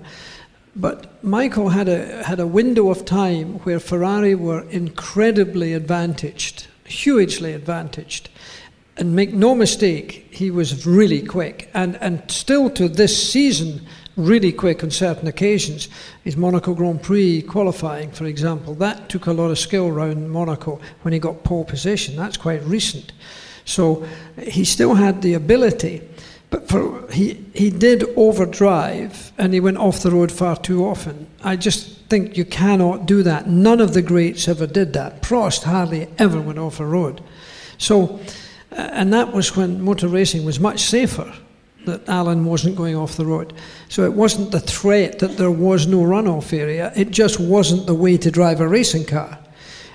But 0.77 1.23
Michael 1.25 1.71
had 1.71 1.89
a, 1.89 2.23
had 2.25 2.41
a 2.41 2.47
window 2.47 2.91
of 2.91 3.05
time 3.05 3.59
where 3.61 3.81
Ferrari 3.81 4.35
were 4.35 4.63
incredibly 4.71 5.73
advantaged, 5.73 6.69
hugely 6.85 7.53
advantaged. 7.53 8.29
And 8.97 9.17
make 9.17 9.33
no 9.33 9.55
mistake, 9.55 10.29
he 10.31 10.51
was 10.51 10.87
really 10.87 11.23
quick. 11.23 11.71
And, 11.75 11.97
and 11.97 12.23
still 12.31 12.71
to 12.71 12.89
this 12.89 13.33
season, 13.33 13.87
really 14.17 14.53
quick 14.53 14.85
on 14.85 14.91
certain 14.91 15.27
occasions. 15.27 15.89
His 16.25 16.37
Monaco 16.37 16.75
Grand 16.75 17.03
Prix 17.03 17.43
qualifying, 17.43 18.11
for 18.11 18.27
example, 18.27 18.75
that 18.77 19.09
took 19.09 19.27
a 19.27 19.33
lot 19.33 19.51
of 19.51 19.59
skill 19.59 19.89
around 19.89 20.31
Monaco 20.31 20.81
when 21.03 21.13
he 21.13 21.19
got 21.19 21.45
pole 21.45 21.65
position. 21.65 22.17
That's 22.17 22.37
quite 22.37 22.63
recent. 22.65 23.13
So 23.65 24.07
he 24.43 24.65
still 24.65 24.95
had 24.95 25.23
the 25.23 25.35
ability, 25.35 26.03
but 26.51 26.69
for, 26.69 27.11
he, 27.13 27.45
he 27.55 27.71
did 27.71 28.05
overdrive 28.17 29.33
and 29.39 29.55
he 29.55 29.61
went 29.61 29.79
off 29.79 30.03
the 30.03 30.11
road 30.11 30.33
far 30.33 30.57
too 30.57 30.85
often. 30.85 31.29
I 31.43 31.57
just 31.57 32.01
think 32.09 32.37
you 32.37 32.45
cannot 32.45 33.07
do 33.07 33.23
that. 33.23 33.49
None 33.49 33.81
of 33.81 33.95
the 33.95 34.03
greats 34.03 34.49
ever 34.49 34.67
did 34.67 34.93
that. 34.95 35.23
Prost 35.23 35.63
hardly 35.63 36.09
ever 36.19 36.41
went 36.41 36.59
off 36.59 36.79
the 36.79 36.87
road. 36.87 37.23
So, 37.79 38.21
uh, 38.73 38.91
and 38.93 39.13
that 39.13 39.33
was 39.33 39.57
when 39.57 39.81
motor 39.81 40.09
racing 40.09 40.45
was 40.45 40.59
much 40.59 40.81
safer 40.81 41.33
that 41.87 42.03
Alain 42.09 42.45
wasn't 42.45 42.77
going 42.77 42.97
off 42.97 43.17
the 43.17 43.25
road. 43.25 43.55
So 43.89 44.05
it 44.05 44.13
wasn't 44.13 44.51
the 44.51 44.61
threat 44.61 45.21
that 45.21 45.37
there 45.37 45.51
was 45.51 45.87
no 45.87 46.01
runoff 46.01 46.53
area, 46.53 46.93
it 46.97 47.11
just 47.11 47.41
wasn't 47.41 47.87
the 47.87 47.95
way 47.95 48.17
to 48.19 48.31
drive 48.31 48.61
a 48.61 48.69
racing 48.69 49.07
car. 49.07 49.39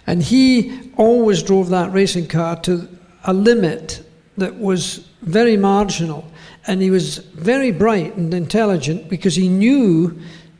And 0.07 0.23
he 0.23 0.91
always 0.97 1.43
drove 1.43 1.69
that 1.69 1.91
racing 1.91 2.27
car 2.27 2.59
to 2.61 2.87
a 3.25 3.33
limit 3.33 4.07
that 4.37 4.55
was 4.55 5.07
very 5.21 5.57
marginal. 5.57 6.29
And 6.67 6.81
he 6.81 6.89
was 6.89 7.17
very 7.17 7.71
bright 7.71 8.15
and 8.15 8.33
intelligent 8.33 9.07
because 9.09 9.35
he 9.35 9.47
knew 9.47 10.19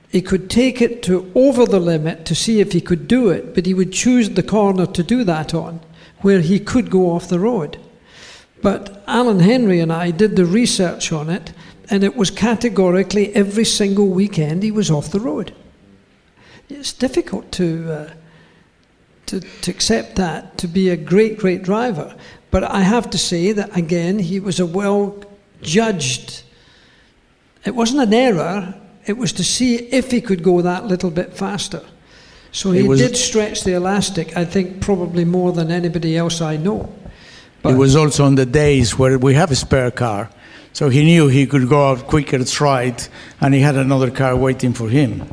he 0.10 0.22
could 0.22 0.50
take 0.50 0.82
it 0.82 1.04
to 1.04 1.32
over 1.36 1.66
the 1.66 1.80
limit 1.80 2.26
to 2.26 2.36
see 2.36 2.60
if 2.60 2.72
he 2.72 2.82
could 2.82 3.08
do 3.08 3.30
it, 3.30 3.54
but 3.54 3.66
he 3.66 3.74
would 3.74 3.92
choose 3.92 4.30
the 4.30 4.44
corner 4.44 4.86
to 4.86 5.04
do 5.04 5.24
that 5.24 5.54
on, 5.54 5.82
where 6.22 6.42
he 6.42 6.60
could 6.60 6.90
go 6.90 7.12
off 7.12 7.28
the 7.28 7.40
road. 7.40 7.78
But 8.62 9.04
Alan 9.08 9.40
Henry 9.40 9.80
and 9.80 9.92
I 9.92 10.12
did 10.12 10.36
the 10.36 10.46
research 10.46 11.12
on 11.12 11.30
it, 11.30 11.54
and 11.90 12.04
it 12.04 12.16
was 12.16 12.32
categorically 12.32 13.36
every 13.36 13.66
single 13.66 14.08
weekend 14.08 14.64
he 14.64 14.72
was 14.72 14.90
off 14.90 15.12
the 15.12 15.20
road. 15.20 15.54
It's 16.70 16.94
difficult 16.94 17.52
to, 17.54 17.92
uh, 17.92 18.14
to, 19.28 19.40
to 19.40 19.72
accept 19.72 20.16
that, 20.16 20.58
to 20.60 20.68
be 20.68 20.90
a 20.90 20.98
great, 20.98 21.38
great 21.38 21.62
driver. 21.62 22.16
But 22.52 22.64
I 22.64 22.82
have 22.82 23.10
to 23.10 23.18
say 23.18 23.52
that, 23.52 23.76
again, 23.76 24.20
he 24.20 24.40
was 24.40 24.60
a 24.60 24.66
well 24.66 25.24
judged. 25.62 26.44
It 27.66 27.76
wasn't 27.76 28.02
an 28.02 28.14
error, 28.14 28.76
it 29.06 29.18
was 29.18 29.34
to 29.34 29.44
see 29.44 29.76
if 29.76 30.12
he 30.12 30.22
could 30.22 30.44
go 30.44 30.62
that 30.62 30.86
little 30.86 31.12
bit 31.12 31.34
faster. 31.34 31.84
So 32.52 32.72
he 32.72 32.88
did 32.88 33.18
stretch 33.18 33.64
the 33.64 33.74
elastic, 33.74 34.38
I 34.38 34.46
think, 34.46 34.82
probably 34.82 35.26
more 35.26 35.52
than 35.52 35.72
anybody 35.72 36.18
else 36.18 36.40
I 36.40 36.56
know. 36.56 36.94
But 37.62 37.74
it 37.74 37.78
was 37.78 37.96
also 37.96 38.26
on 38.26 38.36
the 38.36 38.46
days 38.46 38.98
where 38.98 39.18
we 39.18 39.34
have 39.34 39.52
a 39.52 39.56
spare 39.56 39.92
car. 39.92 40.30
So 40.72 40.90
he 40.90 41.04
knew 41.04 41.28
he 41.28 41.48
could 41.48 41.68
go 41.68 41.90
out 41.90 42.08
quicker 42.08 42.44
straight, 42.46 43.10
and 43.42 43.54
he 43.54 43.60
had 43.60 43.76
another 43.76 44.10
car 44.12 44.36
waiting 44.36 44.74
for 44.74 44.88
him. 44.88 45.28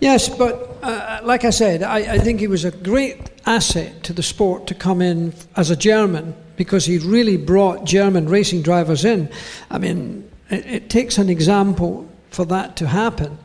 Yes, 0.00 0.28
but 0.28 0.78
uh, 0.82 1.20
like 1.22 1.44
I 1.44 1.50
said, 1.50 1.82
I, 1.82 2.14
I, 2.14 2.18
think 2.18 2.40
he 2.40 2.46
was 2.46 2.64
a 2.64 2.70
great 2.70 3.30
asset 3.46 4.02
to 4.04 4.12
the 4.12 4.22
sport 4.22 4.66
to 4.68 4.74
come 4.74 5.02
in 5.02 5.34
as 5.56 5.70
a 5.70 5.76
German 5.76 6.34
because 6.56 6.86
he 6.86 6.98
really 6.98 7.36
brought 7.36 7.84
German 7.84 8.28
racing 8.28 8.62
drivers 8.62 9.04
in. 9.04 9.28
I 9.70 9.78
mean, 9.78 10.28
it, 10.50 10.66
it 10.66 10.90
takes 10.90 11.18
an 11.18 11.28
example 11.28 12.08
for 12.30 12.44
that 12.46 12.76
to 12.76 12.86
happen. 12.86 13.38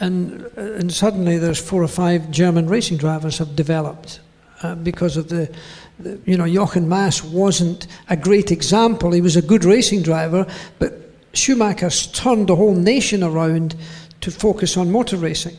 And, 0.00 0.44
uh, 0.56 0.60
and 0.74 0.92
suddenly 0.92 1.38
there's 1.38 1.60
four 1.60 1.82
or 1.82 1.88
five 1.88 2.30
German 2.30 2.68
racing 2.68 2.96
drivers 2.96 3.38
have 3.38 3.54
developed 3.54 4.20
uh, 4.62 4.74
because 4.74 5.16
of 5.16 5.28
the, 5.28 5.54
the, 5.98 6.18
you 6.24 6.36
know, 6.36 6.46
Jochen 6.46 6.88
Mass 6.88 7.22
wasn't 7.22 7.86
a 8.08 8.16
great 8.16 8.50
example. 8.50 9.12
He 9.12 9.20
was 9.20 9.36
a 9.36 9.42
good 9.42 9.64
racing 9.64 10.02
driver, 10.02 10.46
but 10.78 11.00
Schumacher's 11.32 12.06
turned 12.08 12.48
the 12.48 12.56
whole 12.56 12.74
nation 12.74 13.22
around 13.22 13.76
to 14.20 14.30
focus 14.30 14.76
on 14.76 14.90
motor 14.90 15.16
racing. 15.16 15.56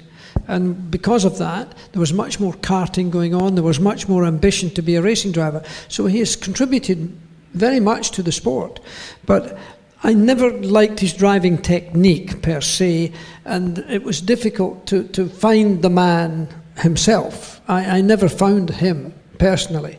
And 0.47 0.91
because 0.91 1.25
of 1.25 1.37
that, 1.37 1.73
there 1.91 1.99
was 1.99 2.13
much 2.13 2.39
more 2.39 2.53
karting 2.53 3.09
going 3.09 3.33
on, 3.33 3.55
there 3.55 3.63
was 3.63 3.79
much 3.79 4.07
more 4.07 4.25
ambition 4.25 4.69
to 4.71 4.81
be 4.81 4.95
a 4.95 5.01
racing 5.01 5.31
driver. 5.31 5.63
So 5.87 6.05
he 6.05 6.19
has 6.19 6.35
contributed 6.35 7.17
very 7.53 7.79
much 7.79 8.11
to 8.11 8.23
the 8.23 8.31
sport. 8.31 8.79
But 9.25 9.57
I 10.03 10.13
never 10.13 10.51
liked 10.61 10.99
his 10.99 11.13
driving 11.13 11.57
technique 11.57 12.41
per 12.43 12.61
se, 12.61 13.11
and 13.43 13.79
it 13.89 14.03
was 14.03 14.21
difficult 14.21 14.85
to, 14.87 15.03
to 15.09 15.27
find 15.27 15.81
the 15.81 15.89
man 15.89 16.47
himself. 16.77 17.59
I, 17.67 17.97
I 17.97 18.01
never 18.01 18.29
found 18.29 18.69
him 18.69 19.13
personally. 19.39 19.97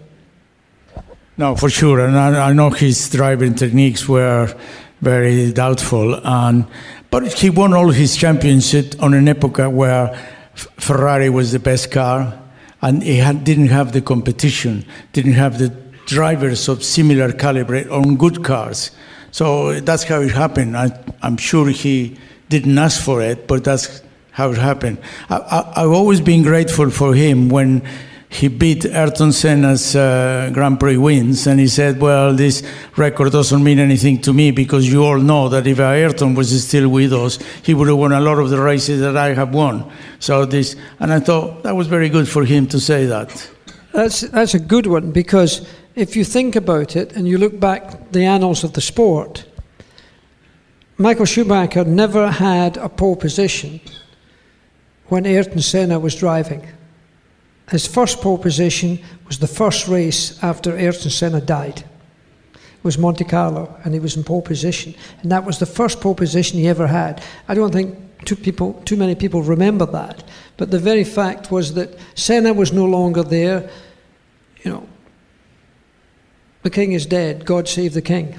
No, 1.39 1.57
for 1.57 1.68
sure, 1.68 2.01
and 2.01 2.16
I, 2.16 2.51
I 2.51 2.53
know 2.53 2.70
his 2.70 3.11
driving 3.11 3.55
techniques 3.55 4.09
were 4.09 4.55
very 5.01 5.53
doubtful, 5.53 6.14
and 6.24 6.66
but 7.11 7.32
he 7.32 7.50
won 7.50 7.72
all 7.72 7.90
his 7.90 8.16
championships 8.16 8.96
on 8.98 9.14
an 9.14 9.28
epoch 9.28 9.59
where 9.59 10.16
Ferrari 10.54 11.30
was 11.30 11.52
the 11.52 11.59
best 11.59 11.90
car, 11.90 12.40
and 12.82 13.02
he 13.02 13.16
had, 13.16 13.44
didn't 13.44 13.68
have 13.68 13.92
the 13.92 14.00
competition, 14.00 14.84
didn't 15.12 15.32
have 15.34 15.59
the 15.59 15.68
drivers 16.07 16.68
of 16.68 16.82
similar 16.82 17.32
caliber 17.32 17.90
on 17.90 18.16
good 18.16 18.44
cars. 18.44 18.90
So 19.30 19.80
that's 19.80 20.04
how 20.04 20.20
it 20.20 20.32
happened. 20.32 20.76
I, 20.76 20.98
am 21.22 21.36
sure 21.36 21.68
he 21.68 22.16
didn't 22.48 22.78
ask 22.78 23.02
for 23.02 23.20
it, 23.20 23.46
but 23.46 23.64
that's 23.64 24.02
how 24.30 24.50
it 24.50 24.59
happened. 24.59 24.98
I, 25.28 25.72
have 25.76 25.90
always 25.90 26.20
been 26.20 26.42
grateful 26.42 26.90
for 26.90 27.14
him 27.14 27.48
when 27.48 27.82
he 28.37 28.49
beat 28.49 28.84
Ayrton 28.84 29.32
Senna's 29.32 29.97
uh, 29.97 30.51
Grand 30.53 30.78
Prix 30.78 30.99
wins, 30.99 31.47
and 31.47 31.59
he 31.59 31.68
said, 31.68 31.99
"Well, 31.99 32.34
this 32.34 32.62
record 32.97 33.32
doesn't 33.32 33.64
mean 33.64 33.78
anything 33.78 34.20
to 34.22 34.32
me 34.34 34.51
because 34.51 34.93
you 34.93 35.03
all 35.05 35.18
know 35.18 35.49
that 35.49 35.66
if 35.66 35.78
Ayrton 35.80 36.34
was 36.34 36.62
still 36.62 36.91
with 36.91 37.14
us, 37.14 37.39
he 37.62 37.72
would 37.72 37.89
have 37.89 37.97
won 37.97 38.12
a 38.12 38.20
lot 38.20 38.39
of 38.39 38.51
the 38.51 38.61
races 38.61 39.01
that 39.01 39.16
I 39.16 39.32
have 39.32 39.55
won." 39.55 39.91
So 40.18 40.45
this, 40.45 40.76
and 41.01 41.14
I 41.14 41.20
thought 41.20 41.62
that 41.62 41.74
was 41.74 41.87
very 41.87 42.11
good 42.11 42.28
for 42.28 42.45
him 42.45 42.66
to 42.66 42.78
say 42.78 43.07
that. 43.07 43.28
that's, 43.93 44.20
that's 44.20 44.55
a 44.55 44.59
good 44.59 44.87
one 44.87 45.12
because 45.12 45.66
if 45.95 46.14
you 46.14 46.22
think 46.24 46.57
about 46.57 46.95
it 46.95 47.16
and 47.16 47.26
you 47.26 47.39
look 47.39 47.59
back 47.59 48.12
the 48.12 48.26
annals 48.26 48.64
of 48.64 48.74
the 48.74 48.82
sport, 48.82 49.47
Michael 50.99 51.24
Schumacher 51.24 51.84
never 51.84 52.30
had 52.30 52.76
a 52.76 52.91
pole 52.91 53.16
position 53.16 53.80
when 55.07 55.24
Ayrton 55.24 55.62
Senna 55.62 55.99
was 55.99 56.14
driving. 56.14 56.76
His 57.70 57.86
first 57.86 58.20
pole 58.20 58.38
position 58.38 59.00
was 59.26 59.38
the 59.38 59.46
first 59.46 59.88
race 59.88 60.42
after 60.42 60.76
Ayrton 60.76 61.10
Senna 61.10 61.40
died. 61.40 61.84
It 62.54 62.84
was 62.84 62.96
Monte 62.96 63.24
Carlo, 63.24 63.76
and 63.84 63.92
he 63.92 63.98
was 63.98 64.16
in 64.16 64.22
pole 64.22 64.42
position, 64.42 64.94
and 65.22 65.32
that 65.32 65.44
was 65.44 65.58
the 65.58 65.66
first 65.66 66.00
pole 66.00 66.14
position 66.14 66.60
he 66.60 66.68
ever 66.68 66.86
had. 66.86 67.22
I 67.48 67.54
don't 67.54 67.72
think 67.72 67.98
too, 68.24 68.36
people, 68.36 68.74
too 68.84 68.96
many 68.96 69.16
people 69.16 69.42
remember 69.42 69.86
that, 69.86 70.22
but 70.56 70.70
the 70.70 70.78
very 70.78 71.02
fact 71.02 71.50
was 71.50 71.74
that 71.74 71.98
Senna 72.14 72.52
was 72.52 72.72
no 72.72 72.84
longer 72.84 73.24
there. 73.24 73.68
You 74.62 74.70
know, 74.70 74.88
the 76.62 76.70
king 76.70 76.92
is 76.92 77.04
dead. 77.04 77.44
God 77.44 77.66
save 77.66 77.94
the 77.94 78.02
king, 78.02 78.38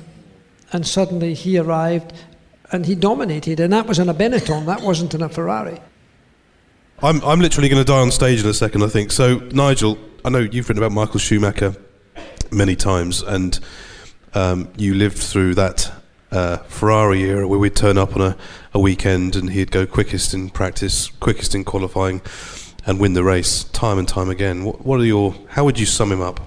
and 0.71 0.87
suddenly 0.87 1.33
he 1.33 1.57
arrived, 1.57 2.13
and 2.71 2.85
he 2.85 2.95
dominated, 2.95 3.59
and 3.59 3.73
that 3.73 3.87
was 3.87 3.99
in 3.99 4.07
a 4.07 4.13
Benetton. 4.13 4.65
That 4.65 4.81
wasn't 4.81 5.13
in 5.13 5.21
a 5.21 5.29
Ferrari. 5.29 5.81
I'm, 7.03 7.23
I'm 7.23 7.39
literally 7.39 7.69
going 7.69 7.79
to 7.79 7.85
die 7.85 7.99
on 7.99 8.09
stage 8.09 8.41
in 8.41 8.49
a 8.49 8.55
second, 8.55 8.81
I 8.81 8.87
think. 8.87 9.11
So, 9.11 9.37
Nigel, 9.51 9.99
I 10.25 10.29
know 10.29 10.39
you've 10.39 10.67
written 10.67 10.83
about 10.83 10.93
Michael 10.93 11.19
Schumacher 11.19 11.75
many 12.51 12.75
times, 12.75 13.21
and 13.21 13.59
um, 14.33 14.69
you 14.77 14.95
lived 14.95 15.19
through 15.19 15.53
that 15.55 15.91
uh, 16.31 16.57
Ferrari 16.57 17.21
era 17.21 17.47
where 17.47 17.59
we'd 17.59 17.75
turn 17.75 17.99
up 17.99 18.15
on 18.15 18.21
a, 18.23 18.37
a 18.73 18.79
weekend 18.79 19.35
and 19.35 19.51
he'd 19.51 19.69
go 19.69 19.85
quickest 19.85 20.33
in 20.33 20.49
practice, 20.49 21.09
quickest 21.19 21.53
in 21.53 21.63
qualifying, 21.63 22.19
and 22.87 22.99
win 22.99 23.13
the 23.13 23.23
race 23.23 23.65
time 23.65 23.99
and 23.99 24.07
time 24.07 24.31
again. 24.31 24.65
What, 24.65 24.83
what 24.83 24.99
are 24.99 25.05
your? 25.05 25.35
How 25.49 25.65
would 25.65 25.79
you 25.79 25.85
sum 25.85 26.11
him 26.11 26.21
up? 26.21 26.39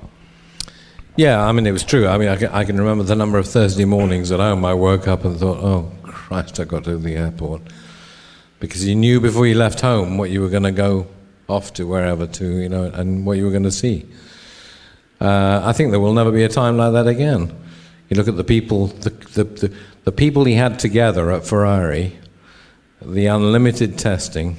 Yeah, 1.14 1.40
I 1.40 1.52
mean, 1.52 1.64
it 1.64 1.72
was 1.72 1.84
true. 1.84 2.08
I 2.08 2.18
mean, 2.18 2.28
I 2.28 2.36
can, 2.36 2.48
I 2.48 2.64
can 2.64 2.76
remember 2.76 3.04
the 3.04 3.14
number 3.14 3.38
of 3.38 3.46
Thursday 3.46 3.84
mornings 3.84 4.32
at 4.32 4.40
home 4.40 4.64
I 4.64 4.74
woke 4.74 5.06
up 5.06 5.24
and 5.24 5.38
thought, 5.38 5.58
oh, 5.62 5.92
Christ, 6.02 6.58
I 6.58 6.64
got 6.64 6.82
to 6.84 6.98
the 6.98 7.14
airport 7.14 7.62
because 8.60 8.86
you 8.86 8.94
knew 8.94 9.20
before 9.20 9.46
you 9.46 9.54
left 9.54 9.80
home 9.80 10.18
what 10.18 10.30
you 10.30 10.40
were 10.40 10.50
going 10.50 10.62
to 10.62 10.70
go 10.70 11.06
off 11.48 11.72
to 11.74 11.86
wherever 11.86 12.26
to, 12.26 12.58
you 12.58 12.68
know, 12.68 12.84
and 12.84 13.26
what 13.26 13.36
you 13.38 13.44
were 13.44 13.50
going 13.50 13.64
to 13.64 13.70
see. 13.72 14.06
Uh, 15.20 15.60
I 15.64 15.72
think 15.72 15.90
there 15.90 16.00
will 16.00 16.12
never 16.12 16.30
be 16.30 16.44
a 16.44 16.48
time 16.48 16.76
like 16.76 16.92
that 16.92 17.06
again. 17.06 17.54
You 18.08 18.16
look 18.16 18.28
at 18.28 18.36
the 18.36 18.44
people, 18.44 18.88
the, 18.88 19.10
the, 19.10 19.44
the, 19.44 19.76
the 20.04 20.12
people 20.12 20.44
he 20.44 20.54
had 20.54 20.78
together 20.78 21.30
at 21.30 21.44
Ferrari, 21.44 22.18
the 23.02 23.26
unlimited 23.26 23.98
testing, 23.98 24.56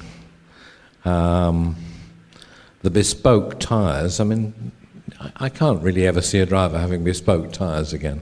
um, 1.05 1.75
the 2.81 2.89
bespoke 2.89 3.59
tyres. 3.59 4.19
I 4.19 4.23
mean, 4.23 4.71
I, 5.19 5.31
I 5.35 5.49
can't 5.49 5.81
really 5.81 6.07
ever 6.07 6.21
see 6.21 6.39
a 6.39 6.45
driver 6.45 6.79
having 6.79 7.03
bespoke 7.03 7.51
tyres 7.53 7.93
again. 7.93 8.21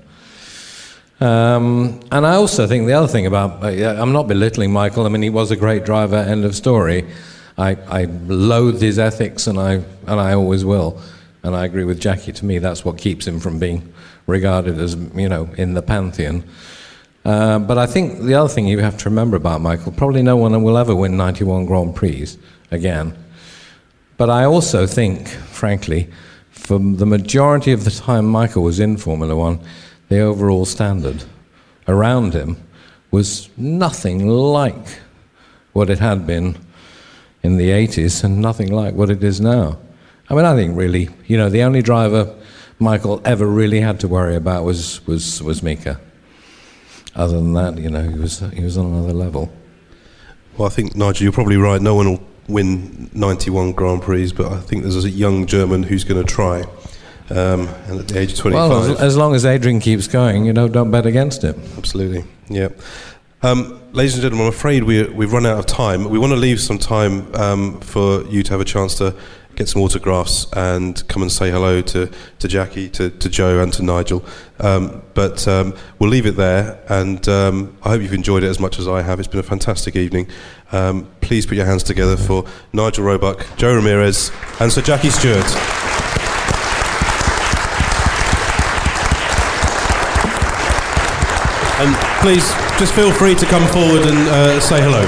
Um, 1.19 1.99
and 2.11 2.25
I 2.25 2.35
also 2.35 2.65
think 2.65 2.87
the 2.87 2.93
other 2.93 3.07
thing 3.07 3.25
about, 3.25 3.63
uh, 3.63 3.67
I'm 3.67 4.13
not 4.13 4.27
belittling 4.27 4.71
Michael, 4.71 5.05
I 5.05 5.09
mean, 5.09 5.21
he 5.21 5.29
was 5.29 5.51
a 5.51 5.55
great 5.55 5.83
driver, 5.83 6.15
end 6.15 6.45
of 6.45 6.55
story. 6.55 7.05
I, 7.57 7.75
I 7.87 8.05
loathe 8.05 8.81
his 8.81 8.97
ethics, 8.97 9.47
and 9.47 9.59
I, 9.59 9.83
and 10.07 10.19
I 10.19 10.33
always 10.33 10.63
will. 10.63 11.01
And 11.43 11.55
I 11.55 11.65
agree 11.65 11.83
with 11.83 11.99
Jackie, 11.99 12.31
to 12.31 12.45
me, 12.45 12.59
that's 12.59 12.85
what 12.85 12.97
keeps 12.97 13.27
him 13.27 13.39
from 13.39 13.59
being 13.59 13.93
regarded 14.27 14.79
as, 14.79 14.95
you 14.95 15.27
know, 15.27 15.49
in 15.57 15.73
the 15.73 15.81
pantheon. 15.81 16.43
Uh, 17.25 17.59
but 17.59 17.77
I 17.77 17.85
think 17.85 18.21
the 18.21 18.35
other 18.35 18.47
thing 18.47 18.67
you 18.67 18.79
have 18.79 18.97
to 18.99 19.09
remember 19.09 19.35
about 19.35 19.59
Michael, 19.59 19.91
probably 19.91 20.21
no 20.21 20.37
one 20.37 20.61
will 20.63 20.77
ever 20.77 20.95
win 20.95 21.17
91 21.17 21.65
Grand 21.65 21.95
Prix 21.95 22.27
again. 22.71 23.17
But 24.17 24.29
I 24.29 24.45
also 24.45 24.87
think, 24.87 25.27
frankly, 25.27 26.09
for 26.49 26.79
the 26.79 27.05
majority 27.05 27.71
of 27.71 27.83
the 27.83 27.91
time 27.91 28.25
Michael 28.25 28.63
was 28.63 28.79
in 28.79 28.97
Formula 28.97 29.35
One, 29.35 29.59
the 30.09 30.19
overall 30.19 30.65
standard 30.65 31.23
around 31.87 32.33
him 32.33 32.57
was 33.11 33.49
nothing 33.57 34.27
like 34.27 34.99
what 35.73 35.89
it 35.89 35.99
had 35.99 36.27
been 36.27 36.57
in 37.41 37.57
the 37.57 37.69
80s 37.69 38.23
and 38.23 38.41
nothing 38.41 38.71
like 38.71 38.93
what 38.93 39.09
it 39.09 39.23
is 39.23 39.39
now. 39.39 39.79
I 40.29 40.35
mean, 40.35 40.45
I 40.45 40.55
think 40.55 40.77
really, 40.77 41.09
you 41.25 41.37
know, 41.37 41.49
the 41.49 41.63
only 41.63 41.81
driver 41.81 42.35
Michael 42.79 43.21
ever 43.25 43.47
really 43.47 43.81
had 43.81 43.99
to 44.01 44.07
worry 44.07 44.35
about 44.35 44.63
was, 44.63 45.05
was, 45.07 45.41
was 45.41 45.63
Mika. 45.63 45.99
Other 47.15 47.37
than 47.37 47.53
that, 47.53 47.77
you 47.77 47.89
know, 47.89 48.07
he 48.07 48.17
was, 48.17 48.39
he 48.53 48.63
was 48.63 48.77
on 48.77 48.85
another 48.85 49.13
level. 49.13 49.51
Well, 50.57 50.67
I 50.67 50.71
think, 50.71 50.95
Nigel, 50.95 51.23
you're 51.23 51.31
probably 51.31 51.57
right. 51.57 51.81
No 51.81 51.95
one 51.95 52.09
will 52.09 52.23
win 52.47 53.09
91 53.13 53.71
Grand 53.73 54.01
Prix, 54.01 54.31
but 54.33 54.51
I 54.51 54.59
think 54.59 54.83
there's 54.83 55.03
a 55.03 55.09
young 55.09 55.45
German 55.45 55.83
who's 55.83 56.03
going 56.03 56.23
to 56.23 56.31
try. 56.31 56.63
Um, 57.29 57.67
and 57.87 57.99
at 57.99 58.07
the 58.07 58.19
age 58.19 58.33
of 58.33 58.39
25. 58.39 58.69
Well, 58.69 58.91
as, 58.91 58.99
as, 58.99 59.17
long 59.17 59.35
as 59.35 59.45
Adrian 59.45 59.79
keeps 59.79 60.07
going, 60.07 60.45
you 60.45 60.53
know, 60.53 60.67
don't 60.67 60.89
bet 60.89 61.05
against 61.05 61.43
it. 61.43 61.55
Absolutely, 61.77 62.23
yeah. 62.49 62.69
Um, 63.41 63.79
ladies 63.93 64.15
and 64.15 64.21
gentlemen, 64.21 64.47
I'm 64.47 64.53
afraid 64.53 64.83
we, 64.83 65.03
we've 65.03 65.31
run 65.31 65.45
out 65.45 65.59
of 65.59 65.65
time. 65.65 66.09
We 66.09 66.19
want 66.19 66.31
to 66.31 66.37
leave 66.37 66.59
some 66.59 66.77
time 66.77 67.33
um, 67.35 67.79
for 67.81 68.23
you 68.25 68.43
to 68.43 68.51
have 68.51 68.61
a 68.61 68.65
chance 68.65 68.95
to 68.95 69.15
get 69.55 69.67
some 69.67 69.81
autographs 69.81 70.47
and 70.53 71.05
come 71.07 71.21
and 71.21 71.31
say 71.31 71.51
hello 71.51 71.81
to, 71.81 72.09
to 72.39 72.47
Jackie, 72.47 72.89
to, 72.89 73.09
to 73.09 73.29
Jo, 73.29 73.59
and 73.61 73.71
to 73.73 73.83
Nigel. 73.83 74.23
Um, 74.59 75.03
but 75.13 75.47
um, 75.47 75.75
we'll 75.99 76.09
leave 76.09 76.25
it 76.25 76.35
there, 76.35 76.81
and 76.89 77.27
um, 77.27 77.77
I 77.83 77.89
hope 77.89 78.01
you've 78.01 78.13
enjoyed 78.13 78.43
it 78.43 78.47
as 78.47 78.59
much 78.59 78.79
as 78.79 78.87
I 78.87 79.01
have. 79.01 79.19
It's 79.19 79.27
been 79.27 79.39
a 79.39 79.43
fantastic 79.43 79.95
evening. 79.95 80.27
Um, 80.71 81.09
please 81.21 81.45
put 81.45 81.57
your 81.57 81.65
hands 81.65 81.83
together 81.83 82.17
for 82.17 82.45
Nigel 82.73 83.03
Roebuck, 83.03 83.45
Jo 83.57 83.75
Ramirez, 83.75 84.31
and 84.59 84.71
Sir 84.71 84.81
Jackie 84.81 85.09
Stewart. 85.09 85.98
And 91.81 91.95
please, 92.21 92.45
just 92.77 92.93
feel 92.93 93.09
free 93.09 93.35
to 93.35 93.45
come 93.45 93.65
forward 93.67 94.01
and 94.01 94.17
uh, 94.27 94.59
say 94.59 94.81
hello. 94.81 95.05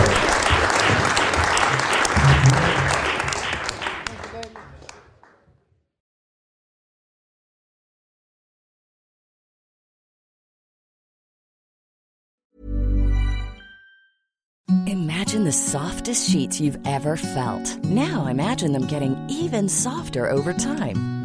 Imagine 14.88 15.43
the 15.43 15.51
softest 15.51 16.30
sheets 16.30 16.61
you've 16.61 16.80
ever 16.86 17.17
felt. 17.17 17.78
Now 17.84 18.28
imagine 18.28 18.72
them 18.72 18.88
getting 18.88 19.17
even 19.30 19.67
softer 19.67 20.30
over 20.30 20.53
time. 20.53 21.20